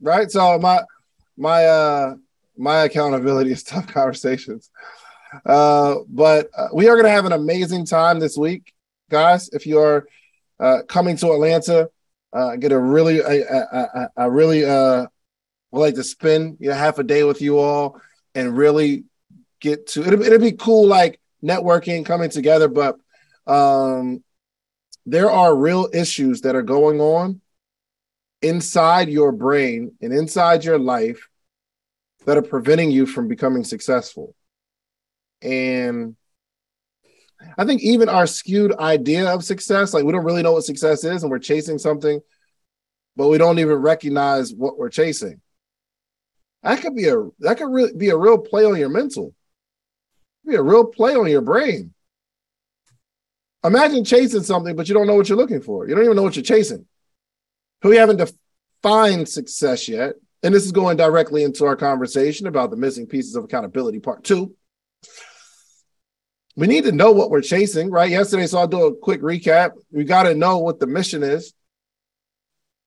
Right? 0.00 0.28
So 0.28 0.58
my 0.58 0.80
my 1.36 1.66
uh 1.66 2.14
my 2.56 2.84
accountability 2.84 3.52
is 3.52 3.62
tough 3.62 3.86
conversations. 3.92 4.70
Uh, 5.44 5.96
but 6.08 6.48
uh, 6.56 6.68
we 6.72 6.88
are 6.88 6.94
going 6.94 7.04
to 7.04 7.10
have 7.10 7.26
an 7.26 7.32
amazing 7.32 7.84
time 7.84 8.18
this 8.18 8.36
week, 8.36 8.72
guys. 9.10 9.48
If 9.52 9.66
you 9.66 9.78
are 9.80 10.06
uh, 10.58 10.82
coming 10.88 11.16
to 11.18 11.32
Atlanta, 11.32 11.90
uh, 12.32 12.56
get 12.56 12.72
a 12.72 12.78
really, 12.78 13.22
I, 13.22 14.24
really 14.26 14.64
uh, 14.64 15.06
would 15.70 15.80
like 15.80 15.94
to 15.94 16.04
spend 16.04 16.58
you 16.60 16.70
know 16.70 16.74
half 16.74 16.98
a 16.98 17.04
day 17.04 17.24
with 17.24 17.40
you 17.40 17.58
all 17.58 18.00
and 18.34 18.56
really 18.56 19.04
get 19.60 19.86
to. 19.88 20.06
It'll, 20.06 20.22
it'll 20.22 20.38
be 20.38 20.52
cool, 20.52 20.86
like 20.86 21.20
networking, 21.42 22.04
coming 22.04 22.30
together. 22.30 22.68
But 22.68 22.96
um, 23.46 24.22
there 25.06 25.30
are 25.30 25.54
real 25.54 25.88
issues 25.92 26.42
that 26.42 26.56
are 26.56 26.62
going 26.62 27.00
on 27.00 27.40
inside 28.42 29.08
your 29.08 29.32
brain 29.32 29.92
and 30.00 30.12
inside 30.12 30.64
your 30.64 30.78
life 30.78 31.28
that 32.26 32.36
are 32.36 32.42
preventing 32.42 32.90
you 32.90 33.06
from 33.06 33.28
becoming 33.28 33.64
successful. 33.64 34.34
And 35.40 36.16
I 37.56 37.64
think 37.64 37.82
even 37.82 38.08
our 38.08 38.26
skewed 38.26 38.74
idea 38.78 39.32
of 39.32 39.44
success, 39.44 39.94
like 39.94 40.04
we 40.04 40.12
don't 40.12 40.24
really 40.24 40.42
know 40.42 40.52
what 40.52 40.64
success 40.64 41.04
is 41.04 41.22
and 41.22 41.30
we're 41.30 41.38
chasing 41.38 41.78
something, 41.78 42.20
but 43.16 43.28
we 43.28 43.38
don't 43.38 43.58
even 43.58 43.76
recognize 43.76 44.52
what 44.52 44.78
we're 44.78 44.90
chasing. 44.90 45.40
That 46.62 46.80
could 46.80 46.94
be 46.94 47.08
a 47.08 47.16
that 47.40 47.58
could 47.58 47.70
really 47.70 47.92
be 47.94 48.10
a 48.10 48.16
real 48.16 48.38
play 48.38 48.64
on 48.64 48.76
your 48.76 48.88
mental 48.88 49.34
be 50.46 50.54
a 50.54 50.62
real 50.62 50.84
play 50.84 51.14
on 51.14 51.28
your 51.28 51.42
brain. 51.42 51.92
Imagine 53.64 54.04
chasing 54.04 54.42
something, 54.42 54.76
but 54.76 54.88
you 54.88 54.94
don't 54.94 55.06
know 55.06 55.16
what 55.16 55.28
you're 55.28 55.36
looking 55.36 55.60
for. 55.60 55.88
You 55.88 55.94
don't 55.94 56.04
even 56.04 56.16
know 56.16 56.22
what 56.22 56.36
you're 56.36 56.44
chasing. 56.44 56.86
We 57.82 57.96
haven't 57.96 58.22
defined 58.82 59.28
success 59.28 59.88
yet. 59.88 60.14
And 60.46 60.54
this 60.54 60.64
is 60.64 60.70
going 60.70 60.96
directly 60.96 61.42
into 61.42 61.64
our 61.64 61.74
conversation 61.74 62.46
about 62.46 62.70
the 62.70 62.76
missing 62.76 63.08
pieces 63.08 63.34
of 63.34 63.42
accountability, 63.42 63.98
part 63.98 64.22
two. 64.22 64.54
We 66.54 66.68
need 66.68 66.84
to 66.84 66.92
know 66.92 67.10
what 67.10 67.30
we're 67.30 67.40
chasing, 67.40 67.90
right? 67.90 68.08
Yesterday, 68.08 68.46
so 68.46 68.58
I'll 68.58 68.68
do 68.68 68.86
a 68.86 68.94
quick 68.94 69.22
recap. 69.22 69.72
We 69.90 70.04
got 70.04 70.22
to 70.22 70.36
know 70.36 70.58
what 70.58 70.78
the 70.78 70.86
mission 70.86 71.24
is. 71.24 71.52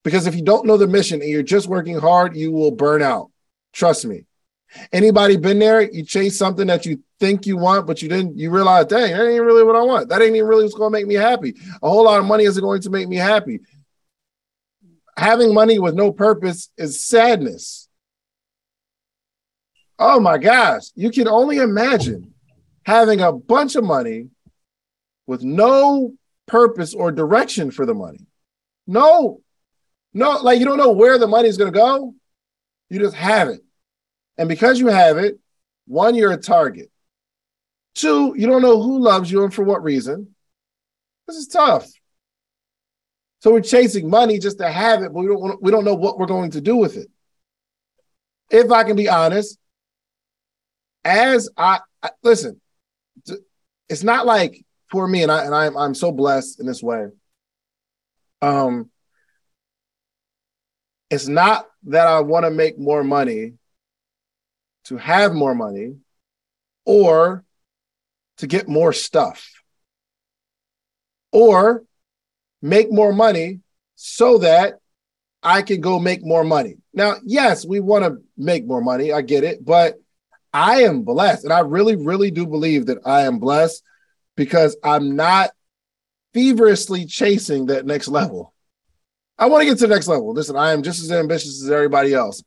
Because 0.06 0.26
if 0.26 0.36
you 0.36 0.42
don't 0.42 0.68
know 0.68 0.78
the 0.78 0.88
mission 0.88 1.22
and 1.22 1.30
you're 1.30 1.44
just 1.44 1.68
working 1.68 2.00
hard, 2.00 2.34
you 2.34 2.54
will 2.54 2.72
burn 2.72 3.02
out. 3.02 3.30
Trust 3.74 4.06
me. 4.06 4.24
Anybody 4.94 5.36
been 5.36 5.60
there? 5.60 5.82
You 5.82 6.06
chase 6.06 6.38
something 6.38 6.68
that 6.68 6.86
you 6.86 7.04
think 7.20 7.46
you 7.46 7.58
want, 7.58 7.88
but 7.88 8.02
you 8.02 8.08
didn't, 8.08 8.38
you 8.38 8.52
realize, 8.52 8.86
dang, 8.86 9.12
that 9.12 9.28
ain't 9.28 9.44
really 9.44 9.66
what 9.66 9.76
I 9.76 9.82
want. 9.82 10.08
That 10.08 10.22
ain't 10.22 10.34
even 10.34 10.48
really 10.48 10.64
what's 10.64 10.76
going 10.76 10.94
to 10.94 10.98
make 10.98 11.08
me 11.08 11.16
happy. 11.16 11.56
A 11.84 11.90
whole 11.90 12.06
lot 12.06 12.22
of 12.22 12.26
money 12.26 12.46
isn't 12.46 12.64
going 12.64 12.82
to 12.84 12.90
make 12.90 13.10
me 13.10 13.18
happy. 13.18 13.60
Having 15.20 15.54
money 15.54 15.80
with 15.80 15.96
no 15.96 16.14
purpose 16.14 16.70
is 16.78 17.06
sadness. 17.06 17.90
Oh 20.00 20.18
my 20.22 20.38
gosh. 20.38 20.84
You 20.96 21.12
can 21.12 21.28
only 21.28 21.58
imagine 21.58 22.34
having 22.86 23.20
a 23.20 23.34
bunch 23.34 23.76
of 23.76 23.84
money 23.84 24.30
with 25.28 25.44
no 25.44 26.14
purpose 26.46 26.94
or 26.94 27.12
direction 27.12 27.70
for 27.70 27.86
the 27.86 27.94
money. 27.94 28.28
No, 28.88 29.42
no, 30.14 30.38
like 30.38 30.58
you 30.58 30.64
don't 30.66 30.78
know 30.78 30.94
where 30.94 31.18
the 31.18 31.28
money 31.28 31.50
is 31.50 31.58
going 31.58 31.74
to 31.74 31.78
go. 31.78 32.16
You 32.90 33.00
just 33.00 33.16
have 33.16 33.50
it. 33.50 33.60
And 34.38 34.48
because 34.48 34.80
you 34.80 34.88
have 34.88 35.18
it, 35.18 35.38
one, 35.86 36.16
you're 36.16 36.32
a 36.32 36.38
target. 36.38 36.90
Two, 37.94 38.36
you 38.38 38.48
don't 38.48 38.62
know 38.62 38.82
who 38.82 39.00
loves 39.00 39.30
you 39.30 39.44
and 39.44 39.54
for 39.54 39.66
what 39.66 39.84
reason. 39.84 40.34
This 41.28 41.36
is 41.36 41.48
tough. 41.50 41.92
So 43.40 43.52
we're 43.52 43.62
chasing 43.62 44.10
money 44.10 44.38
just 44.38 44.58
to 44.60 44.70
have 44.70 45.02
it, 45.02 45.14
but 45.14 45.20
we 45.22 45.28
don't 45.28 45.62
we 45.62 45.72
don't 45.72 45.86
know 45.86 45.96
what 45.96 46.20
we're 46.20 46.26
going 46.26 46.52
to 46.52 46.62
do 46.62 46.76
with 46.76 46.98
it. 46.98 47.08
If 48.52 48.72
I 48.72 48.84
can 48.84 48.96
be 48.96 49.08
honest, 49.08 49.58
as 51.06 51.50
I, 51.56 51.80
I 52.04 52.10
listen, 52.22 52.60
it's 53.88 54.04
not 54.04 54.26
like 54.26 54.66
for 54.92 55.08
me, 55.08 55.24
and 55.24 55.32
I 55.32 55.46
and 55.46 55.56
I'm 55.56 55.78
I'm 55.78 55.96
so 55.96 56.12
blessed 56.12 56.60
in 56.60 56.66
this 56.66 56.84
way. 56.84 57.08
Um, 58.42 58.90
it's 61.10 61.28
not 61.28 61.68
that 61.84 62.08
I 62.08 62.20
want 62.22 62.46
to 62.46 62.52
make 62.52 62.78
more 62.78 63.04
money 63.04 63.54
to 64.86 64.98
have 64.98 65.34
more 65.34 65.56
money 65.56 65.96
or 66.86 67.44
to 68.38 68.48
get 68.48 68.68
more 68.68 68.94
stuff 68.94 69.50
or 71.32 71.84
make 72.62 72.92
more 72.92 73.14
money 73.14 73.60
so 73.96 74.40
that 74.40 74.76
I 75.42 75.62
can 75.62 75.82
go 75.82 76.00
make 76.00 76.26
more 76.26 76.44
money. 76.44 76.78
Now, 76.94 77.16
yes, 77.24 77.66
we 77.66 77.80
want 77.80 78.04
to 78.06 78.18
make 78.38 78.66
more 78.66 78.82
money. 78.82 79.14
I 79.14 79.22
get 79.22 79.44
it, 79.44 79.64
but 79.64 79.96
I 80.54 80.84
am 80.84 81.04
blessed. 81.04 81.46
And 81.46 81.54
I 81.54 81.60
really, 81.60 81.96
really 81.96 82.32
do 82.32 82.46
believe 82.46 82.88
that 82.88 83.00
I 83.06 83.22
am 83.22 83.40
blessed 83.40 83.84
because 84.36 84.76
I'm 84.84 85.16
not 85.16 85.52
feverishly 86.34 87.06
chasing 87.06 87.68
that 87.68 87.86
next 87.86 88.08
level. 88.08 88.54
I 89.38 89.46
want 89.46 89.62
to 89.62 89.66
get 89.66 89.78
to 89.80 89.88
the 89.88 89.94
next 89.96 90.08
level. 90.08 90.34
Listen, 90.34 90.58
I 90.58 90.74
am 90.74 90.84
just 90.84 91.02
as 91.02 91.12
ambitious 91.12 91.64
as 91.64 91.72
everybody 91.72 92.14
else. 92.14 92.44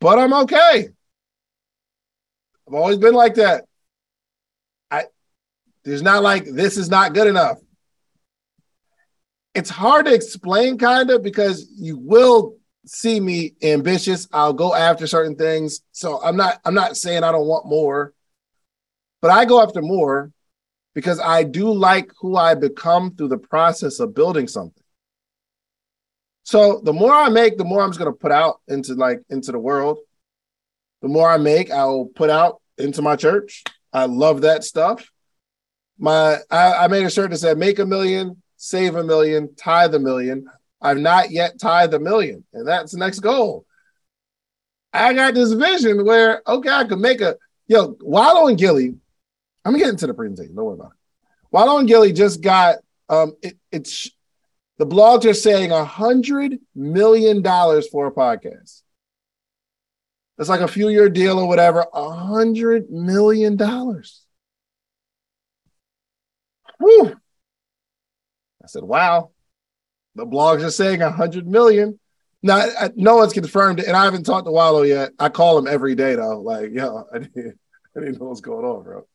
but 0.00 0.18
I'm 0.18 0.32
okay. 0.32 0.88
I've 2.66 2.74
always 2.74 2.98
been 2.98 3.14
like 3.14 3.34
that. 3.34 3.64
I 4.90 5.04
there's 5.84 6.02
not 6.02 6.22
like 6.22 6.46
this 6.46 6.76
is 6.76 6.88
not 6.88 7.14
good 7.14 7.26
enough. 7.26 7.58
It's 9.56 9.70
hard 9.70 10.04
to 10.04 10.12
explain 10.12 10.76
kind 10.76 11.10
of 11.10 11.22
because 11.22 11.66
you 11.78 11.96
will 11.96 12.56
see 12.84 13.18
me 13.18 13.54
ambitious. 13.62 14.28
I'll 14.30 14.52
go 14.52 14.74
after 14.74 15.06
certain 15.06 15.34
things. 15.34 15.80
So 15.92 16.22
I'm 16.22 16.36
not 16.36 16.60
I'm 16.66 16.74
not 16.74 16.98
saying 16.98 17.24
I 17.24 17.32
don't 17.32 17.46
want 17.46 17.64
more, 17.64 18.12
but 19.22 19.30
I 19.30 19.46
go 19.46 19.62
after 19.62 19.80
more 19.80 20.30
because 20.94 21.18
I 21.18 21.42
do 21.42 21.72
like 21.72 22.10
who 22.20 22.36
I 22.36 22.54
become 22.54 23.16
through 23.16 23.28
the 23.28 23.38
process 23.38 23.98
of 23.98 24.14
building 24.14 24.46
something. 24.46 24.82
So 26.42 26.82
the 26.84 26.92
more 26.92 27.14
I 27.14 27.30
make, 27.30 27.56
the 27.56 27.64
more 27.64 27.80
I'm 27.82 27.88
just 27.88 27.98
gonna 27.98 28.12
put 28.12 28.32
out 28.32 28.60
into 28.68 28.92
like 28.94 29.22
into 29.30 29.52
the 29.52 29.58
world. 29.58 30.00
The 31.00 31.08
more 31.08 31.30
I 31.30 31.38
make, 31.38 31.70
I'll 31.70 32.10
put 32.14 32.28
out 32.28 32.60
into 32.76 33.00
my 33.00 33.16
church. 33.16 33.64
I 33.90 34.04
love 34.04 34.42
that 34.42 34.64
stuff. 34.64 35.10
My 35.98 36.40
I, 36.50 36.84
I 36.84 36.88
made 36.88 37.06
a 37.06 37.10
shirt 37.10 37.30
that 37.30 37.38
said 37.38 37.56
make 37.56 37.78
a 37.78 37.86
million, 37.86 38.42
save 38.66 38.96
a 38.96 39.04
million, 39.04 39.54
tithe 39.54 39.94
a 39.94 39.98
million. 39.98 40.46
I've 40.80 40.98
not 40.98 41.30
yet 41.30 41.58
tied 41.60 41.92
the 41.92 42.00
million, 42.00 42.44
and 42.52 42.66
that's 42.66 42.92
the 42.92 42.98
next 42.98 43.20
goal. 43.20 43.64
I 44.92 45.12
got 45.14 45.34
this 45.34 45.52
vision 45.52 46.04
where 46.04 46.42
okay, 46.46 46.70
I 46.70 46.84
could 46.84 46.98
make 46.98 47.20
a 47.20 47.36
yo 47.68 47.96
Wallo 48.00 48.48
and 48.48 48.58
Gillie. 48.58 48.94
I'm 49.64 49.72
gonna 49.72 49.78
get 49.78 49.90
into 49.90 50.06
the 50.06 50.14
presentation. 50.14 50.54
Don't 50.54 50.64
worry 50.64 50.74
about 50.74 50.92
it. 50.92 51.28
Wallo 51.50 51.78
and 51.78 51.88
Gillie 51.88 52.12
just 52.12 52.40
got 52.40 52.76
um 53.08 53.36
it, 53.42 53.56
it's 53.70 54.10
the 54.78 54.86
blogs 54.86 55.24
are 55.24 55.34
saying 55.34 55.70
a 55.70 55.84
hundred 55.84 56.58
million 56.74 57.42
dollars 57.42 57.88
for 57.88 58.06
a 58.06 58.12
podcast. 58.12 58.82
It's 60.38 60.48
like 60.48 60.60
a 60.60 60.68
few 60.68 60.88
year 60.88 61.08
deal 61.08 61.38
or 61.38 61.48
whatever. 61.48 61.86
A 61.94 62.10
hundred 62.10 62.90
million 62.90 63.56
dollars. 63.56 64.22
Whew. 66.78 67.16
I 68.66 68.68
said, 68.68 68.82
wow. 68.82 69.30
The 70.16 70.26
blogs 70.26 70.64
are 70.64 70.70
saying 70.72 71.00
hundred 71.00 71.46
million. 71.46 72.00
Now, 72.42 72.56
I, 72.56 72.90
no 72.96 73.16
one's 73.16 73.32
confirmed 73.32 73.78
it, 73.78 73.86
and 73.86 73.96
I 73.96 74.04
haven't 74.04 74.24
talked 74.24 74.46
to 74.46 74.50
Wallo 74.50 74.82
yet. 74.82 75.12
I 75.20 75.28
call 75.28 75.56
him 75.56 75.68
every 75.68 75.94
day 75.94 76.16
though. 76.16 76.40
Like, 76.40 76.72
yo, 76.72 77.04
I 77.14 77.18
didn't, 77.18 77.58
I 77.96 78.00
didn't 78.00 78.20
know 78.20 78.26
what's 78.26 78.40
going 78.40 78.64
on, 78.64 78.82
bro. 78.82 79.06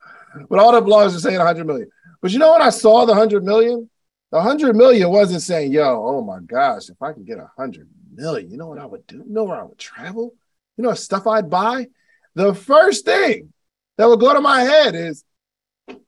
But 0.49 0.60
all 0.60 0.72
the 0.72 0.82
blogs 0.82 1.14
are 1.16 1.20
saying 1.20 1.39
hundred 1.39 1.68
million. 1.68 1.89
But 2.22 2.32
you 2.32 2.39
know 2.39 2.54
when 2.54 2.62
I 2.62 2.70
saw 2.70 3.06
the 3.06 3.14
hundred 3.14 3.43
million, 3.43 3.89
the 4.32 4.41
hundred 4.41 4.76
million 4.78 5.10
wasn't 5.10 5.41
saying, 5.41 5.74
yo, 5.74 5.84
oh 5.84 6.22
my 6.22 6.39
gosh, 6.39 6.88
if 6.88 7.02
I 7.02 7.12
could 7.12 7.26
get 7.26 7.39
hundred 7.58 7.89
million, 8.14 8.49
you 8.49 8.56
know 8.56 8.68
what 8.68 8.80
I 8.80 8.86
would 8.86 9.06
do? 9.06 9.18
You 9.18 9.34
know 9.34 9.43
where 9.43 9.60
I 9.60 9.64
would 9.64 9.80
travel? 9.80 10.34
You 10.78 10.86
know 10.86 10.93
stuff 10.93 11.28
I'd 11.28 11.49
buy? 11.49 11.88
The 12.36 12.54
first 12.54 13.04
thing 13.04 13.52
that 13.97 14.08
would 14.08 14.22
go 14.22 14.34
to 14.34 14.39
my 14.39 14.62
head 14.62 14.95
is 14.95 15.26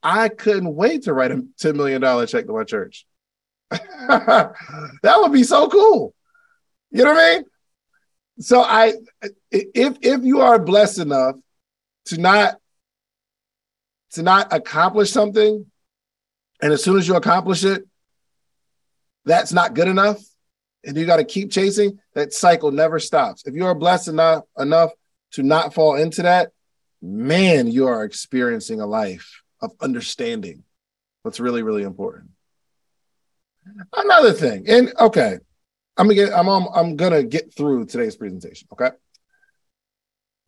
I 0.01 0.29
couldn't 0.29 0.73
wait 0.73 1.03
to 1.03 1.13
write 1.13 1.31
a 1.31 1.43
$10 1.59 1.75
million 1.75 2.01
check 2.27 2.45
to 2.45 2.53
my 2.53 2.63
church. 2.63 3.05
that 4.07 5.15
would 5.17 5.31
be 5.31 5.43
so 5.43 5.67
cool. 5.67 6.13
You 6.91 7.03
know 7.03 7.13
what 7.13 7.23
I 7.23 7.35
mean? 7.35 7.45
So 8.39 8.61
I 8.61 8.93
if 9.51 9.97
if 10.01 10.23
you 10.23 10.41
are 10.41 10.59
blessed 10.59 10.99
enough 10.99 11.35
to 12.05 12.17
not 12.17 12.57
to 14.11 14.23
not 14.23 14.53
accomplish 14.53 15.11
something, 15.11 15.65
and 16.61 16.73
as 16.73 16.83
soon 16.83 16.97
as 16.97 17.07
you 17.07 17.15
accomplish 17.15 17.63
it, 17.63 17.83
that's 19.25 19.53
not 19.53 19.73
good 19.73 19.87
enough, 19.87 20.21
and 20.83 20.97
you 20.97 21.05
got 21.05 21.17
to 21.17 21.23
keep 21.23 21.51
chasing, 21.51 21.99
that 22.13 22.33
cycle 22.33 22.71
never 22.71 22.99
stops. 22.99 23.43
If 23.45 23.55
you 23.55 23.65
are 23.65 23.75
blessed 23.75 24.07
enough 24.07 24.43
enough 24.57 24.91
to 25.33 25.43
not 25.43 25.73
fall 25.73 25.95
into 25.95 26.23
that, 26.23 26.51
man, 27.01 27.67
you 27.67 27.87
are 27.87 28.03
experiencing 28.03 28.81
a 28.81 28.87
life 28.87 29.41
of 29.61 29.71
understanding 29.81 30.63
what's 31.23 31.39
really, 31.39 31.63
really 31.63 31.83
important. 31.83 32.32
Another 33.95 34.33
thing, 34.33 34.65
and 34.67 34.93
okay, 34.99 35.37
I'm 35.97 36.07
gonna 36.07 36.15
get 36.15 36.33
I'm 36.33 36.49
on, 36.49 36.67
I'm 36.73 36.95
gonna 36.95 37.23
get 37.23 37.53
through 37.53 37.85
today's 37.85 38.15
presentation, 38.15 38.67
okay? 38.73 38.91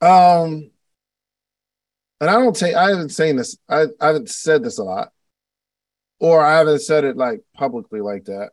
Um 0.01 0.72
and 2.22 2.30
I 2.30 2.34
don't 2.34 2.55
take 2.55 2.76
I 2.76 2.89
haven't 2.89 3.09
saying 3.09 3.36
this, 3.36 3.57
I, 3.70 3.86
I 3.99 4.07
haven't 4.07 4.30
said 4.30 4.63
this 4.63 4.80
a 4.80 4.84
lot, 4.84 5.11
or 6.20 6.43
I 6.43 6.57
haven't 6.57 6.80
said 6.80 7.03
it 7.03 7.18
like 7.18 7.41
publicly 7.55 8.01
like 8.01 8.26
that 8.26 8.51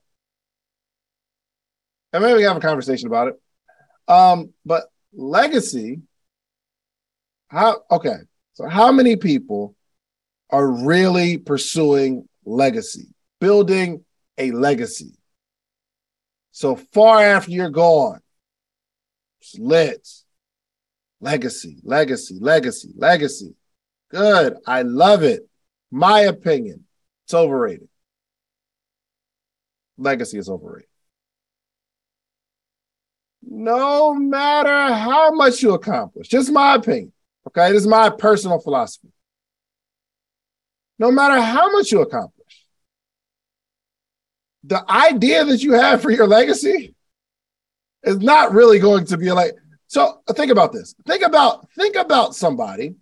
and 2.13 2.23
maybe 2.23 2.39
we 2.39 2.43
have 2.45 2.57
a 2.57 2.61
conversation 2.61 3.07
about 3.07 3.29
it. 3.29 3.41
Um, 4.09 4.53
but 4.65 4.85
legacy, 5.13 6.03
how 7.49 7.83
okay, 7.91 8.17
so 8.55 8.69
how 8.69 8.93
many 8.93 9.17
people 9.17 9.75
are 10.51 10.67
really 10.67 11.39
pursuing 11.39 12.29
legacy, 12.45 13.09
building 13.41 14.05
a 14.43 14.53
legacy? 14.53 15.15
So 16.51 16.77
far 16.77 17.21
after 17.23 17.51
you're 17.51 17.71
gone, 17.71 18.21
it's 19.41 19.59
lit. 19.59 20.09
Legacy, 21.21 21.79
legacy, 21.85 22.39
legacy, 22.41 22.91
legacy. 22.97 23.55
Good. 24.11 24.57
I 24.67 24.83
love 24.83 25.23
it. 25.23 25.49
My 25.91 26.21
opinion. 26.21 26.85
It's 27.25 27.35
overrated. 27.35 27.89
Legacy 29.97 30.39
is 30.39 30.49
overrated 30.49 30.89
no 33.53 34.15
matter 34.15 34.95
how 34.95 35.31
much 35.33 35.63
you 35.63 35.75
accomplish, 35.75 36.29
just 36.29 36.51
my 36.51 36.75
opinion, 36.77 37.13
okay? 37.47 37.71
This 37.71 37.83
is 37.83 37.87
my 37.87 38.09
personal 38.11 38.59
philosophy. 38.59 39.09
No 40.99 41.11
matter 41.11 41.41
how 41.41 41.71
much 41.73 41.91
you 41.91 42.01
accomplish, 42.01 42.32
the 44.65 44.91
idea 44.91 45.45
that 45.45 45.63
you 45.63 45.73
have 45.73 46.03
for 46.03 46.11
your 46.11 46.27
legacy 46.27 46.95
is 48.03 48.19
not 48.19 48.53
really 48.53 48.79
going 48.79 49.07
to 49.07 49.17
be 49.17 49.31
like. 49.33 49.55
So 49.87 50.23
think 50.31 50.51
about 50.51 50.73
this. 50.73 50.95
Think 51.07 51.23
about 51.23 51.71
think 51.73 51.97
about 51.97 52.35
somebody. 52.35 52.95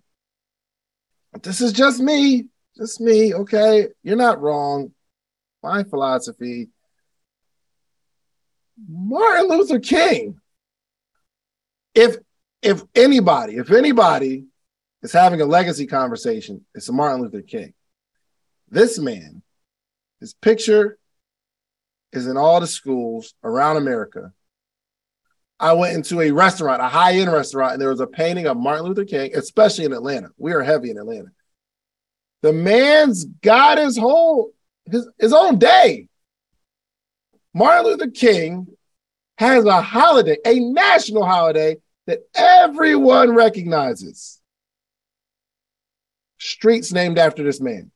This 1.41 1.61
is 1.61 1.71
just 1.71 2.01
me, 2.01 2.47
just 2.75 2.99
me. 2.99 3.33
Okay, 3.33 3.87
you're 4.03 4.17
not 4.17 4.41
wrong. 4.41 4.91
My 5.63 5.83
philosophy. 5.83 6.69
Martin 8.87 9.47
Luther 9.47 9.79
King 9.79 10.41
if 11.93 12.17
if 12.61 12.83
anybody, 12.95 13.55
if 13.55 13.71
anybody 13.71 14.45
is 15.01 15.11
having 15.11 15.41
a 15.41 15.45
legacy 15.45 15.87
conversation, 15.87 16.65
it's 16.75 16.89
Martin 16.89 17.21
Luther 17.21 17.41
King. 17.41 17.73
This 18.69 18.99
man, 18.99 19.41
his 20.19 20.33
picture 20.33 20.97
is 22.13 22.27
in 22.27 22.37
all 22.37 22.59
the 22.59 22.67
schools 22.67 23.33
around 23.43 23.77
America. 23.77 24.33
I 25.59 25.73
went 25.73 25.95
into 25.95 26.21
a 26.21 26.31
restaurant, 26.31 26.81
a 26.81 26.87
high-end 26.87 27.31
restaurant, 27.31 27.73
and 27.73 27.81
there 27.81 27.89
was 27.89 27.99
a 27.99 28.07
painting 28.07 28.47
of 28.47 28.57
Martin 28.57 28.85
Luther 28.85 29.05
King, 29.05 29.31
especially 29.35 29.85
in 29.85 29.93
Atlanta. 29.93 30.29
We 30.37 30.53
are 30.53 30.63
heavy 30.63 30.89
in 30.89 30.97
Atlanta. 30.97 31.29
The 32.41 32.51
man's 32.51 33.25
got 33.25 33.77
his 33.77 33.97
whole 33.97 34.51
his, 34.89 35.07
his 35.19 35.33
own 35.33 35.59
day. 35.59 36.07
Martin 37.53 37.85
Luther 37.85 38.09
King 38.09 38.67
has 39.37 39.65
a 39.65 39.81
holiday, 39.81 40.37
a 40.45 40.59
national 40.59 41.25
holiday 41.25 41.77
that 42.07 42.19
everyone 42.35 43.35
recognizes. 43.35 44.39
Streets 46.39 46.91
named 46.91 47.19
after 47.19 47.43
this 47.43 47.61
man. 47.61 47.91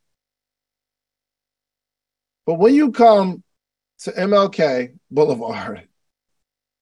But 2.45 2.55
when 2.55 2.75
you 2.75 2.91
come 2.91 3.43
to 3.99 4.11
MLK 4.11 4.97
Boulevard, 5.09 5.87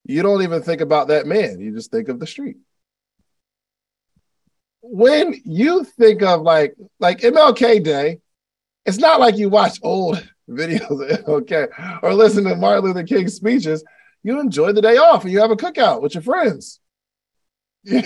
you 0.05 0.21
don't 0.21 0.41
even 0.41 0.61
think 0.61 0.81
about 0.81 1.09
that 1.09 1.25
man. 1.25 1.59
You 1.59 1.73
just 1.73 1.91
think 1.91 2.09
of 2.09 2.19
the 2.19 2.27
street. 2.27 2.57
When 4.81 5.33
you 5.45 5.85
think 5.85 6.21
of 6.23 6.41
like 6.41 6.75
like 6.99 7.21
MLK 7.21 7.83
Day, 7.83 8.19
it's 8.85 8.97
not 8.97 9.19
like 9.19 9.37
you 9.37 9.49
watch 9.49 9.79
old 9.81 10.27
videos 10.49 10.89
of 10.89 11.25
MLK 11.25 12.03
or 12.03 12.13
listen 12.13 12.43
to 12.43 12.55
Martin 12.55 12.85
Luther 12.85 13.03
King 13.03 13.29
speeches 13.29 13.83
you 14.23 14.39
enjoy 14.39 14.71
the 14.71 14.81
day 14.81 14.97
off 14.97 15.23
and 15.23 15.31
you 15.31 15.41
have 15.41 15.51
a 15.51 15.55
cookout 15.55 16.01
with 16.01 16.15
your 16.15 16.23
friends. 16.23 16.79
I 17.91 17.99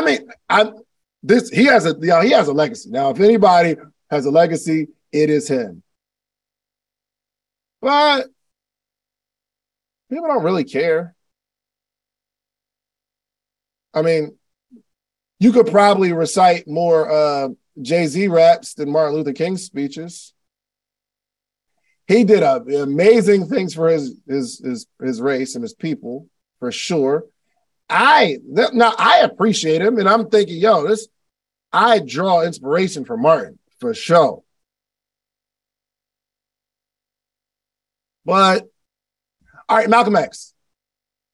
mean, 0.00 0.28
I 0.48 0.72
this 1.22 1.50
he 1.50 1.66
has 1.66 1.84
a 1.84 1.90
you 1.90 2.06
know, 2.06 2.22
he 2.22 2.30
has 2.30 2.48
a 2.48 2.52
legacy. 2.52 2.88
Now, 2.90 3.10
if 3.10 3.20
anybody 3.20 3.76
has 4.10 4.24
a 4.24 4.30
legacy, 4.30 4.88
it 5.12 5.28
is 5.28 5.48
him. 5.48 5.82
But 7.86 8.26
people 10.10 10.26
don't 10.26 10.42
really 10.42 10.64
care. 10.64 11.14
I 13.94 14.02
mean, 14.02 14.36
you 15.38 15.52
could 15.52 15.68
probably 15.68 16.12
recite 16.12 16.66
more 16.66 17.08
uh, 17.08 17.48
Jay 17.80 18.06
Z 18.06 18.26
raps 18.26 18.74
than 18.74 18.90
Martin 18.90 19.14
Luther 19.14 19.32
King 19.32 19.56
speeches 19.56 20.34
he 22.06 22.24
did 22.24 22.42
uh, 22.42 22.60
amazing 22.64 23.46
things 23.46 23.74
for 23.74 23.88
his 23.88 24.14
his 24.28 24.60
his 24.64 24.86
his 25.02 25.20
race 25.20 25.54
and 25.54 25.62
his 25.62 25.74
people 25.74 26.28
for 26.58 26.70
sure. 26.70 27.24
I 27.88 28.38
now 28.46 28.94
I 28.98 29.20
appreciate 29.20 29.82
him, 29.82 29.98
and 29.98 30.08
I'm 30.08 30.28
thinking, 30.28 30.56
yo, 30.56 30.86
this 30.86 31.08
I 31.72 32.00
draw 32.00 32.42
inspiration 32.42 33.04
from 33.04 33.22
Martin 33.22 33.58
for 33.80 33.92
sure. 33.94 34.42
But 38.26 38.64
all 39.68 39.78
right, 39.78 39.88
Malcolm 39.88 40.16
X. 40.16 40.52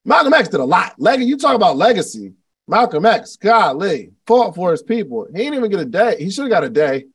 Malcolm 0.05 0.35
X 0.35 0.49
did 0.49 0.61
a 0.61 0.65
lot. 0.65 0.95
Leg- 0.99 1.23
you 1.23 1.39
talk 1.39 1.57
about 1.57 1.77
legacy. 1.77 2.35
Malcolm 2.69 3.07
X, 3.07 3.37
golly, 3.37 4.13
fought 4.27 4.55
for 4.55 4.71
his 4.71 4.83
people. 4.83 5.27
He 5.33 5.39
didn't 5.39 5.55
even 5.55 5.71
get 5.71 5.81
a 5.81 5.85
day. 5.87 6.17
He 6.19 6.31
should 6.31 6.43
have 6.43 6.51
got 6.51 6.65
a 6.65 6.71
day. 6.71 7.07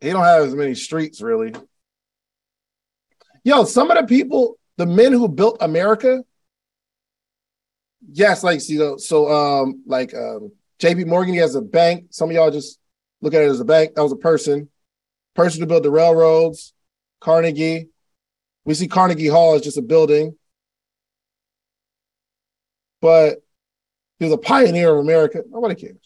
He 0.00 0.10
don't 0.10 0.24
have 0.24 0.42
as 0.42 0.54
many 0.54 0.74
streets, 0.74 1.22
really. 1.22 1.54
Yo, 3.44 3.64
some 3.64 3.90
of 3.90 3.96
the 3.96 4.06
people, 4.06 4.58
the 4.76 4.86
men 4.86 5.12
who 5.12 5.28
built 5.28 5.58
America, 5.60 6.24
yes, 8.12 8.42
like 8.42 8.60
see, 8.60 8.76
so 8.98 9.30
um, 9.32 9.82
like 9.86 10.14
um, 10.14 10.52
J.P. 10.80 11.04
Morgan, 11.04 11.34
he 11.34 11.40
has 11.40 11.54
a 11.54 11.62
bank. 11.62 12.06
Some 12.10 12.28
of 12.28 12.34
y'all 12.34 12.50
just 12.50 12.78
look 13.20 13.34
at 13.34 13.42
it 13.42 13.50
as 13.50 13.60
a 13.60 13.64
bank. 13.64 13.94
That 13.94 14.02
was 14.02 14.12
a 14.12 14.16
person, 14.16 14.68
person 15.34 15.60
who 15.60 15.66
built 15.66 15.84
the 15.84 15.90
railroads. 15.90 16.74
Carnegie, 17.20 17.88
we 18.64 18.74
see 18.74 18.88
Carnegie 18.88 19.26
Hall 19.26 19.54
as 19.54 19.62
just 19.62 19.78
a 19.78 19.82
building, 19.82 20.36
but 23.00 23.42
he 24.18 24.24
was 24.24 24.34
a 24.34 24.38
pioneer 24.38 24.92
of 24.92 24.98
America. 24.98 25.42
Nobody 25.48 25.74
cares. 25.74 25.98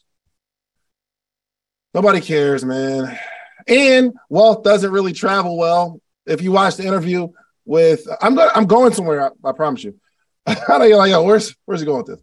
Nobody 1.92 2.20
cares, 2.20 2.64
man. 2.64 3.18
And 3.66 4.14
wealth 4.28 4.62
doesn't 4.62 4.90
really 4.90 5.12
travel 5.12 5.56
well. 5.56 6.00
If 6.26 6.42
you 6.42 6.52
watch 6.52 6.76
the 6.76 6.84
interview 6.84 7.28
with, 7.64 8.06
I'm 8.20 8.34
going, 8.34 8.50
I'm 8.54 8.66
going 8.66 8.92
somewhere. 8.92 9.24
I, 9.24 9.48
I 9.48 9.52
promise 9.52 9.84
you. 9.84 9.98
I 10.46 10.78
know 10.78 10.84
you're 10.84 10.96
like, 10.96 11.10
yo, 11.10 11.22
where's 11.24 11.54
where's 11.64 11.80
he 11.80 11.86
going 11.86 12.04
with 12.04 12.06
this? 12.06 12.22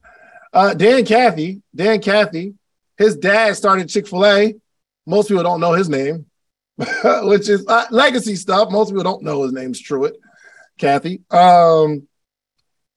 Uh, 0.53 0.73
Dan 0.73 1.05
Cathy, 1.05 1.61
Dan 1.75 2.01
Cathy, 2.01 2.53
his 2.97 3.15
dad 3.17 3.55
started 3.55 3.89
Chick 3.89 4.07
Fil 4.07 4.25
A. 4.25 4.55
Most 5.05 5.27
people 5.27 5.43
don't 5.43 5.59
know 5.59 5.73
his 5.73 5.89
name, 5.89 6.25
which 7.23 7.49
is 7.49 7.65
uh, 7.67 7.85
legacy 7.91 8.35
stuff. 8.35 8.71
Most 8.71 8.89
people 8.89 9.03
don't 9.03 9.23
know 9.23 9.43
his 9.43 9.53
name's 9.53 9.79
Truett 9.79 10.17
Cathy. 10.79 11.21
Um, 11.29 12.07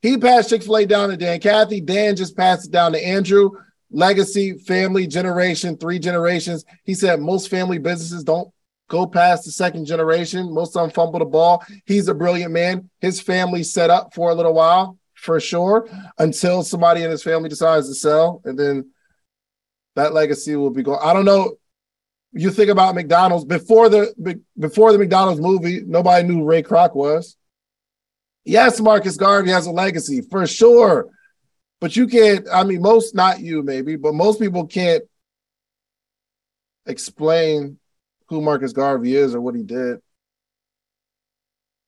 he 0.01 0.17
passed 0.17 0.51
Chick 0.51 0.63
Fil 0.63 0.77
A 0.77 0.87
down 0.87 1.11
to 1.11 1.17
Dan 1.17 1.41
Cathy. 1.41 1.81
Dan 1.81 2.17
just 2.17 2.37
passed 2.37 2.67
it 2.67 2.73
down 2.73 2.93
to 2.93 3.05
Andrew. 3.05 3.51
Legacy, 3.91 4.59
family, 4.59 5.07
generation, 5.07 5.77
three 5.77 5.99
generations. 5.99 6.65
He 6.85 6.95
said 6.95 7.21
most 7.21 7.51
family 7.51 7.79
businesses 7.79 8.25
don't 8.25 8.51
go 8.89 9.07
past 9.07 9.45
the 9.45 9.51
second 9.51 9.85
generation. 9.87 10.53
Most 10.53 10.77
of 10.77 10.83
them 10.83 10.91
fumble 10.91 11.19
the 11.19 11.25
ball. 11.25 11.65
He's 11.85 12.09
a 12.09 12.15
brilliant 12.15 12.53
man. 12.53 12.91
His 13.01 13.21
family 13.21 13.63
set 13.63 13.91
up 13.91 14.15
for 14.15 14.31
a 14.31 14.35
little 14.35 14.55
while 14.55 14.99
for 15.15 15.41
sure 15.41 15.89
until 16.19 16.63
somebody 16.63 17.03
in 17.03 17.11
his 17.11 17.23
family 17.23 17.49
decides 17.49 17.89
to 17.89 17.95
sell, 17.95 18.43
and 18.45 18.59
then 18.59 18.91
that 19.97 20.15
legacy 20.15 20.57
will 20.57 20.71
be 20.71 20.83
gone. 20.83 21.01
I 21.03 21.13
don't 21.13 21.25
know. 21.25 21.57
You 22.33 22.51
think 22.51 22.71
about 22.71 22.95
McDonald's 22.95 23.45
before 23.45 23.89
the 23.89 24.41
before 24.59 24.93
the 24.93 24.99
McDonald's 24.99 25.41
movie, 25.41 25.83
nobody 25.87 26.27
knew 26.27 26.45
Ray 26.45 26.63
Kroc 26.63 26.95
was. 26.95 27.37
Yes, 28.45 28.81
Marcus 28.81 29.17
Garvey 29.17 29.51
has 29.51 29.67
a 29.67 29.73
legacy 29.73 30.21
for 30.21 30.47
sure, 30.47 31.09
but 31.81 31.97
you 31.97 32.07
can't. 32.07 32.47
I 32.53 32.65
mean, 32.65 32.83
most 32.83 33.15
not 33.15 33.41
you 33.41 33.63
maybe, 33.63 33.97
but 33.97 34.15
most 34.15 34.39
people 34.39 34.67
can't 34.67 35.05
explain 36.87 37.79
who 38.29 38.41
Marcus 38.41 38.73
Garvey 38.73 39.15
is 39.17 39.35
or 39.35 39.41
what 39.41 39.55
he 39.55 39.63
did. 39.63 40.01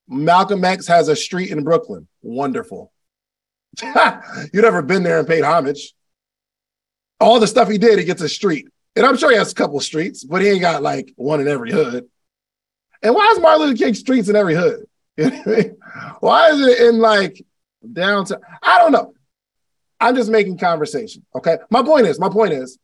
Malcolm 0.09 0.65
X 0.65 0.87
has 0.87 1.09
a 1.09 1.17
street 1.17 1.51
in 1.51 1.63
Brooklyn. 1.63 2.09
Wonderful. 2.23 2.93
You've 3.83 4.55
never 4.55 4.83
been 4.83 5.03
there 5.03 5.19
and 5.19 5.29
paid 5.29 5.45
homage. 5.45 5.95
All 7.21 7.41
the 7.41 7.47
stuff 7.47 7.69
he 7.69 7.79
did, 7.79 7.99
he 7.99 8.05
gets 8.05 8.23
a 8.23 8.29
street. 8.29 8.69
And 8.99 9.07
I'm 9.07 9.17
sure 9.17 9.31
he 9.31 9.37
has 9.37 9.53
a 9.53 9.55
couple 9.55 9.79
streets, 9.81 10.25
but 10.25 10.43
he 10.43 10.49
ain't 10.49 10.61
got 10.61 10.83
like 10.83 11.13
one 11.17 11.41
in 11.41 11.49
every 11.49 11.71
hood. 11.73 12.07
And 13.03 13.15
why 13.15 13.33
is 13.33 13.41
Martin 13.41 13.69
Luther 13.69 13.85
King 13.85 13.95
streets 13.95 14.29
in 14.29 14.37
every 14.37 14.55
hood? 14.55 14.87
why 16.21 16.51
is 16.51 16.61
it 16.61 16.89
in 16.89 16.99
like 16.99 17.45
downtown? 17.93 18.41
I 18.63 18.79
don't 18.79 18.93
know. 18.93 19.15
I'm 20.01 20.15
just 20.15 20.31
making 20.31 20.59
conversation. 20.59 21.25
Okay. 21.35 21.59
My 21.71 21.83
point 21.83 22.07
is, 22.07 22.19
my 22.19 22.29
point 22.29 22.53
is, 22.53 22.79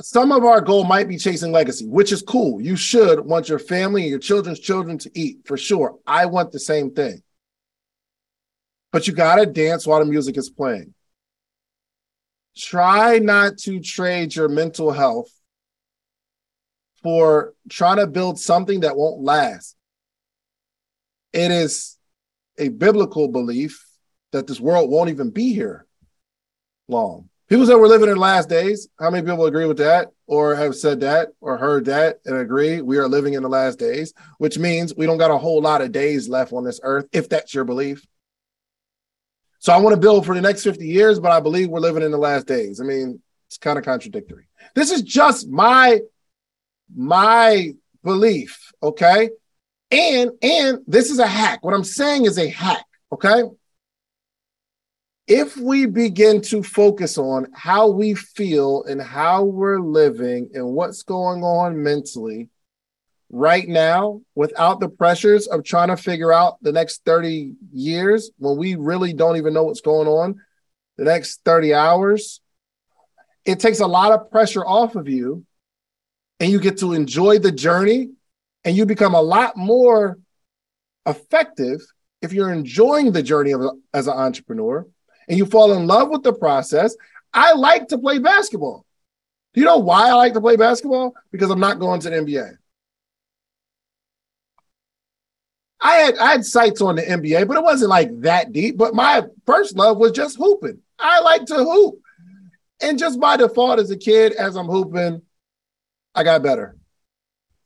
some 0.00 0.30
of 0.30 0.44
our 0.44 0.60
goal 0.60 0.84
might 0.84 1.08
be 1.08 1.16
chasing 1.16 1.50
legacy, 1.50 1.86
which 1.86 2.12
is 2.12 2.22
cool. 2.22 2.60
You 2.60 2.76
should 2.76 3.20
want 3.20 3.48
your 3.48 3.58
family 3.58 4.02
and 4.02 4.10
your 4.10 4.18
children's 4.18 4.60
children 4.60 4.98
to 4.98 5.10
eat 5.14 5.38
for 5.46 5.56
sure. 5.56 5.98
I 6.06 6.26
want 6.26 6.52
the 6.52 6.60
same 6.60 6.92
thing 6.92 7.22
but 8.92 9.08
you 9.08 9.14
got 9.14 9.36
to 9.36 9.46
dance 9.46 9.86
while 9.86 9.98
the 9.98 10.04
music 10.04 10.36
is 10.36 10.50
playing. 10.50 10.94
Try 12.56 13.18
not 13.18 13.58
to 13.58 13.80
trade 13.80 14.34
your 14.34 14.48
mental 14.48 14.92
health 14.92 15.30
for 17.02 17.54
trying 17.68 17.96
to 17.96 18.06
build 18.06 18.38
something 18.38 18.80
that 18.80 18.96
won't 18.96 19.22
last. 19.22 19.76
It 21.32 21.50
is 21.50 21.98
a 22.58 22.68
biblical 22.68 23.28
belief 23.28 23.84
that 24.32 24.46
this 24.46 24.60
world 24.60 24.90
won't 24.90 25.10
even 25.10 25.30
be 25.30 25.52
here 25.52 25.86
long. 26.88 27.28
People 27.48 27.66
say 27.66 27.74
we're 27.74 27.86
living 27.86 28.08
in 28.08 28.14
the 28.14 28.20
last 28.20 28.48
days. 28.48 28.88
How 28.98 29.10
many 29.10 29.26
people 29.26 29.44
agree 29.44 29.66
with 29.66 29.78
that 29.78 30.08
or 30.26 30.54
have 30.54 30.74
said 30.74 31.00
that 31.00 31.28
or 31.40 31.58
heard 31.58 31.84
that 31.86 32.20
and 32.24 32.36
agree? 32.36 32.80
We 32.80 32.96
are 32.98 33.08
living 33.08 33.34
in 33.34 33.42
the 33.42 33.48
last 33.48 33.78
days, 33.78 34.14
which 34.38 34.58
means 34.58 34.94
we 34.94 35.04
don't 35.04 35.18
got 35.18 35.30
a 35.30 35.38
whole 35.38 35.60
lot 35.60 35.82
of 35.82 35.92
days 35.92 36.28
left 36.28 36.52
on 36.52 36.64
this 36.64 36.80
earth, 36.82 37.08
if 37.12 37.28
that's 37.28 37.52
your 37.52 37.64
belief. 37.64 38.06
So 39.62 39.72
I 39.72 39.76
want 39.76 39.94
to 39.94 40.00
build 40.00 40.26
for 40.26 40.34
the 40.34 40.40
next 40.40 40.64
50 40.64 40.84
years, 40.84 41.20
but 41.20 41.30
I 41.30 41.38
believe 41.38 41.68
we're 41.68 41.78
living 41.78 42.02
in 42.02 42.10
the 42.10 42.18
last 42.18 42.48
days. 42.48 42.80
I 42.80 42.84
mean, 42.84 43.22
it's 43.46 43.58
kind 43.58 43.78
of 43.78 43.84
contradictory. 43.84 44.48
This 44.74 44.90
is 44.90 45.02
just 45.02 45.48
my 45.48 46.00
my 46.92 47.72
belief, 48.02 48.72
okay? 48.82 49.30
And 49.92 50.32
and 50.42 50.78
this 50.88 51.12
is 51.12 51.20
a 51.20 51.28
hack. 51.28 51.64
What 51.64 51.74
I'm 51.74 51.84
saying 51.84 52.24
is 52.24 52.38
a 52.38 52.48
hack, 52.48 52.84
okay? 53.12 53.44
If 55.28 55.56
we 55.56 55.86
begin 55.86 56.40
to 56.42 56.64
focus 56.64 57.16
on 57.16 57.46
how 57.54 57.88
we 57.88 58.14
feel 58.14 58.82
and 58.82 59.00
how 59.00 59.44
we're 59.44 59.78
living 59.78 60.50
and 60.54 60.72
what's 60.72 61.04
going 61.04 61.44
on 61.44 61.80
mentally, 61.80 62.48
right 63.32 63.66
now 63.66 64.20
without 64.34 64.78
the 64.78 64.90
pressures 64.90 65.46
of 65.46 65.64
trying 65.64 65.88
to 65.88 65.96
figure 65.96 66.30
out 66.30 66.62
the 66.62 66.70
next 66.70 67.02
30 67.06 67.54
years 67.72 68.30
when 68.36 68.58
we 68.58 68.74
really 68.74 69.14
don't 69.14 69.38
even 69.38 69.54
know 69.54 69.64
what's 69.64 69.80
going 69.80 70.06
on 70.06 70.38
the 70.98 71.04
next 71.04 71.40
30 71.46 71.72
hours 71.72 72.42
it 73.46 73.58
takes 73.58 73.80
a 73.80 73.86
lot 73.86 74.12
of 74.12 74.30
pressure 74.30 74.64
off 74.64 74.96
of 74.96 75.08
you 75.08 75.46
and 76.40 76.52
you 76.52 76.60
get 76.60 76.78
to 76.78 76.92
enjoy 76.92 77.38
the 77.38 77.50
journey 77.50 78.10
and 78.64 78.76
you 78.76 78.84
become 78.84 79.14
a 79.14 79.22
lot 79.22 79.56
more 79.56 80.18
effective 81.06 81.80
if 82.20 82.34
you're 82.34 82.52
enjoying 82.52 83.12
the 83.12 83.22
journey 83.22 83.52
of, 83.52 83.62
as 83.94 84.06
an 84.08 84.16
entrepreneur 84.16 84.86
and 85.26 85.38
you 85.38 85.46
fall 85.46 85.72
in 85.72 85.86
love 85.86 86.10
with 86.10 86.22
the 86.22 86.34
process. 86.34 86.94
I 87.32 87.54
like 87.54 87.88
to 87.88 87.98
play 87.98 88.18
basketball. 88.18 88.84
Do 89.54 89.60
you 89.60 89.66
know 89.66 89.78
why 89.78 90.10
i 90.10 90.12
like 90.12 90.34
to 90.34 90.40
play 90.40 90.56
basketball? 90.56 91.14
Because 91.30 91.50
i'm 91.50 91.60
not 91.60 91.78
going 91.78 92.00
to 92.00 92.10
the 92.10 92.16
nba 92.16 92.58
I 95.82 95.94
had 95.94 96.18
I 96.18 96.32
had 96.32 96.46
sights 96.46 96.80
on 96.80 96.96
the 96.96 97.02
NBA, 97.02 97.48
but 97.48 97.56
it 97.56 97.62
wasn't 97.62 97.90
like 97.90 98.20
that 98.20 98.52
deep. 98.52 98.76
But 98.76 98.94
my 98.94 99.24
first 99.46 99.76
love 99.76 99.98
was 99.98 100.12
just 100.12 100.36
hooping. 100.36 100.78
I 100.98 101.20
like 101.20 101.44
to 101.46 101.56
hoop. 101.56 101.98
And 102.80 102.98
just 102.98 103.20
by 103.20 103.36
default 103.36 103.80
as 103.80 103.90
a 103.90 103.96
kid, 103.96 104.32
as 104.32 104.56
I'm 104.56 104.66
hooping, 104.66 105.22
I 106.14 106.24
got 106.24 106.42
better 106.42 106.76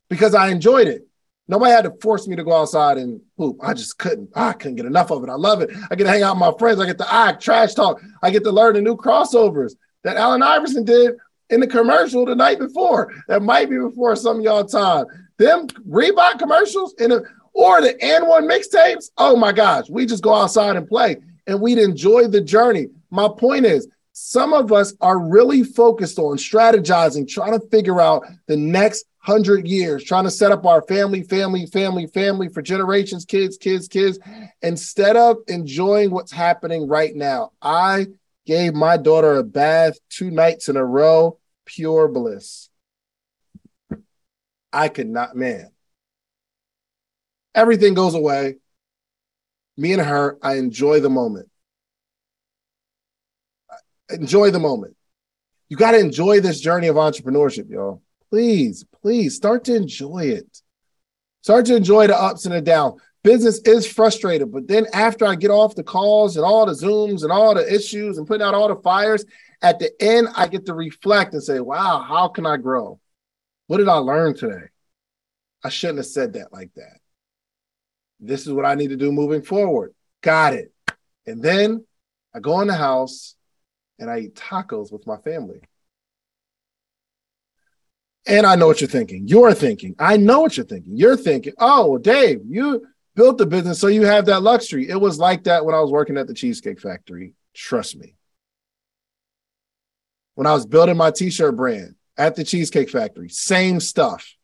because 0.09 0.33
I 0.33 0.49
enjoyed 0.49 0.87
it. 0.87 1.07
Nobody 1.47 1.71
had 1.71 1.85
to 1.85 1.93
force 2.01 2.27
me 2.27 2.35
to 2.35 2.43
go 2.43 2.53
outside 2.53 2.97
and 2.97 3.21
hoop. 3.37 3.59
I 3.61 3.73
just 3.73 3.97
couldn't. 3.97 4.29
I 4.35 4.53
couldn't 4.53 4.75
get 4.75 4.85
enough 4.85 5.11
of 5.11 5.23
it. 5.23 5.29
I 5.29 5.35
love 5.35 5.61
it. 5.61 5.69
I 5.89 5.95
get 5.95 6.03
to 6.05 6.09
hang 6.09 6.23
out 6.23 6.35
with 6.35 6.41
my 6.41 6.53
friends. 6.57 6.79
I 6.79 6.85
get 6.85 6.97
to 6.97 7.05
I 7.07 7.33
trash 7.33 7.73
talk. 7.73 8.01
I 8.21 8.31
get 8.31 8.43
to 8.43 8.51
learn 8.51 8.73
the 8.73 8.81
new 8.81 8.97
crossovers 8.97 9.75
that 10.03 10.17
Allen 10.17 10.43
Iverson 10.43 10.83
did 10.83 11.15
in 11.49 11.59
the 11.59 11.67
commercial 11.67 12.25
the 12.25 12.35
night 12.35 12.59
before. 12.59 13.13
That 13.27 13.43
might 13.43 13.69
be 13.69 13.77
before 13.77 14.15
some 14.15 14.41
y'all 14.41 14.65
time. 14.65 15.05
Them 15.37 15.67
Reebok 15.67 16.39
commercials 16.39 16.95
in 16.99 17.11
a 17.11 17.21
or 17.57 17.81
the 17.81 17.95
AND1 17.95 18.47
mixtapes. 18.47 19.09
Oh 19.17 19.35
my 19.35 19.51
gosh, 19.51 19.89
we 19.89 20.05
just 20.05 20.23
go 20.23 20.33
outside 20.33 20.75
and 20.75 20.87
play 20.87 21.17
and 21.47 21.59
we'd 21.59 21.79
enjoy 21.79 22.27
the 22.27 22.39
journey. 22.39 22.89
My 23.09 23.27
point 23.27 23.65
is, 23.65 23.87
some 24.13 24.53
of 24.53 24.71
us 24.71 24.93
are 25.01 25.17
really 25.19 25.63
focused 25.63 26.19
on 26.19 26.37
strategizing, 26.37 27.27
trying 27.27 27.59
to 27.59 27.67
figure 27.69 27.99
out 27.99 28.25
the 28.45 28.55
next 28.55 29.05
hundred 29.17 29.67
years, 29.67 30.03
trying 30.03 30.23
to 30.23 30.31
set 30.31 30.51
up 30.51 30.67
our 30.67 30.83
family, 30.83 31.23
family, 31.23 31.65
family, 31.65 32.05
family 32.05 32.47
for 32.47 32.61
generations, 32.61 33.25
kids, 33.25 33.57
kids, 33.57 33.87
kids, 33.87 34.19
instead 34.61 35.17
of 35.17 35.37
enjoying 35.47 36.11
what's 36.11 36.31
happening 36.31 36.87
right 36.87 37.15
now. 37.15 37.51
I 37.61 38.07
gave 38.45 38.75
my 38.75 38.97
daughter 38.97 39.35
a 39.35 39.43
bath 39.43 39.97
two 40.09 40.29
nights 40.29 40.69
in 40.69 40.77
a 40.77 40.85
row, 40.85 41.39
pure 41.65 42.07
bliss. 42.07 42.69
I 44.71 44.89
could 44.89 45.09
not, 45.09 45.35
man 45.35 45.71
everything 47.57 47.95
goes 47.95 48.13
away. 48.13 48.57
me 49.75 49.93
and 49.93 50.01
her, 50.01 50.37
I 50.41 50.55
enjoy 50.55 51.01
the 51.01 51.09
moment. 51.09 51.49
Enjoy 54.09 54.51
the 54.51 54.59
moment. 54.59 54.95
You 55.67 55.75
got 55.75 55.91
to 55.91 55.99
enjoy 55.99 56.39
this 56.39 56.61
journey 56.61 56.87
of 56.87 56.95
entrepreneurship, 56.95 57.69
y'all. 57.69 58.01
Please, 58.29 58.85
please 59.01 59.35
start 59.35 59.65
to 59.65 59.75
enjoy 59.75 60.25
it. 60.25 60.61
Start 61.41 61.65
to 61.65 61.75
enjoy 61.75 62.07
the 62.07 62.19
ups 62.19 62.45
and 62.45 62.55
the 62.55 62.61
downs. 62.61 63.01
Business 63.23 63.59
is 63.65 63.85
frustrated, 63.85 64.51
but 64.51 64.67
then 64.67 64.85
after 64.93 65.25
I 65.25 65.35
get 65.35 65.51
off 65.51 65.75
the 65.75 65.83
calls 65.83 66.37
and 66.37 66.45
all 66.45 66.65
the 66.65 66.71
Zooms 66.71 67.23
and 67.23 67.31
all 67.31 67.53
the 67.53 67.73
issues 67.73 68.17
and 68.17 68.25
putting 68.25 68.45
out 68.45 68.53
all 68.53 68.69
the 68.69 68.81
fires, 68.81 69.25
at 69.61 69.79
the 69.79 69.91
end, 70.01 70.29
I 70.35 70.47
get 70.47 70.65
to 70.67 70.73
reflect 70.73 71.33
and 71.33 71.43
say, 71.43 71.59
wow, 71.59 72.05
how 72.07 72.29
can 72.29 72.45
I 72.45 72.57
grow? 72.57 72.99
What 73.67 73.77
did 73.77 73.89
I 73.89 73.97
learn 73.97 74.35
today? 74.35 74.67
I 75.63 75.69
shouldn't 75.69 75.97
have 75.97 76.05
said 76.05 76.33
that 76.33 76.53
like 76.53 76.71
that. 76.75 76.99
This 78.19 78.47
is 78.47 78.53
what 78.53 78.65
I 78.65 78.75
need 78.75 78.89
to 78.89 78.97
do 78.97 79.11
moving 79.11 79.41
forward. 79.41 79.93
Got 80.21 80.53
it. 80.53 80.73
And 81.25 81.41
then 81.41 81.85
I 82.33 82.39
go 82.39 82.61
in 82.61 82.67
the 82.67 82.75
house 82.75 83.35
and 83.99 84.09
I 84.09 84.19
eat 84.19 84.35
tacos 84.35 84.91
with 84.91 85.05
my 85.05 85.17
family. 85.17 85.61
And 88.25 88.45
I 88.45 88.55
know 88.55 88.67
what 88.67 88.81
you're 88.81 88.89
thinking. 88.89 89.27
You're 89.27 89.53
thinking. 89.53 89.95
I 89.97 90.17
know 90.17 90.41
what 90.41 90.57
you're 90.57 90.65
thinking. 90.65 90.97
You're 90.97 91.15
thinking, 91.15 91.53
oh, 91.59 91.97
Dave, 91.97 92.41
you 92.45 92.85
built 93.15 93.37
the 93.37 93.45
business 93.45 93.79
so 93.79 93.87
you 93.87 94.05
have 94.05 94.25
that 94.25 94.43
luxury. 94.43 94.89
It 94.89 94.99
was 94.99 95.17
like 95.17 95.45
that 95.45 95.65
when 95.65 95.73
I 95.73 95.79
was 95.79 95.91
working 95.91 96.17
at 96.17 96.27
the 96.27 96.33
Cheesecake 96.33 96.81
Factory. 96.81 97.33
Trust 97.53 97.97
me. 97.97 98.15
When 100.35 100.45
I 100.45 100.53
was 100.53 100.65
building 100.65 100.97
my 100.97 101.11
t 101.11 101.31
shirt 101.31 101.55
brand 101.55 101.95
at 102.17 102.35
the 102.35 102.43
Cheesecake 102.43 102.89
Factory, 102.89 103.29
same 103.29 103.79
stuff. 103.79 104.36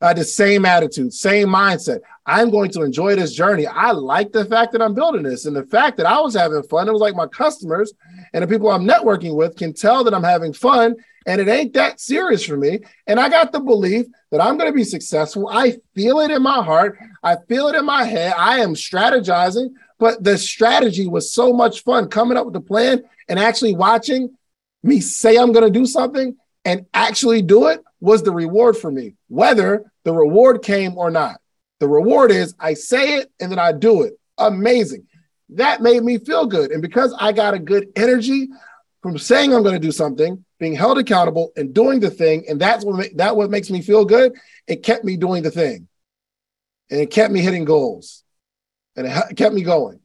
Had 0.00 0.16
the 0.16 0.24
same 0.24 0.64
attitude, 0.64 1.12
same 1.12 1.48
mindset. 1.48 2.00
I'm 2.24 2.50
going 2.50 2.70
to 2.70 2.82
enjoy 2.82 3.16
this 3.16 3.34
journey. 3.34 3.66
I 3.66 3.90
like 3.90 4.32
the 4.32 4.46
fact 4.46 4.72
that 4.72 4.80
I'm 4.80 4.94
building 4.94 5.24
this 5.24 5.44
and 5.44 5.54
the 5.54 5.66
fact 5.66 5.98
that 5.98 6.06
I 6.06 6.20
was 6.20 6.34
having 6.34 6.62
fun. 6.62 6.88
It 6.88 6.92
was 6.92 7.02
like 7.02 7.14
my 7.14 7.26
customers 7.26 7.92
and 8.32 8.42
the 8.42 8.48
people 8.48 8.70
I'm 8.70 8.86
networking 8.86 9.34
with 9.34 9.56
can 9.56 9.74
tell 9.74 10.04
that 10.04 10.14
I'm 10.14 10.22
having 10.22 10.54
fun 10.54 10.96
and 11.26 11.40
it 11.40 11.48
ain't 11.48 11.74
that 11.74 12.00
serious 12.00 12.44
for 12.44 12.56
me. 12.56 12.80
And 13.06 13.20
I 13.20 13.28
got 13.28 13.52
the 13.52 13.60
belief 13.60 14.06
that 14.30 14.40
I'm 14.40 14.56
going 14.56 14.70
to 14.70 14.76
be 14.76 14.84
successful. 14.84 15.48
I 15.48 15.76
feel 15.94 16.20
it 16.20 16.30
in 16.30 16.42
my 16.42 16.62
heart, 16.62 16.98
I 17.22 17.36
feel 17.48 17.68
it 17.68 17.74
in 17.74 17.84
my 17.84 18.04
head. 18.04 18.32
I 18.38 18.60
am 18.60 18.74
strategizing, 18.74 19.70
but 19.98 20.24
the 20.24 20.38
strategy 20.38 21.06
was 21.06 21.32
so 21.32 21.52
much 21.52 21.82
fun 21.82 22.08
coming 22.08 22.38
up 22.38 22.46
with 22.46 22.54
the 22.54 22.60
plan 22.60 23.02
and 23.28 23.38
actually 23.38 23.74
watching 23.74 24.36
me 24.82 25.00
say 25.00 25.36
I'm 25.36 25.52
going 25.52 25.70
to 25.70 25.78
do 25.78 25.84
something 25.84 26.36
and 26.64 26.86
actually 26.94 27.42
do 27.42 27.68
it 27.68 27.82
was 28.00 28.22
the 28.22 28.32
reward 28.32 28.76
for 28.76 28.90
me, 28.90 29.14
whether 29.28 29.90
the 30.04 30.12
reward 30.12 30.62
came 30.62 30.96
or 30.96 31.10
not. 31.10 31.40
The 31.78 31.88
reward 31.88 32.30
is 32.30 32.54
I 32.58 32.74
say 32.74 33.16
it 33.16 33.30
and 33.40 33.50
then 33.50 33.58
I 33.58 33.72
do 33.72 34.02
it. 34.02 34.18
Amazing. 34.38 35.06
That 35.50 35.82
made 35.82 36.02
me 36.02 36.18
feel 36.18 36.46
good. 36.46 36.70
And 36.70 36.82
because 36.82 37.14
I 37.18 37.32
got 37.32 37.54
a 37.54 37.58
good 37.58 37.88
energy 37.96 38.48
from 39.02 39.18
saying 39.18 39.52
I'm 39.54 39.62
going 39.62 39.74
to 39.74 39.80
do 39.80 39.92
something, 39.92 40.44
being 40.58 40.74
held 40.74 40.98
accountable 40.98 41.52
and 41.56 41.74
doing 41.74 42.00
the 42.00 42.10
thing, 42.10 42.44
and 42.48 42.60
that's 42.60 42.84
what 42.84 43.06
that 43.16 43.36
what 43.36 43.50
makes 43.50 43.70
me 43.70 43.82
feel 43.82 44.04
good, 44.04 44.32
it 44.66 44.82
kept 44.82 45.04
me 45.04 45.16
doing 45.16 45.42
the 45.42 45.50
thing. 45.50 45.88
And 46.90 47.00
it 47.00 47.10
kept 47.10 47.32
me 47.32 47.40
hitting 47.40 47.64
goals. 47.64 48.24
And 48.96 49.06
it 49.06 49.36
kept 49.36 49.54
me 49.54 49.62
going. 49.62 49.99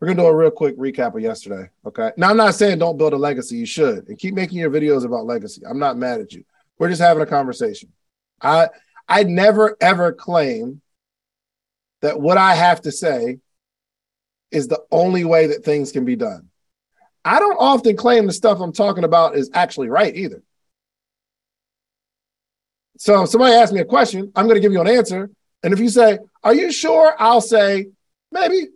We're 0.00 0.08
gonna 0.08 0.22
do 0.22 0.26
a 0.26 0.34
real 0.34 0.50
quick 0.50 0.78
recap 0.78 1.14
of 1.14 1.20
yesterday. 1.20 1.68
Okay. 1.84 2.10
Now 2.16 2.30
I'm 2.30 2.36
not 2.36 2.54
saying 2.54 2.78
don't 2.78 2.96
build 2.96 3.12
a 3.12 3.18
legacy. 3.18 3.56
You 3.56 3.66
should, 3.66 4.08
and 4.08 4.18
keep 4.18 4.34
making 4.34 4.58
your 4.58 4.70
videos 4.70 5.04
about 5.04 5.26
legacy. 5.26 5.62
I'm 5.68 5.78
not 5.78 5.98
mad 5.98 6.20
at 6.20 6.32
you. 6.32 6.44
We're 6.78 6.88
just 6.88 7.02
having 7.02 7.22
a 7.22 7.26
conversation. 7.26 7.90
I 8.40 8.68
I 9.08 9.24
never 9.24 9.76
ever 9.80 10.12
claim 10.12 10.80
that 12.00 12.18
what 12.18 12.38
I 12.38 12.54
have 12.54 12.80
to 12.82 12.92
say 12.92 13.40
is 14.50 14.68
the 14.68 14.82
only 14.90 15.24
way 15.24 15.48
that 15.48 15.64
things 15.64 15.92
can 15.92 16.04
be 16.04 16.16
done. 16.16 16.48
I 17.24 17.38
don't 17.38 17.58
often 17.58 17.96
claim 17.96 18.26
the 18.26 18.32
stuff 18.32 18.60
I'm 18.60 18.72
talking 18.72 19.04
about 19.04 19.36
is 19.36 19.50
actually 19.52 19.88
right 19.88 20.14
either. 20.16 20.42
So 22.96 23.22
if 23.22 23.30
somebody 23.30 23.54
asks 23.54 23.72
me 23.72 23.80
a 23.80 23.84
question, 23.84 24.32
I'm 24.34 24.46
going 24.46 24.56
to 24.56 24.60
give 24.60 24.72
you 24.72 24.80
an 24.80 24.88
answer. 24.88 25.30
And 25.62 25.72
if 25.72 25.80
you 25.80 25.88
say, 25.88 26.18
Are 26.42 26.54
you 26.54 26.72
sure? 26.72 27.14
I'll 27.18 27.40
say, 27.40 27.86
Maybe 28.32 28.68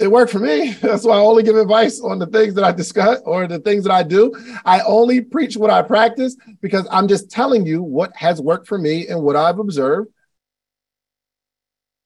it 0.00 0.10
worked 0.10 0.32
for 0.32 0.38
me. 0.38 0.72
That's 0.80 1.04
why 1.04 1.16
I 1.16 1.20
only 1.20 1.42
give 1.42 1.56
advice 1.56 2.00
on 2.00 2.18
the 2.18 2.26
things 2.26 2.54
that 2.54 2.64
I 2.64 2.72
discuss 2.72 3.20
or 3.24 3.46
the 3.46 3.58
things 3.58 3.84
that 3.84 3.92
I 3.92 4.02
do. 4.02 4.32
I 4.64 4.80
only 4.80 5.20
preach 5.20 5.56
what 5.56 5.70
I 5.70 5.82
practice 5.82 6.36
because 6.62 6.88
I'm 6.90 7.06
just 7.06 7.30
telling 7.30 7.66
you 7.66 7.82
what 7.82 8.16
has 8.16 8.40
worked 8.40 8.66
for 8.66 8.78
me 8.78 9.06
and 9.08 9.22
what 9.22 9.36
I've 9.36 9.58
observed. 9.58 10.08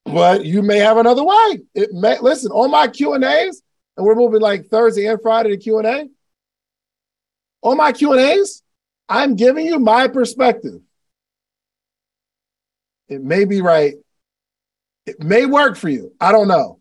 But 0.05 0.45
you 0.45 0.61
may 0.61 0.79
have 0.79 0.99
another 0.99 1.25
way. 1.25 1.61
It 1.75 1.93
may 1.93 2.19
listen 2.21 2.51
on 2.51 2.71
my 2.71 2.89
Q 2.89 3.15
and 3.15 3.25
A's, 3.25 3.63
and 3.97 4.05
we're 4.05 4.17
moving 4.17 4.41
like 4.41 4.67
Thursday 4.67 5.07
and 5.07 5.23
Friday 5.23 5.51
to 5.51 5.57
Q 5.57 5.79
and 5.79 5.87
A. 5.87 6.09
On 7.63 7.77
my 7.77 7.93
Q 7.93 8.13
and 8.13 8.21
A's, 8.21 8.63
I'm 9.09 9.37
giving 9.37 9.67
you 9.67 9.79
my 9.79 10.09
perspective. 10.09 10.81
It 13.09 13.23
may 13.23 13.45
be 13.45 13.63
right. 13.63 13.95
It 15.07 15.23
may 15.23 15.47
work 15.47 15.77
for 15.77 15.89
you. 15.89 16.13
I 16.21 16.33
don't 16.33 16.49
know 16.49 16.81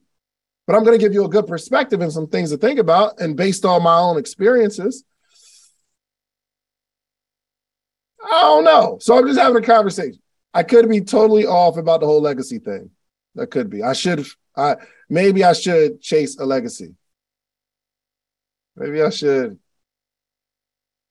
but 0.65 0.75
I'm 0.75 0.83
going 0.83 0.97
to 0.97 1.03
give 1.03 1.13
you 1.13 1.25
a 1.25 1.29
good 1.29 1.47
perspective 1.47 2.01
and 2.01 2.11
some 2.11 2.27
things 2.27 2.51
to 2.51 2.57
think 2.57 2.79
about. 2.79 3.19
And 3.19 3.35
based 3.35 3.65
on 3.65 3.83
my 3.83 3.97
own 3.97 4.17
experiences, 4.17 5.03
I 8.23 8.41
don't 8.41 8.63
know. 8.63 8.97
So 9.01 9.17
I'm 9.17 9.27
just 9.27 9.39
having 9.39 9.61
a 9.61 9.65
conversation. 9.65 10.19
I 10.53 10.63
could 10.63 10.87
be 10.87 11.01
totally 11.01 11.45
off 11.45 11.77
about 11.77 11.99
the 11.99 12.05
whole 12.05 12.21
legacy 12.21 12.59
thing. 12.59 12.91
That 13.35 13.47
could 13.47 13.69
be. 13.69 13.83
I 13.83 13.93
should. 13.93 14.25
I 14.55 14.75
maybe 15.09 15.43
I 15.43 15.53
should 15.53 15.99
chase 16.01 16.39
a 16.39 16.45
legacy. 16.45 16.93
Maybe 18.75 19.01
I 19.01 19.09
should. 19.09 19.57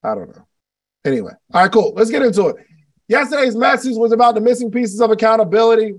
I 0.03 0.15
don't 0.15 0.35
know. 0.35 0.47
Anyway, 1.05 1.33
all 1.53 1.63
right, 1.63 1.73
cool. 1.73 1.93
Let's 1.95 2.11
get 2.11 2.23
into 2.23 2.49
it. 2.49 2.57
Yesterday's 3.09 3.57
message 3.57 3.97
was 3.97 4.13
about 4.13 4.35
the 4.35 4.41
missing 4.41 4.71
pieces 4.71 5.01
of 5.01 5.11
accountability. 5.11 5.95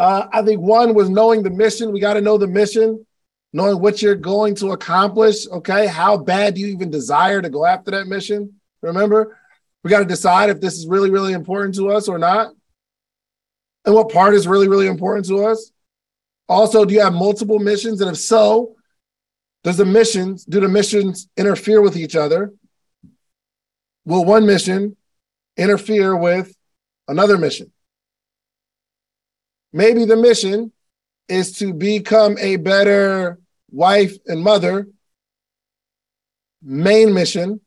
Uh, 0.00 0.26
I 0.32 0.40
think 0.40 0.62
one 0.62 0.94
was 0.94 1.10
knowing 1.10 1.42
the 1.42 1.50
mission. 1.50 1.92
We 1.92 2.00
got 2.00 2.14
to 2.14 2.22
know 2.22 2.38
the 2.38 2.46
mission, 2.46 3.04
knowing 3.52 3.82
what 3.82 4.00
you're 4.00 4.14
going 4.14 4.54
to 4.54 4.72
accomplish. 4.72 5.46
Okay. 5.46 5.86
How 5.86 6.16
bad 6.16 6.54
do 6.54 6.62
you 6.62 6.68
even 6.68 6.90
desire 6.90 7.42
to 7.42 7.50
go 7.50 7.66
after 7.66 7.90
that 7.90 8.06
mission? 8.06 8.54
Remember, 8.80 9.38
we 9.84 9.90
got 9.90 9.98
to 9.98 10.06
decide 10.06 10.48
if 10.48 10.58
this 10.58 10.78
is 10.78 10.86
really, 10.86 11.10
really 11.10 11.34
important 11.34 11.74
to 11.74 11.90
us 11.90 12.08
or 12.08 12.16
not. 12.16 12.54
And 13.84 13.94
what 13.94 14.10
part 14.10 14.32
is 14.32 14.48
really, 14.48 14.68
really 14.68 14.86
important 14.86 15.26
to 15.26 15.44
us. 15.44 15.70
Also, 16.48 16.86
do 16.86 16.94
you 16.94 17.02
have 17.02 17.12
multiple 17.12 17.58
missions? 17.58 18.00
And 18.00 18.10
if 18.10 18.16
so, 18.16 18.76
does 19.64 19.76
the 19.76 19.84
missions, 19.84 20.46
do 20.46 20.60
the 20.60 20.68
missions 20.68 21.28
interfere 21.36 21.82
with 21.82 21.98
each 21.98 22.16
other? 22.16 22.54
Will 24.06 24.24
one 24.24 24.46
mission 24.46 24.96
interfere 25.58 26.16
with 26.16 26.56
another 27.06 27.36
mission? 27.36 27.70
Maybe 29.72 30.04
the 30.04 30.16
mission 30.16 30.72
is 31.28 31.58
to 31.58 31.72
become 31.72 32.36
a 32.38 32.56
better 32.56 33.38
wife 33.70 34.16
and 34.26 34.42
mother. 34.42 34.88
Main 36.62 37.14
mission. 37.14 37.60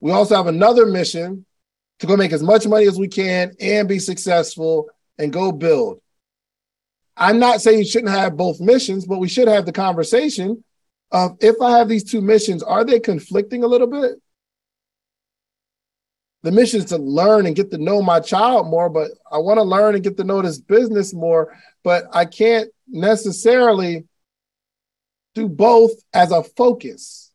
We 0.00 0.10
also 0.10 0.34
have 0.34 0.46
another 0.46 0.86
mission 0.86 1.46
to 2.00 2.06
go 2.06 2.16
make 2.16 2.32
as 2.32 2.42
much 2.42 2.66
money 2.66 2.86
as 2.86 2.98
we 2.98 3.08
can 3.08 3.52
and 3.60 3.88
be 3.88 3.98
successful 3.98 4.88
and 5.18 5.32
go 5.32 5.52
build. 5.52 6.00
I'm 7.16 7.38
not 7.38 7.60
saying 7.60 7.78
you 7.78 7.84
shouldn't 7.84 8.10
have 8.10 8.36
both 8.36 8.60
missions, 8.60 9.06
but 9.06 9.18
we 9.18 9.28
should 9.28 9.46
have 9.48 9.66
the 9.66 9.72
conversation 9.72 10.64
of 11.12 11.36
if 11.40 11.60
I 11.60 11.78
have 11.78 11.88
these 11.88 12.04
two 12.04 12.22
missions, 12.22 12.62
are 12.62 12.84
they 12.84 12.98
conflicting 12.98 13.62
a 13.62 13.68
little 13.68 13.86
bit? 13.86 14.20
The 16.42 16.50
mission 16.50 16.80
is 16.80 16.86
to 16.86 16.98
learn 16.98 17.46
and 17.46 17.54
get 17.54 17.70
to 17.70 17.78
know 17.78 18.02
my 18.02 18.20
child 18.20 18.68
more, 18.68 18.88
but 18.88 19.12
I 19.30 19.38
want 19.38 19.58
to 19.58 19.62
learn 19.62 19.94
and 19.94 20.02
get 20.02 20.16
to 20.16 20.24
know 20.24 20.42
this 20.42 20.58
business 20.58 21.14
more, 21.14 21.56
but 21.84 22.04
I 22.12 22.24
can't 22.24 22.68
necessarily 22.88 24.04
do 25.34 25.48
both 25.48 25.92
as 26.12 26.32
a 26.32 26.42
focus. 26.42 27.30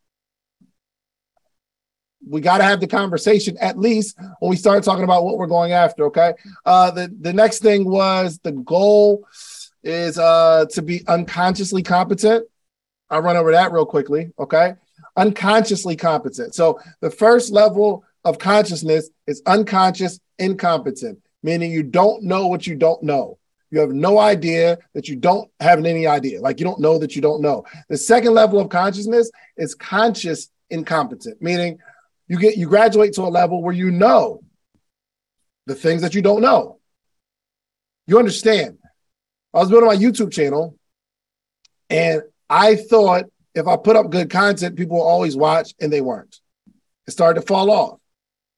We 2.28 2.42
got 2.42 2.58
to 2.58 2.64
have 2.64 2.80
the 2.80 2.86
conversation 2.86 3.56
at 3.58 3.78
least 3.78 4.18
when 4.40 4.50
we 4.50 4.56
start 4.56 4.84
talking 4.84 5.04
about 5.04 5.24
what 5.24 5.38
we're 5.38 5.46
going 5.46 5.72
after. 5.72 6.06
Okay. 6.06 6.34
Uh, 6.66 6.90
the 6.90 7.14
the 7.20 7.32
next 7.32 7.60
thing 7.60 7.88
was 7.88 8.38
the 8.42 8.52
goal 8.52 9.26
is 9.82 10.18
uh, 10.18 10.66
to 10.72 10.82
be 10.82 11.06
unconsciously 11.08 11.82
competent. 11.82 12.46
I'll 13.08 13.22
run 13.22 13.38
over 13.38 13.52
that 13.52 13.72
real 13.72 13.86
quickly. 13.86 14.32
Okay. 14.38 14.74
Unconsciously 15.16 15.96
competent. 15.96 16.54
So 16.54 16.80
the 17.00 17.10
first 17.10 17.50
level 17.50 18.04
of 18.28 18.38
consciousness 18.38 19.10
is 19.26 19.42
unconscious 19.46 20.20
incompetent, 20.38 21.18
meaning 21.42 21.72
you 21.72 21.82
don't 21.82 22.22
know 22.22 22.46
what 22.46 22.66
you 22.66 22.74
don't 22.74 23.02
know. 23.02 23.38
You 23.70 23.80
have 23.80 23.90
no 23.90 24.18
idea 24.18 24.78
that 24.94 25.08
you 25.08 25.16
don't 25.16 25.50
have 25.60 25.84
any 25.84 26.06
idea. 26.06 26.40
Like 26.40 26.58
you 26.58 26.64
don't 26.64 26.80
know 26.80 26.98
that 26.98 27.16
you 27.16 27.22
don't 27.22 27.42
know. 27.42 27.64
The 27.88 27.96
second 27.96 28.34
level 28.34 28.60
of 28.60 28.68
consciousness 28.68 29.30
is 29.56 29.74
conscious 29.74 30.50
incompetent, 30.70 31.40
meaning 31.42 31.78
you 32.28 32.38
get 32.38 32.56
you 32.56 32.66
graduate 32.66 33.14
to 33.14 33.22
a 33.22 33.28
level 33.28 33.62
where 33.62 33.74
you 33.74 33.90
know 33.90 34.42
the 35.66 35.74
things 35.74 36.02
that 36.02 36.14
you 36.14 36.22
don't 36.22 36.42
know. 36.42 36.78
You 38.06 38.18
understand 38.18 38.78
I 39.52 39.58
was 39.58 39.70
building 39.70 39.88
my 39.88 39.96
YouTube 39.96 40.32
channel, 40.32 40.76
and 41.88 42.22
I 42.48 42.76
thought 42.76 43.24
if 43.54 43.66
I 43.66 43.76
put 43.76 43.96
up 43.96 44.10
good 44.10 44.30
content, 44.30 44.76
people 44.76 44.98
will 44.98 45.06
always 45.06 45.36
watch, 45.36 45.74
and 45.80 45.92
they 45.92 46.00
weren't. 46.00 46.38
It 47.06 47.12
started 47.12 47.40
to 47.40 47.46
fall 47.46 47.70
off. 47.70 47.97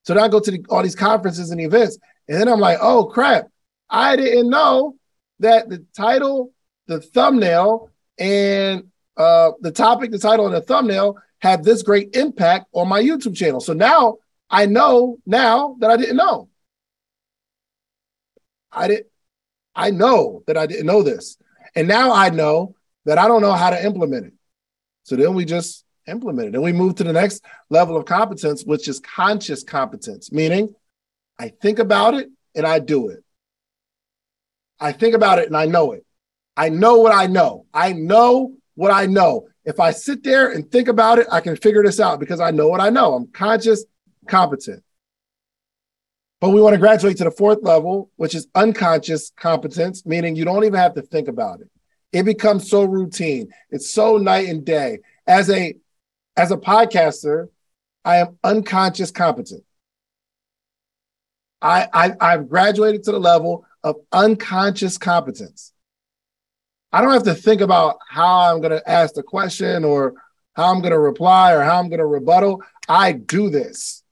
So 0.03 0.15
then 0.15 0.23
I 0.23 0.29
go 0.29 0.41
to 0.41 0.51
the, 0.51 0.65
all 0.69 0.83
these 0.83 0.97
conferences 0.97 1.51
and 1.51 1.61
events, 1.61 1.99
and 2.29 2.41
then 2.41 2.49
I'm 2.49 2.61
like, 2.61 2.79
oh 2.81 3.07
crap, 3.07 3.47
I 3.89 4.17
didn't 4.17 4.51
know 4.51 4.97
that 5.41 5.69
the 5.69 5.85
title, 5.97 6.53
the 6.87 7.01
thumbnail, 7.01 7.91
and 8.19 8.85
uh, 9.17 9.53
the 9.61 9.71
topic, 9.73 10.11
the 10.11 10.19
title, 10.19 10.47
and 10.47 10.55
the 10.55 10.61
thumbnail 10.61 11.17
had 11.41 11.65
this 11.65 11.83
great 11.83 12.15
impact 12.15 12.67
on 12.73 12.89
my 12.89 13.03
YouTube 13.03 13.37
channel. 13.37 13.61
So 13.61 13.73
now 13.73 14.19
I 14.49 14.67
know 14.67 15.19
now 15.27 15.77
that 15.81 15.91
I 15.91 15.97
didn't 15.97 16.17
know. 16.17 16.49
I 18.73 18.89
did 18.89 19.05
I 19.75 19.91
know 19.91 20.43
that 20.47 20.57
I 20.57 20.67
didn't 20.67 20.87
know 20.87 21.03
this. 21.03 21.37
And 21.75 21.89
now 21.89 22.13
I 22.13 22.31
know 22.31 22.75
that 23.05 23.19
I 23.19 23.29
don't 23.29 23.41
know 23.41 23.53
how 23.53 23.71
to 23.71 23.85
implement 23.85 24.27
it. 24.27 24.33
So 25.05 25.17
then 25.17 25.35
we 25.35 25.45
just 25.45 25.85
implement 26.07 26.49
it. 26.49 26.55
And 26.55 26.63
we 26.63 26.73
move 26.73 26.97
to 26.97 27.05
the 27.05 27.13
next 27.13 27.45
level 27.69 27.97
of 27.97 28.05
competence, 28.05 28.65
which 28.65 28.89
is 28.89 29.01
conscious 29.01 29.63
competence, 29.63 30.33
meaning 30.33 30.75
I 31.39 31.49
think 31.49 31.79
about 31.79 32.15
it 32.15 32.29
and 32.55 32.67
I 32.67 32.79
do 32.79 33.09
it. 33.09 33.25
I 34.79 34.93
think 34.93 35.15
about 35.15 35.39
it 35.39 35.47
and 35.47 35.57
I 35.57 35.67
know 35.67 35.93
it. 35.93 36.05
I 36.57 36.69
know 36.69 36.99
what 36.99 37.15
I 37.15 37.27
know. 37.27 37.67
I 37.73 37.93
know 37.93 38.55
what 38.75 38.91
I 38.91 39.07
know. 39.07 39.49
If 39.65 39.79
I 39.79 39.91
sit 39.91 40.23
there 40.25 40.53
and 40.53 40.71
think 40.71 40.89
about 40.89 41.19
it, 41.19 41.27
I 41.31 41.41
can 41.41 41.57
figure 41.57 41.83
this 41.83 42.01
out 42.01 42.19
because 42.19 42.41
I 42.41 42.51
know 42.51 42.69
what 42.69 42.81
I 42.81 42.91
know. 42.91 43.15
I'm 43.15 43.27
conscious, 43.29 43.85
competent. 44.27 44.83
But 46.41 46.51
we 46.51 46.63
want 46.63 46.73
to 46.73 46.81
graduate 46.81 47.19
to 47.19 47.25
the 47.25 47.31
fourth 47.31 47.63
level, 47.63 48.11
which 48.17 48.35
is 48.35 48.49
unconscious 48.55 49.31
competence, 49.37 50.07
meaning 50.07 50.37
you 50.37 50.47
don't 50.47 50.65
even 50.65 50.79
have 50.79 50.95
to 50.95 51.03
think 51.03 51.29
about 51.29 51.61
it. 51.61 51.69
It 52.13 52.25
becomes 52.25 52.69
so 52.69 52.85
routine. 52.85 53.53
It's 53.71 53.93
so 53.93 54.17
night 54.17 54.49
and 54.49 54.65
day. 54.65 55.01
As 55.27 55.51
a 55.51 55.75
as 56.37 56.51
a 56.51 56.57
podcaster, 56.57 57.49
I 58.05 58.19
am 58.19 58.39
unconscious 58.43 59.11
competent. 59.11 59.65
I, 61.63 61.89
I 61.93 62.13
I've 62.21 62.49
graduated 62.49 63.03
to 63.05 63.13
the 63.13 63.19
level 63.19 63.67
of 63.83 63.97
unconscious 64.13 64.99
competence. 64.99 65.73
I 66.93 67.01
don't 67.01 67.13
have 67.13 67.25
to 67.25 67.35
think 67.35 67.61
about 67.61 67.99
how 68.09 68.53
I'm 68.53 68.61
going 68.61 68.73
to 68.73 68.91
ask 68.91 69.15
the 69.15 69.23
question 69.23 69.85
or 69.85 70.15
how 70.55 70.73
I'm 70.73 70.81
going 70.81 70.93
to 70.93 70.99
reply 70.99 71.53
or 71.53 71.63
how 71.63 71.79
I'm 71.79 71.89
going 71.89 71.99
to 71.99 72.07
rebuttal. 72.07 72.63
I 72.89 73.13
do 73.13 73.51
this 73.51 74.03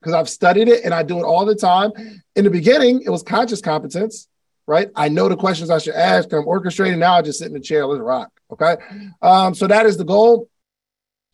because 0.00 0.14
I've 0.14 0.28
studied 0.28 0.68
it 0.68 0.84
and 0.84 0.94
I 0.94 1.02
do 1.02 1.18
it 1.18 1.24
all 1.24 1.44
the 1.44 1.54
time. 1.54 1.90
In 2.36 2.44
the 2.44 2.50
beginning, 2.50 3.02
it 3.04 3.10
was 3.10 3.22
conscious 3.22 3.60
competence, 3.60 4.28
right? 4.66 4.88
I 4.96 5.08
know 5.08 5.28
the 5.28 5.36
questions 5.36 5.68
I 5.68 5.78
should 5.78 5.94
ask. 5.94 6.32
I'm 6.32 6.44
orchestrating. 6.44 6.98
Now 6.98 7.14
I 7.14 7.22
just 7.22 7.40
sit 7.40 7.48
in 7.48 7.54
the 7.54 7.60
chair. 7.60 7.86
Let's 7.86 8.00
rock. 8.00 8.30
Okay. 8.50 8.76
Um, 9.20 9.54
so 9.54 9.66
that 9.66 9.84
is 9.84 9.96
the 9.96 10.04
goal. 10.04 10.48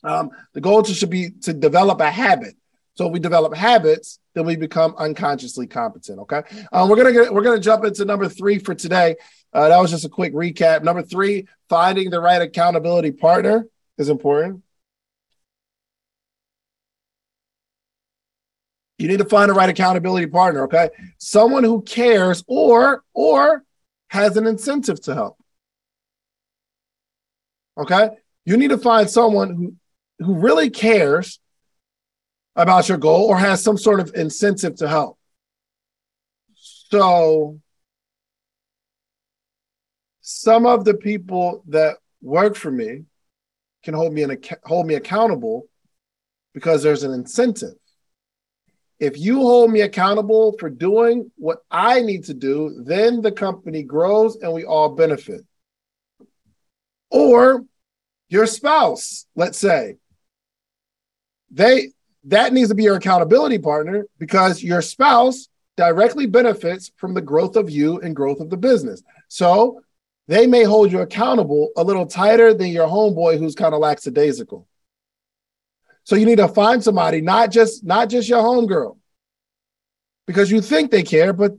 Um, 0.04 0.30
the 0.52 0.60
goal 0.60 0.82
should 0.84 1.10
be 1.10 1.30
to 1.42 1.52
develop 1.52 2.00
a 2.00 2.10
habit. 2.10 2.56
So 2.94 3.06
if 3.06 3.12
we 3.12 3.20
develop 3.20 3.54
habits, 3.54 4.18
then 4.34 4.44
we 4.44 4.56
become 4.56 4.94
unconsciously 4.98 5.66
competent. 5.66 6.18
Okay. 6.20 6.42
Um, 6.72 6.88
we're 6.88 6.96
gonna 6.96 7.12
get, 7.12 7.32
we're 7.32 7.42
gonna 7.42 7.60
jump 7.60 7.84
into 7.84 8.04
number 8.04 8.28
three 8.28 8.58
for 8.58 8.74
today. 8.74 9.16
Uh, 9.52 9.68
that 9.68 9.78
was 9.78 9.90
just 9.90 10.04
a 10.04 10.08
quick 10.08 10.34
recap. 10.34 10.82
Number 10.82 11.02
three, 11.02 11.46
finding 11.68 12.10
the 12.10 12.20
right 12.20 12.42
accountability 12.42 13.12
partner 13.12 13.66
is 13.98 14.08
important. 14.08 14.62
You 18.98 19.08
need 19.08 19.18
to 19.18 19.24
find 19.24 19.50
the 19.50 19.54
right 19.54 19.68
accountability 19.68 20.26
partner, 20.26 20.64
okay? 20.64 20.90
Someone 21.18 21.64
who 21.64 21.82
cares 21.82 22.44
or 22.46 23.02
or 23.14 23.64
has 24.08 24.36
an 24.36 24.46
incentive 24.46 25.00
to 25.02 25.14
help. 25.14 25.38
Okay? 27.78 28.10
You 28.44 28.56
need 28.56 28.70
to 28.70 28.78
find 28.78 29.08
someone 29.08 29.54
who 29.54 29.74
who 30.22 30.34
really 30.34 30.70
cares 30.70 31.40
about 32.54 32.88
your 32.88 32.98
goal 32.98 33.26
or 33.26 33.38
has 33.38 33.62
some 33.62 33.78
sort 33.78 34.00
of 34.00 34.12
incentive 34.14 34.76
to 34.76 34.88
help. 34.88 35.18
So 36.54 37.60
some 40.20 40.66
of 40.66 40.84
the 40.84 40.94
people 40.94 41.64
that 41.68 41.96
work 42.20 42.54
for 42.56 42.70
me 42.70 43.04
can 43.82 43.94
hold 43.94 44.12
me 44.12 44.26
hold 44.64 44.86
me 44.86 44.94
accountable 44.94 45.64
because 46.54 46.82
there's 46.82 47.02
an 47.02 47.12
incentive. 47.12 47.74
If 49.00 49.18
you 49.18 49.40
hold 49.40 49.72
me 49.72 49.80
accountable 49.80 50.54
for 50.58 50.70
doing 50.70 51.30
what 51.36 51.58
I 51.70 52.02
need 52.02 52.24
to 52.24 52.34
do, 52.34 52.82
then 52.84 53.20
the 53.20 53.32
company 53.32 53.82
grows 53.82 54.36
and 54.36 54.52
we 54.52 54.64
all 54.64 54.90
benefit. 54.90 55.40
Or 57.10 57.64
your 58.28 58.46
spouse, 58.46 59.26
let's 59.34 59.58
say, 59.58 59.96
they 61.52 61.90
that 62.24 62.52
needs 62.52 62.68
to 62.68 62.74
be 62.74 62.84
your 62.84 62.96
accountability 62.96 63.58
partner 63.58 64.06
because 64.18 64.62
your 64.62 64.80
spouse 64.80 65.48
directly 65.76 66.26
benefits 66.26 66.92
from 66.96 67.14
the 67.14 67.20
growth 67.20 67.56
of 67.56 67.70
you 67.70 68.00
and 68.00 68.14
growth 68.14 68.40
of 68.40 68.50
the 68.50 68.56
business. 68.56 69.02
So 69.28 69.82
they 70.28 70.46
may 70.46 70.64
hold 70.64 70.92
you 70.92 71.00
accountable 71.00 71.70
a 71.76 71.82
little 71.82 72.06
tighter 72.06 72.54
than 72.54 72.68
your 72.68 72.86
homeboy 72.86 73.38
who's 73.38 73.54
kind 73.54 73.74
of 73.74 73.80
lackadaisical. 73.80 74.66
So 76.04 76.16
you 76.16 76.26
need 76.26 76.36
to 76.36 76.48
find 76.48 76.82
somebody, 76.82 77.20
not 77.20 77.50
just 77.50 77.84
not 77.84 78.08
just 78.08 78.28
your 78.28 78.42
homegirl, 78.42 78.98
because 80.26 80.50
you 80.50 80.60
think 80.60 80.90
they 80.90 81.02
care, 81.02 81.32
but 81.32 81.52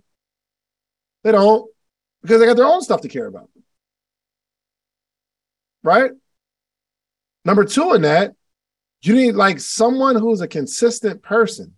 they 1.23 1.31
don't, 1.31 1.69
because 2.21 2.39
they 2.39 2.45
got 2.45 2.57
their 2.57 2.65
own 2.65 2.81
stuff 2.81 3.01
to 3.01 3.09
care 3.09 3.27
about. 3.27 3.49
Right? 5.81 6.11
Number 7.45 7.65
two 7.65 7.93
in 7.93 8.03
that, 8.03 8.33
you 9.03 9.13
need 9.13 9.35
like 9.35 9.59
someone 9.59 10.15
who's 10.15 10.41
a 10.41 10.47
consistent 10.47 11.21
person. 11.21 11.75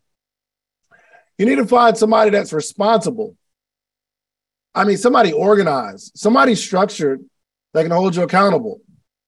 You 1.37 1.45
need 1.45 1.55
to 1.55 1.65
find 1.65 1.97
somebody 1.97 2.29
that's 2.29 2.53
responsible 2.53 3.35
I 4.75 4.83
mean, 4.83 4.97
somebody 4.97 5.31
organized, 5.31 6.11
somebody 6.15 6.53
structured 6.53 7.23
that 7.73 7.83
can 7.83 7.91
hold 7.91 8.15
you 8.15 8.23
accountable 8.23 8.81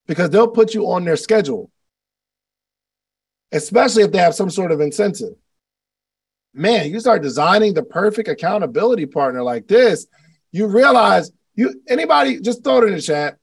because 0.06 0.30
they'll 0.30 0.50
put 0.50 0.74
you 0.74 0.92
on 0.92 1.06
their 1.06 1.16
schedule, 1.16 1.72
especially 3.54 4.04
if 4.04 4.12
they 4.12 4.18
have 4.18 4.36
some 4.36 4.50
sort 4.50 4.74
of 4.74 4.82
incentive. 4.82 5.36
Man, 6.54 6.92
you 6.92 7.00
start 7.00 7.22
designing 7.22 7.74
the 7.74 7.84
perfect 7.84 8.28
accountability 8.28 9.06
partner 9.06 9.42
like 9.42 9.68
this, 9.68 10.08
you 10.52 10.68
realize 10.68 11.32
you 11.56 11.82
anybody 11.88 12.42
just 12.42 12.64
throw 12.64 12.80
it 12.80 12.88
in 12.88 12.94
the 12.94 13.02
chat. 13.02 13.38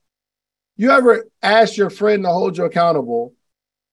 You 0.76 0.90
ever 0.90 1.26
ask 1.42 1.76
your 1.76 1.90
friend 1.90 2.22
to 2.24 2.30
hold 2.30 2.58
you 2.58 2.64
accountable, 2.64 3.32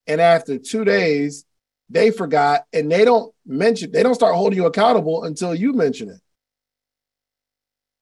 and 0.07 0.19
after 0.21 0.57
two 0.57 0.83
days, 0.83 1.45
they 1.89 2.11
forgot 2.11 2.65
and 2.73 2.91
they 2.91 3.05
don't 3.05 3.33
mention, 3.45 3.91
they 3.91 4.03
don't 4.03 4.15
start 4.15 4.35
holding 4.35 4.57
you 4.57 4.65
accountable 4.65 5.23
until 5.23 5.53
you 5.53 5.73
mention 5.73 6.09
it. 6.09 6.19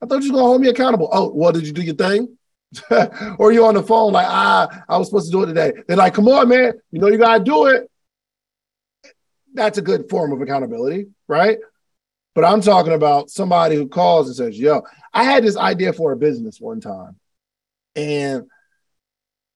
I 0.02 0.06
thought 0.06 0.24
you 0.24 0.32
were 0.32 0.38
gonna 0.38 0.48
hold 0.48 0.62
me 0.62 0.70
accountable. 0.70 1.10
Oh, 1.12 1.32
well, 1.34 1.52
did 1.52 1.68
you 1.68 1.74
do 1.74 1.82
your 1.82 1.96
thing? 1.96 2.38
or 3.40 3.52
you 3.52 3.66
on 3.66 3.74
the 3.74 3.84
phone 3.84 4.14
like, 4.14 4.28
ah, 4.30 4.84
I 4.88 4.98
was 4.98 5.08
supposed 5.08 5.26
to 5.28 5.32
do 5.32 5.44
it 5.44 5.48
today. 5.48 5.74
They're 5.88 5.98
like, 5.98 6.14
come 6.14 6.28
on, 6.28 6.50
man, 6.50 6.74
you 6.92 7.00
know 7.00 7.08
you 7.08 7.18
gotta 7.18 7.44
do 7.44 7.66
it. 7.66 7.90
That's 9.54 9.80
a 9.80 9.82
good 9.82 10.10
form 10.10 10.32
of 10.32 10.42
accountability, 10.42 11.08
right? 11.28 11.58
But 12.36 12.46
I'm 12.46 12.62
talking 12.62 12.94
about 12.94 13.30
somebody 13.30 13.76
who 13.76 13.88
calls 13.88 14.28
and 14.28 14.36
says, 14.36 14.58
yo, 14.58 14.84
I 15.14 15.24
had 15.24 15.44
this 15.44 15.58
idea 15.58 15.94
for 15.94 16.12
a 16.12 16.16
business 16.16 16.62
one 16.62 16.80
time. 16.80 17.20
And 17.96 18.44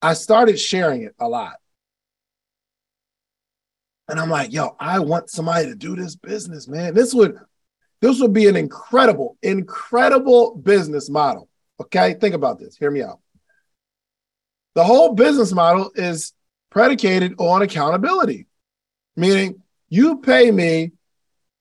I 0.02 0.16
started 0.16 0.60
sharing 0.60 1.04
it 1.04 1.16
a 1.20 1.28
lot. 1.30 1.54
And 4.14 4.20
I'm 4.20 4.30
like, 4.30 4.54
yo, 4.54 4.76
I 4.80 5.00
want 5.00 5.32
somebody 5.32 5.66
to 5.66 5.76
do 5.76 5.96
this 5.96 6.16
business, 6.16 6.68
man. 6.68 6.94
This 6.94 7.16
would 7.16 7.36
this 8.00 8.22
would 8.22 8.32
be 8.32 8.48
an 8.48 8.56
incredible, 8.56 9.40
incredible 9.42 10.54
business 10.56 11.10
model. 11.10 11.50
Okay, 11.82 12.14
think 12.22 12.36
about 12.36 12.60
this. 12.60 12.78
Hear 12.78 12.92
me 12.92 13.02
out. 13.02 13.22
The 14.76 14.84
whole 14.84 15.14
business 15.14 15.52
model 15.52 15.90
is 15.96 16.32
predicated 16.70 17.34
on 17.40 17.64
accountability, 17.64 18.46
meaning 19.16 19.64
you 19.90 20.20
pay 20.20 20.52
me 20.52 20.92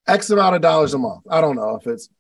X 0.06 0.28
amount 0.28 0.54
of 0.54 0.60
dollars 0.60 0.92
a 0.92 0.98
month. 0.98 1.22
I 1.30 1.40
don't 1.40 1.56
know 1.56 1.76
if 1.76 1.86
it's 1.86 2.10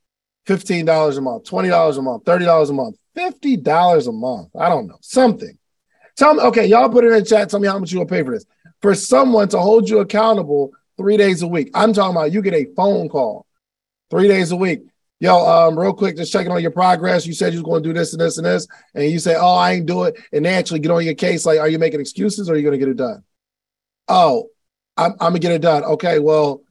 $15 0.46 1.18
a 1.18 1.20
month, 1.20 1.44
$20 1.44 1.98
a 1.98 2.00
month, 2.00 2.24
$30 2.24 2.70
a 2.70 2.72
month, 2.72 2.96
$50 3.18 4.08
a 4.08 4.12
month. 4.12 4.48
I 4.58 4.70
don't 4.70 4.86
know, 4.86 4.96
something. 5.02 5.58
Tell 6.16 6.32
me, 6.32 6.40
okay, 6.44 6.64
y'all 6.64 6.88
put 6.88 7.04
it 7.04 7.08
in 7.08 7.18
the 7.18 7.22
chat. 7.22 7.50
Tell 7.50 7.60
me 7.60 7.68
how 7.68 7.78
much 7.78 7.92
you 7.92 7.98
will 7.98 8.06
pay 8.06 8.22
for 8.22 8.30
this. 8.30 8.46
For 8.82 8.94
someone 8.94 9.48
to 9.50 9.58
hold 9.58 9.88
you 9.88 10.00
accountable 10.00 10.72
three 10.96 11.16
days 11.16 11.42
a 11.42 11.46
week. 11.46 11.70
I'm 11.74 11.92
talking 11.92 12.16
about 12.16 12.32
you 12.32 12.42
get 12.42 12.54
a 12.54 12.66
phone 12.76 13.08
call 13.08 13.46
three 14.10 14.28
days 14.28 14.50
a 14.50 14.56
week. 14.56 14.82
Yo, 15.20 15.36
um, 15.36 15.78
real 15.78 15.94
quick, 15.94 16.16
just 16.16 16.32
checking 16.32 16.50
on 16.50 16.60
your 16.60 16.72
progress. 16.72 17.24
You 17.26 17.32
said 17.32 17.52
you 17.52 17.60
was 17.60 17.64
going 17.64 17.82
to 17.82 17.88
do 17.88 17.92
this 17.92 18.12
and 18.12 18.20
this 18.20 18.38
and 18.38 18.46
this, 18.46 18.66
and 18.94 19.08
you 19.08 19.20
say, 19.20 19.36
"Oh, 19.36 19.54
I 19.54 19.74
ain't 19.74 19.86
do 19.86 20.02
it," 20.02 20.16
and 20.32 20.44
they 20.44 20.52
actually 20.52 20.80
get 20.80 20.90
on 20.90 21.04
your 21.04 21.14
case. 21.14 21.46
Like, 21.46 21.60
are 21.60 21.68
you 21.68 21.78
making 21.78 22.00
excuses 22.00 22.50
or 22.50 22.54
are 22.54 22.56
you 22.56 22.62
going 22.62 22.72
to 22.72 22.78
get 22.78 22.88
it 22.88 22.96
done? 22.96 23.22
Oh, 24.08 24.48
I'm, 24.96 25.12
I'm 25.12 25.18
gonna 25.18 25.38
get 25.38 25.52
it 25.52 25.62
done. 25.62 25.84
Okay, 25.84 26.18
well, 26.18 26.62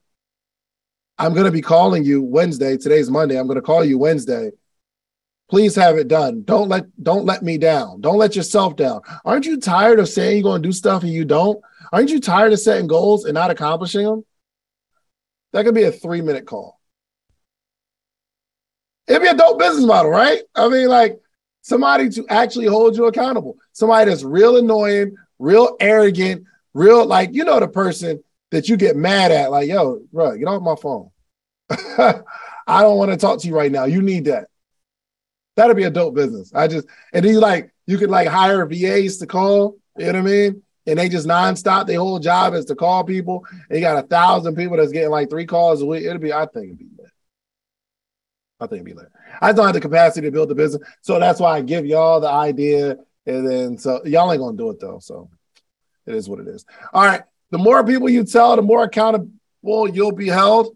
I'm 1.17 1.33
gonna 1.33 1.51
be 1.51 1.61
calling 1.61 2.03
you 2.03 2.21
Wednesday. 2.21 2.75
Today's 2.75 3.09
Monday. 3.09 3.39
I'm 3.39 3.47
gonna 3.47 3.61
call 3.61 3.85
you 3.85 3.97
Wednesday. 3.97 4.51
Please 5.49 5.75
have 5.75 5.97
it 5.97 6.07
done. 6.07 6.43
Don't 6.43 6.69
let 6.69 6.85
don't 7.03 7.25
let 7.25 7.43
me 7.43 7.57
down. 7.57 8.01
Don't 8.01 8.17
let 8.17 8.35
yourself 8.35 8.75
down. 8.75 9.01
Aren't 9.25 9.45
you 9.45 9.59
tired 9.59 9.99
of 9.99 10.07
saying 10.07 10.37
you're 10.37 10.43
going 10.43 10.61
to 10.61 10.67
do 10.67 10.73
stuff 10.73 11.03
and 11.03 11.11
you 11.11 11.25
don't? 11.25 11.61
Aren't 11.91 12.09
you 12.09 12.19
tired 12.19 12.53
of 12.53 12.59
setting 12.59 12.87
goals 12.87 13.25
and 13.25 13.33
not 13.33 13.51
accomplishing 13.51 14.05
them? 14.05 14.25
That 15.53 15.65
could 15.65 15.75
be 15.75 15.83
a 15.83 15.91
three 15.91 16.21
minute 16.21 16.45
call. 16.45 16.79
It'd 19.07 19.21
be 19.21 19.27
a 19.27 19.35
dope 19.35 19.59
business 19.59 19.85
model, 19.85 20.09
right? 20.11 20.41
I 20.55 20.69
mean, 20.69 20.87
like 20.87 21.19
somebody 21.61 22.09
to 22.09 22.25
actually 22.29 22.67
hold 22.67 22.95
you 22.95 23.05
accountable. 23.05 23.57
Somebody 23.73 24.09
that's 24.09 24.23
real 24.23 24.57
annoying, 24.57 25.15
real 25.39 25.75
arrogant, 25.79 26.45
real 26.73 27.05
like 27.05 27.33
you 27.33 27.43
know 27.43 27.59
the 27.59 27.67
person 27.67 28.23
that 28.51 28.69
you 28.69 28.77
get 28.77 28.95
mad 28.95 29.31
at, 29.31 29.49
like, 29.49 29.67
yo, 29.67 30.01
bro, 30.11 30.37
get 30.37 30.47
off 30.47 30.61
my 30.61 30.75
phone. 30.75 31.09
I 32.67 32.81
don't 32.81 32.97
want 32.97 33.11
to 33.11 33.17
talk 33.17 33.39
to 33.39 33.47
you 33.47 33.55
right 33.55 33.71
now. 33.71 33.85
You 33.85 34.01
need 34.01 34.25
that. 34.25 34.47
That'd 35.55 35.77
be 35.77 35.83
a 35.83 35.89
dope 35.89 36.15
business. 36.15 36.53
I 36.53 36.67
just 36.67 36.87
and 37.13 37.25
then 37.25 37.33
you 37.33 37.39
like 37.39 37.73
you 37.85 37.97
could 37.97 38.09
like 38.09 38.27
hire 38.27 38.65
VAs 38.65 39.17
to 39.17 39.27
call. 39.27 39.77
You 39.97 40.05
know 40.05 40.11
what 40.13 40.15
I 40.15 40.21
mean? 40.21 40.63
And 40.91 40.99
they 40.99 41.07
just 41.07 41.25
nonstop. 41.25 41.87
Their 41.87 41.99
whole 41.99 42.19
job 42.19 42.53
is 42.53 42.65
to 42.65 42.75
call 42.75 43.05
people. 43.05 43.45
You 43.69 43.79
got 43.79 44.03
a 44.03 44.05
thousand 44.05 44.57
people 44.57 44.75
that's 44.75 44.91
getting 44.91 45.09
like 45.09 45.29
three 45.29 45.45
calls 45.45 45.81
a 45.81 45.85
week. 45.85 46.03
It'll 46.03 46.19
be, 46.19 46.33
I 46.33 46.45
think 46.47 46.65
it'd 46.65 46.77
be 46.79 46.89
lit. 46.97 47.11
I 48.59 48.67
think 48.67 48.81
it'd 48.81 48.85
be 48.85 48.93
lit. 48.93 49.07
I 49.39 49.53
don't 49.53 49.65
have 49.65 49.73
the 49.73 49.79
capacity 49.79 50.27
to 50.27 50.31
build 50.31 50.49
the 50.49 50.55
business. 50.55 50.85
So 51.01 51.17
that's 51.17 51.39
why 51.39 51.55
I 51.55 51.61
give 51.61 51.85
y'all 51.85 52.19
the 52.19 52.27
idea. 52.27 52.97
And 53.25 53.49
then 53.49 53.77
so 53.77 54.03
y'all 54.03 54.29
ain't 54.33 54.41
gonna 54.41 54.57
do 54.57 54.69
it 54.69 54.81
though. 54.81 54.99
So 54.99 55.29
it 56.05 56.13
is 56.13 56.27
what 56.27 56.41
it 56.41 56.47
is. 56.49 56.65
All 56.93 57.05
right. 57.05 57.21
The 57.51 57.57
more 57.57 57.85
people 57.85 58.09
you 58.09 58.25
tell, 58.25 58.57
the 58.57 58.61
more 58.61 58.83
accountable 58.83 59.87
you'll 59.87 60.11
be 60.11 60.27
held. 60.27 60.75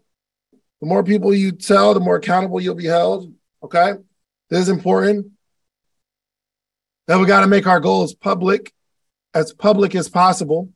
The 0.80 0.86
more 0.86 1.04
people 1.04 1.34
you 1.34 1.52
tell, 1.52 1.92
the 1.92 2.00
more 2.00 2.16
accountable 2.16 2.58
you'll 2.58 2.74
be 2.74 2.86
held. 2.86 3.30
Okay. 3.62 3.92
This 4.48 4.60
is 4.60 4.68
important. 4.70 5.32
Then 7.06 7.20
we 7.20 7.26
got 7.26 7.42
to 7.42 7.46
make 7.46 7.66
our 7.66 7.80
goals 7.80 8.14
public, 8.14 8.72
as 9.36 9.52
public 9.52 9.94
as 9.94 10.08
possible. 10.08 10.70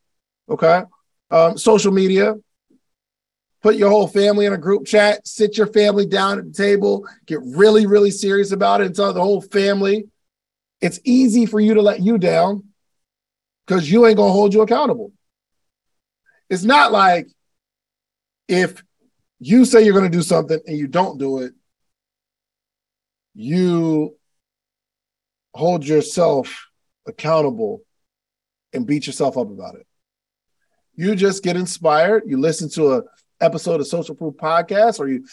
Okay. 0.49 0.83
Um, 1.31 1.57
social 1.57 1.93
media. 1.93 2.35
Put 3.63 3.77
your 3.77 3.91
whole 3.91 4.07
family 4.07 4.47
in 4.47 4.53
a 4.53 4.59
group 4.59 4.87
chat. 4.87 5.27
Sit 5.27 5.57
your 5.57 5.67
family 5.67 6.07
down 6.07 6.39
at 6.39 6.45
the 6.45 6.53
table. 6.53 7.07
Get 7.27 7.41
really, 7.43 7.87
really 7.87 8.11
serious 8.11 8.53
about 8.53 8.81
it 8.81 8.87
and 8.87 8.95
tell 8.95 9.13
the 9.13 9.23
whole 9.23 9.41
family. 9.41 10.09
It's 10.81 11.01
easy 11.05 11.47
for 11.47 11.61
you 11.61 11.75
to 11.75 11.83
let 11.83 12.01
you 12.01 12.19
down 12.19 12.65
because 13.67 13.91
you 13.91 14.07
ain't 14.07 14.17
going 14.17 14.29
to 14.29 14.33
hold 14.33 14.55
you 14.55 14.63
accountable. 14.63 15.13
It's 16.49 16.65
not 16.65 16.93
like 16.93 17.29
if 18.49 18.83
you 19.39 19.65
say 19.65 19.85
you're 19.85 19.99
going 19.99 20.11
to 20.11 20.17
do 20.17 20.23
something 20.23 20.59
and 20.67 20.77
you 20.77 20.87
don't 20.87 21.19
do 21.19 21.41
it, 21.41 21.53
you 23.35 24.17
hold 25.55 25.87
yourself 25.87 26.67
accountable 27.07 27.83
and 28.73 28.87
beat 28.87 29.07
yourself 29.07 29.37
up 29.37 29.51
about 29.51 29.75
it. 29.75 29.87
You 30.95 31.15
just 31.15 31.43
get 31.43 31.57
inspired. 31.57 32.25
You 32.27 32.39
listen 32.39 32.69
to 32.71 32.95
a 32.95 33.03
episode 33.41 33.81
of 33.81 33.87
Social 33.87 34.15
Proof 34.15 34.35
Podcast, 34.35 35.01
or 35.01 35.09
you 35.09 35.25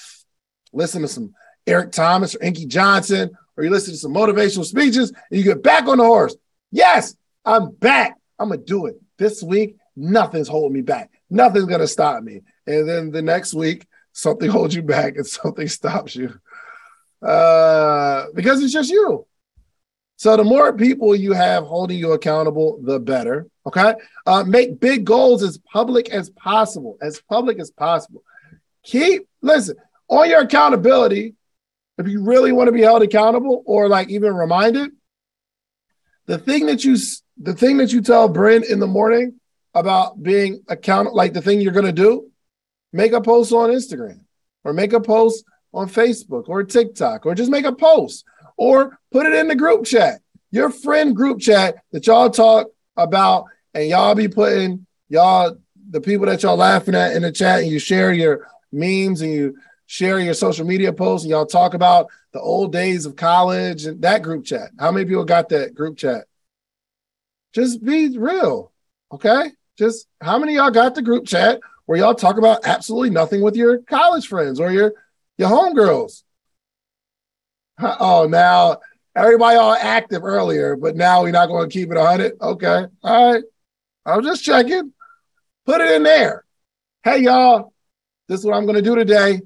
listen 0.73 1.01
to 1.01 1.07
some 1.07 1.33
Eric 1.65 1.91
Thomas 1.91 2.35
or 2.35 2.43
Inky 2.43 2.65
Johnson, 2.65 3.31
or 3.55 3.63
you 3.63 3.69
listen 3.69 3.93
to 3.93 3.99
some 3.99 4.13
motivational 4.13 4.65
speeches, 4.65 5.11
and 5.11 5.37
you 5.37 5.43
get 5.43 5.63
back 5.63 5.87
on 5.87 5.97
the 5.97 6.05
horse. 6.05 6.35
Yes, 6.71 7.15
I'm 7.43 7.71
back. 7.71 8.17
I'm 8.39 8.49
gonna 8.49 8.61
do 8.61 8.85
it 8.85 8.95
this 9.17 9.41
week. 9.43 9.77
Nothing's 9.95 10.47
holding 10.47 10.73
me 10.73 10.81
back. 10.81 11.11
Nothing's 11.29 11.65
gonna 11.65 11.87
stop 11.87 12.23
me. 12.23 12.41
And 12.65 12.87
then 12.87 13.11
the 13.11 13.21
next 13.21 13.53
week, 13.53 13.87
something 14.13 14.49
holds 14.49 14.75
you 14.75 14.83
back 14.83 15.15
and 15.15 15.27
something 15.27 15.67
stops 15.67 16.15
you 16.15 16.33
uh, 17.21 18.25
because 18.33 18.63
it's 18.63 18.73
just 18.73 18.89
you. 18.89 19.25
So 20.17 20.35
the 20.35 20.43
more 20.43 20.73
people 20.73 21.15
you 21.15 21.33
have 21.33 21.63
holding 21.63 21.99
you 21.99 22.13
accountable, 22.13 22.79
the 22.81 22.99
better. 22.99 23.47
Okay. 23.67 23.93
Uh, 24.25 24.43
make 24.43 24.79
big 24.79 25.05
goals 25.05 25.43
as 25.43 25.59
public 25.59 26.09
as 26.09 26.31
possible, 26.31 26.97
as 27.01 27.21
public 27.29 27.59
as 27.59 27.69
possible. 27.69 28.23
Keep 28.83 29.27
listen 29.41 29.75
on 30.07 30.27
your 30.29 30.41
accountability. 30.41 31.35
If 31.99 32.07
you 32.07 32.23
really 32.23 32.51
want 32.51 32.67
to 32.67 32.71
be 32.71 32.81
held 32.81 33.03
accountable 33.03 33.63
or 33.65 33.87
like 33.87 34.09
even 34.09 34.33
reminded, 34.33 34.91
the 36.25 36.39
thing 36.39 36.65
that 36.65 36.83
you 36.83 36.97
the 37.37 37.53
thing 37.53 37.77
that 37.77 37.93
you 37.93 38.01
tell 38.01 38.27
Bryn 38.27 38.63
in 38.67 38.79
the 38.79 38.87
morning 38.87 39.39
about 39.75 40.21
being 40.21 40.63
account 40.67 41.13
like 41.13 41.33
the 41.33 41.41
thing 41.41 41.61
you're 41.61 41.73
gonna 41.73 41.91
do, 41.91 42.31
make 42.91 43.11
a 43.11 43.21
post 43.21 43.53
on 43.53 43.69
Instagram 43.69 44.21
or 44.63 44.73
make 44.73 44.93
a 44.93 44.99
post 44.99 45.45
on 45.73 45.87
Facebook 45.87 46.49
or 46.49 46.63
TikTok 46.63 47.27
or 47.27 47.35
just 47.35 47.51
make 47.51 47.65
a 47.65 47.75
post 47.75 48.25
or 48.57 48.99
put 49.11 49.25
it 49.25 49.33
in 49.33 49.47
the 49.47 49.55
group 49.55 49.85
chat, 49.85 50.19
your 50.51 50.69
friend 50.69 51.15
group 51.15 51.39
chat 51.39 51.75
that 51.91 52.05
y'all 52.07 52.29
talk 52.29 52.67
about 52.95 53.45
and 53.73 53.87
y'all 53.87 54.15
be 54.15 54.27
putting 54.27 54.85
y'all 55.09 55.57
the 55.89 56.01
people 56.01 56.25
that 56.25 56.43
y'all 56.43 56.57
laughing 56.57 56.95
at 56.95 57.15
in 57.15 57.21
the 57.21 57.31
chat 57.31 57.61
and 57.61 57.71
you 57.71 57.79
share 57.79 58.11
your 58.11 58.47
memes 58.71 59.21
and 59.21 59.31
you 59.31 59.55
share 59.85 60.19
your 60.19 60.33
social 60.33 60.65
media 60.65 60.91
posts 60.91 61.23
and 61.23 61.31
y'all 61.31 61.45
talk 61.45 61.73
about 61.73 62.07
the 62.33 62.41
old 62.41 62.71
days 62.71 63.05
of 63.05 63.15
college 63.15 63.85
and 63.85 64.01
that 64.01 64.21
group 64.21 64.45
chat. 64.45 64.69
How 64.79 64.91
many 64.91 65.05
people 65.05 65.23
got 65.23 65.49
that 65.49 65.73
group 65.73 65.97
chat? 65.97 66.25
Just 67.53 67.83
be 67.83 68.17
real. 68.17 68.71
Okay. 69.11 69.51
Just 69.77 70.07
how 70.21 70.37
many 70.37 70.55
y'all 70.55 70.71
got 70.71 70.95
the 70.95 71.01
group 71.01 71.25
chat 71.25 71.59
where 71.85 71.97
y'all 71.97 72.15
talk 72.15 72.37
about 72.37 72.65
absolutely 72.65 73.09
nothing 73.09 73.41
with 73.41 73.55
your 73.55 73.79
college 73.79 74.27
friends 74.27 74.59
or 74.59 74.71
your 74.71 74.93
your 75.37 75.49
homegirls. 75.49 76.23
Oh, 77.99 78.27
now 78.27 78.77
everybody 79.15 79.57
all 79.57 79.73
active 79.73 80.23
earlier, 80.23 80.75
but 80.75 80.95
now 80.95 81.23
we're 81.23 81.31
not 81.31 81.47
going 81.47 81.69
to 81.69 81.73
keep 81.73 81.91
it 81.91 81.97
100. 81.97 82.33
Okay. 82.41 82.85
All 83.03 83.33
right. 83.33 83.43
I'm 84.05 84.23
just 84.23 84.43
checking. 84.43 84.93
Put 85.65 85.81
it 85.81 85.91
in 85.91 86.03
there. 86.03 86.45
Hey, 87.03 87.19
y'all, 87.19 87.73
this 88.27 88.39
is 88.39 88.45
what 88.45 88.55
I'm 88.55 88.65
going 88.65 88.77
to 88.77 88.81
do 88.81 88.95
today. 88.95 89.41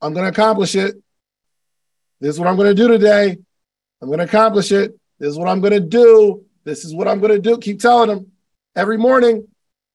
I'm 0.00 0.12
going 0.12 0.24
to 0.24 0.30
accomplish 0.30 0.76
it. 0.76 0.96
This 2.20 2.34
is 2.34 2.40
what 2.40 2.48
I'm 2.48 2.56
going 2.56 2.68
to 2.68 2.74
do 2.74 2.88
today. 2.88 3.36
I'm 4.00 4.08
going 4.08 4.18
to 4.18 4.24
accomplish 4.24 4.72
it. 4.72 4.98
This 5.18 5.30
is 5.30 5.38
what 5.38 5.48
I'm 5.48 5.60
going 5.60 5.72
to 5.72 5.80
do. 5.80 6.44
This 6.64 6.84
is 6.84 6.94
what 6.94 7.08
I'm 7.08 7.20
going 7.20 7.32
to 7.32 7.38
do. 7.38 7.58
Keep 7.58 7.80
telling 7.80 8.08
them 8.08 8.32
every 8.76 8.98
morning. 8.98 9.46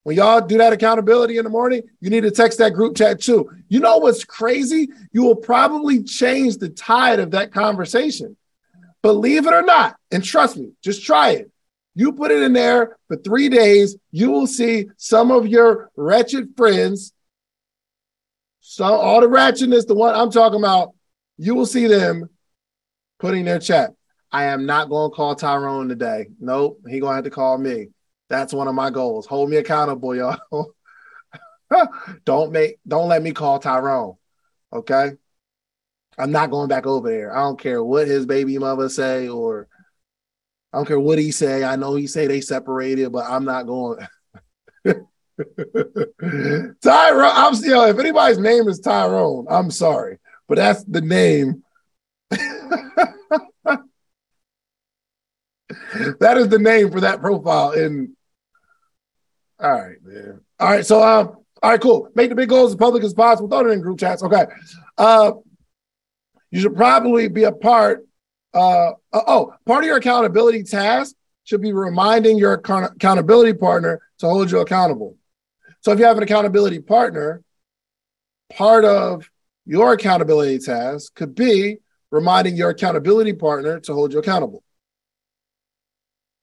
When 0.04 0.16
y'all 0.16 0.42
do 0.42 0.58
that 0.58 0.74
accountability 0.74 1.38
in 1.38 1.44
the 1.44 1.50
morning, 1.50 1.84
you 2.00 2.10
need 2.10 2.22
to 2.22 2.32
text 2.32 2.58
that 2.60 2.74
group 2.74 2.96
chat 2.96 3.22
too. 3.22 3.50
You 3.68 3.80
know 3.80 3.98
what's 3.98 4.24
crazy? 4.24 4.90
You 5.12 5.24
will 5.24 5.36
probably 5.36 6.04
change 6.04 6.58
the 6.58 6.70
tide 6.70 7.20
of 7.20 7.32
that 7.32 7.52
conversation. 7.52 8.38
Believe 9.02 9.46
it 9.46 9.54
or 9.54 9.62
not, 9.62 9.98
and 10.12 10.24
trust 10.24 10.58
me, 10.58 10.72
just 10.82 11.04
try 11.04 11.32
it. 11.32 11.52
You 11.96 12.14
put 12.14 12.32
it 12.32 12.42
in 12.42 12.54
there 12.54 12.98
for 13.08 13.18
three 13.18 13.50
days, 13.50 13.98
you 14.12 14.30
will 14.32 14.48
see 14.48 14.88
some 14.98 15.32
of 15.32 15.48
your 15.48 15.90
wretched 15.96 16.56
friends, 16.56 17.14
so 18.72 18.86
all 18.86 19.20
the 19.20 19.28
ratchetness, 19.28 19.88
the 19.88 19.96
one 19.96 20.14
I'm 20.14 20.32
talking 20.32 20.60
about, 20.60 20.94
you 21.38 21.56
will 21.56 21.66
see 21.66 21.88
them 21.88 22.30
putting 23.20 23.46
their 23.46 23.60
chat. 23.60 23.94
I 24.32 24.46
am 24.46 24.66
not 24.66 24.90
going 24.90 25.10
to 25.10 25.16
call 25.16 25.36
Tyrone 25.36 25.90
today. 25.90 26.28
Nope, 26.40 26.82
he 26.88 27.00
gonna 27.00 27.16
have 27.16 27.24
to 27.24 27.32
call 27.32 27.58
me. 27.58 27.88
That's 28.30 28.54
one 28.54 28.68
of 28.68 28.76
my 28.76 28.90
goals. 28.90 29.26
Hold 29.26 29.50
me 29.50 29.58
accountable, 29.58 30.16
y'all. 30.16 30.74
don't 32.26 32.52
make 32.52 32.78
don't 32.88 33.10
let 33.10 33.22
me 33.22 33.32
call 33.32 33.60
Tyrone. 33.60 34.16
Okay. 34.72 35.12
I'm 36.18 36.32
not 36.32 36.52
going 36.52 36.68
back 36.68 36.86
over 36.86 37.10
there. 37.10 37.36
I 37.36 37.42
don't 37.42 37.60
care 37.60 37.84
what 37.84 38.08
his 38.08 38.26
baby 38.26 38.58
mother 38.58 38.90
say 38.90 39.30
or 39.30 39.68
I 40.74 40.78
don't 40.78 40.86
care 40.86 41.00
what 41.00 41.18
he 41.18 41.32
say. 41.32 41.64
I 41.64 41.76
know 41.76 41.96
he 41.96 42.08
say 42.08 42.28
they 42.28 42.42
separated, 42.42 43.12
but 43.12 43.26
I'm 43.28 43.46
not 43.46 43.66
going. 43.66 44.06
Tyrone, 44.86 45.06
I'm 46.84 47.56
still. 47.56 47.86
If 47.86 47.98
anybody's 47.98 48.38
name 48.38 48.68
is 48.68 48.80
Tyrone, 48.80 49.48
I'm 49.50 49.72
sorry, 49.72 50.20
but 50.48 50.56
that's 50.56 50.84
the 50.84 51.02
name. 51.02 51.64
that 52.30 53.16
is 56.38 56.50
the 56.50 56.60
name 56.60 56.92
for 56.92 57.00
that 57.00 57.22
profile 57.22 57.72
in 57.72 58.16
all 59.60 59.72
right, 59.72 59.98
man. 60.04 60.42
All 60.60 60.70
right, 60.70 60.86
so 60.86 61.04
um, 61.04 61.38
all 61.62 61.72
right, 61.72 61.82
cool. 61.82 62.10
Make 62.16 62.30
the 62.30 62.36
big 62.36 62.50
goals 62.50 62.72
as 62.72 62.76
public 62.78 63.04
as 63.04 63.14
possible. 63.14 63.50
Throw 63.50 63.70
it 63.70 63.74
in 63.74 63.82
group 63.82 64.00
chats. 64.00 64.24
Okay. 64.24 64.46
Uh, 64.98 65.34
you 66.52 66.62
should 66.62 66.76
probably 66.76 67.28
be 67.28 67.44
a 67.44 67.52
part. 67.52 68.06
Uh, 68.54 68.92
uh 69.14 69.22
oh, 69.28 69.54
part 69.66 69.84
of 69.84 69.88
your 69.88 69.98
accountability 69.98 70.64
task 70.64 71.16
should 71.44 71.62
be 71.62 71.74
reminding 71.74 72.38
your 72.38 72.54
accountability 72.54 73.54
partner 73.54 74.02
to 74.20 74.28
hold 74.28 74.50
you 74.50 74.60
accountable. 74.60 75.18
So 75.82 75.92
if 75.92 76.00
you 76.00 76.06
have 76.06 76.18
an 76.18 76.24
accountability 76.24 76.80
partner, 76.80 77.44
part 78.56 78.86
of 78.86 79.30
your 79.66 79.94
accountability 79.94 80.60
task 80.60 81.14
could 81.14 81.36
be 81.36 81.78
reminding 82.12 82.56
your 82.56 82.70
accountability 82.70 83.34
partner 83.34 83.80
to 83.82 83.94
hold 83.94 84.14
you 84.14 84.20
accountable. 84.20 84.64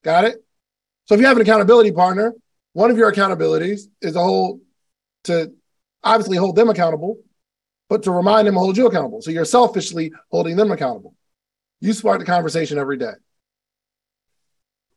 Got 0.05 0.25
it? 0.25 0.45
So 1.07 1.15
if 1.15 1.21
you 1.21 1.27
have 1.27 1.37
an 1.37 1.43
accountability 1.43 1.93
partner, 1.93 2.35
one 2.77 2.91
of 2.91 2.99
your 2.99 3.11
accountabilities 3.11 3.89
is 4.03 4.17
a 4.17 4.23
whole 4.23 4.61
to 5.25 5.51
obviously 6.05 6.37
hold 6.37 6.57
them 6.57 6.69
accountable, 6.69 7.17
but 7.89 8.03
to 8.03 8.11
remind 8.11 8.47
them 8.47 8.53
to 8.53 8.61
hold 8.61 8.77
you 8.77 8.87
accountable. 8.87 9.23
So 9.23 9.31
you're 9.31 9.47
selfishly 9.47 10.13
holding 10.31 10.57
them 10.57 10.71
accountable. 10.71 11.15
You 11.81 11.95
spark 11.95 12.19
the 12.19 12.27
conversation 12.27 12.77
every 12.77 12.99
day. 12.99 13.13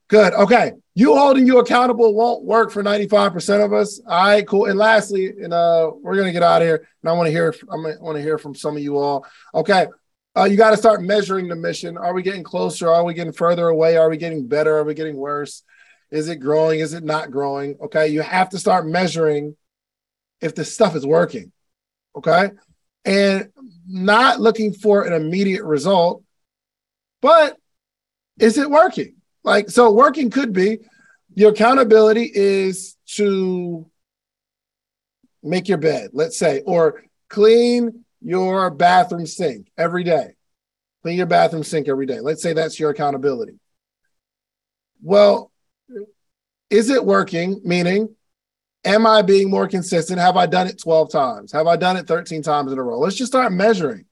Good. 0.09 0.33
Okay. 0.33 0.73
You 0.93 1.15
holding 1.15 1.47
you 1.47 1.59
accountable 1.59 2.13
won't 2.13 2.43
work 2.43 2.69
for 2.71 2.83
95% 2.83 3.63
of 3.63 3.71
us. 3.71 4.01
All 4.05 4.23
right, 4.25 4.45
cool. 4.45 4.65
And 4.65 4.77
lastly, 4.77 5.27
and 5.41 5.53
uh, 5.53 5.89
we're 6.01 6.17
gonna 6.17 6.33
get 6.33 6.43
out 6.43 6.61
of 6.61 6.67
here. 6.67 6.85
And 7.01 7.09
I 7.09 7.13
want 7.13 7.27
to 7.27 7.31
hear 7.31 7.55
I 7.71 7.75
want 7.77 8.17
to 8.17 8.21
hear 8.21 8.37
from 8.37 8.55
some 8.55 8.75
of 8.75 8.83
you 8.83 8.97
all. 8.97 9.25
Okay. 9.55 9.87
Uh, 10.35 10.43
you 10.43 10.57
got 10.57 10.71
to 10.71 10.77
start 10.77 11.01
measuring 11.01 11.47
the 11.47 11.55
mission. 11.55 11.97
Are 11.97 12.13
we 12.13 12.23
getting 12.23 12.43
closer? 12.43 12.89
Are 12.89 13.05
we 13.05 13.13
getting 13.13 13.31
further 13.31 13.69
away? 13.69 13.95
Are 13.95 14.09
we 14.09 14.17
getting 14.17 14.47
better? 14.47 14.79
Are 14.79 14.83
we 14.83 14.93
getting 14.93 15.15
worse? 15.15 15.63
Is 16.11 16.29
it 16.29 16.37
growing? 16.37 16.79
Is 16.79 16.93
it 16.93 17.03
not 17.03 17.31
growing? 17.31 17.77
Okay. 17.81 18.07
You 18.07 18.21
have 18.21 18.49
to 18.49 18.59
start 18.59 18.87
measuring 18.87 19.55
if 20.41 20.55
the 20.55 20.65
stuff 20.65 20.95
is 20.95 21.05
working. 21.05 21.51
Okay. 22.15 22.51
And 23.05 23.49
not 23.87 24.39
looking 24.39 24.73
for 24.73 25.03
an 25.03 25.13
immediate 25.13 25.63
result, 25.63 26.23
but 27.21 27.57
is 28.39 28.57
it 28.57 28.69
working? 28.69 29.15
Like, 29.43 29.69
so 29.69 29.91
working 29.91 30.29
could 30.29 30.53
be 30.53 30.79
your 31.35 31.51
accountability 31.51 32.29
is 32.33 32.97
to 33.15 33.89
make 35.41 35.67
your 35.67 35.77
bed, 35.77 36.09
let's 36.13 36.37
say, 36.37 36.61
or 36.65 37.03
clean 37.29 38.03
your 38.21 38.69
bathroom 38.69 39.25
sink 39.25 39.71
every 39.77 40.03
day. 40.03 40.35
Clean 41.01 41.17
your 41.17 41.27
bathroom 41.27 41.63
sink 41.63 41.87
every 41.87 42.05
day. 42.05 42.19
Let's 42.19 42.43
say 42.43 42.53
that's 42.53 42.79
your 42.79 42.89
accountability. 42.89 43.59
Well, 45.01 45.48
is 46.69 46.89
it 46.89 47.03
working? 47.03 47.61
Meaning, 47.63 48.15
am 48.83 49.05
I 49.05 49.21
being 49.21 49.49
more 49.49 49.67
consistent? 49.67 50.19
Have 50.19 50.37
I 50.37 50.45
done 50.45 50.67
it 50.67 50.79
12 50.79 51.11
times? 51.11 51.51
Have 51.51 51.67
I 51.67 51.75
done 51.75 51.97
it 51.97 52.07
13 52.07 52.41
times 52.41 52.71
in 52.71 52.77
a 52.77 52.83
row? 52.83 52.99
Let's 52.99 53.15
just 53.15 53.31
start 53.31 53.51
measuring. 53.51 54.05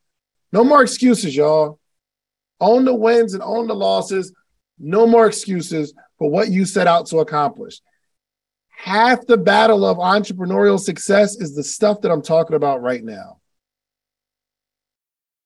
No 0.52 0.64
more 0.64 0.82
excuses, 0.82 1.36
y'all. 1.36 1.80
Own 2.60 2.86
the 2.86 2.94
wins 2.94 3.34
and 3.34 3.44
own 3.44 3.68
the 3.68 3.76
losses. 3.76 4.34
No 4.80 5.06
more 5.06 5.28
excuses 5.28 5.94
for 6.18 6.30
what 6.30 6.50
you 6.50 6.66
set 6.66 6.88
out 6.88 7.08
to 7.08 7.20
accomplish. 7.20 7.82
Half 8.70 9.26
the 9.26 9.38
battle 9.38 9.86
of 9.86 9.98
entrepreneurial 9.98 10.80
success 10.80 11.36
is 11.36 11.56
the 11.56 11.64
stuff 11.64 12.02
that 12.02 12.12
I'm 12.12 12.22
talking 12.22 12.56
about 12.56 12.82
right 12.82 13.04
now. 13.04 13.40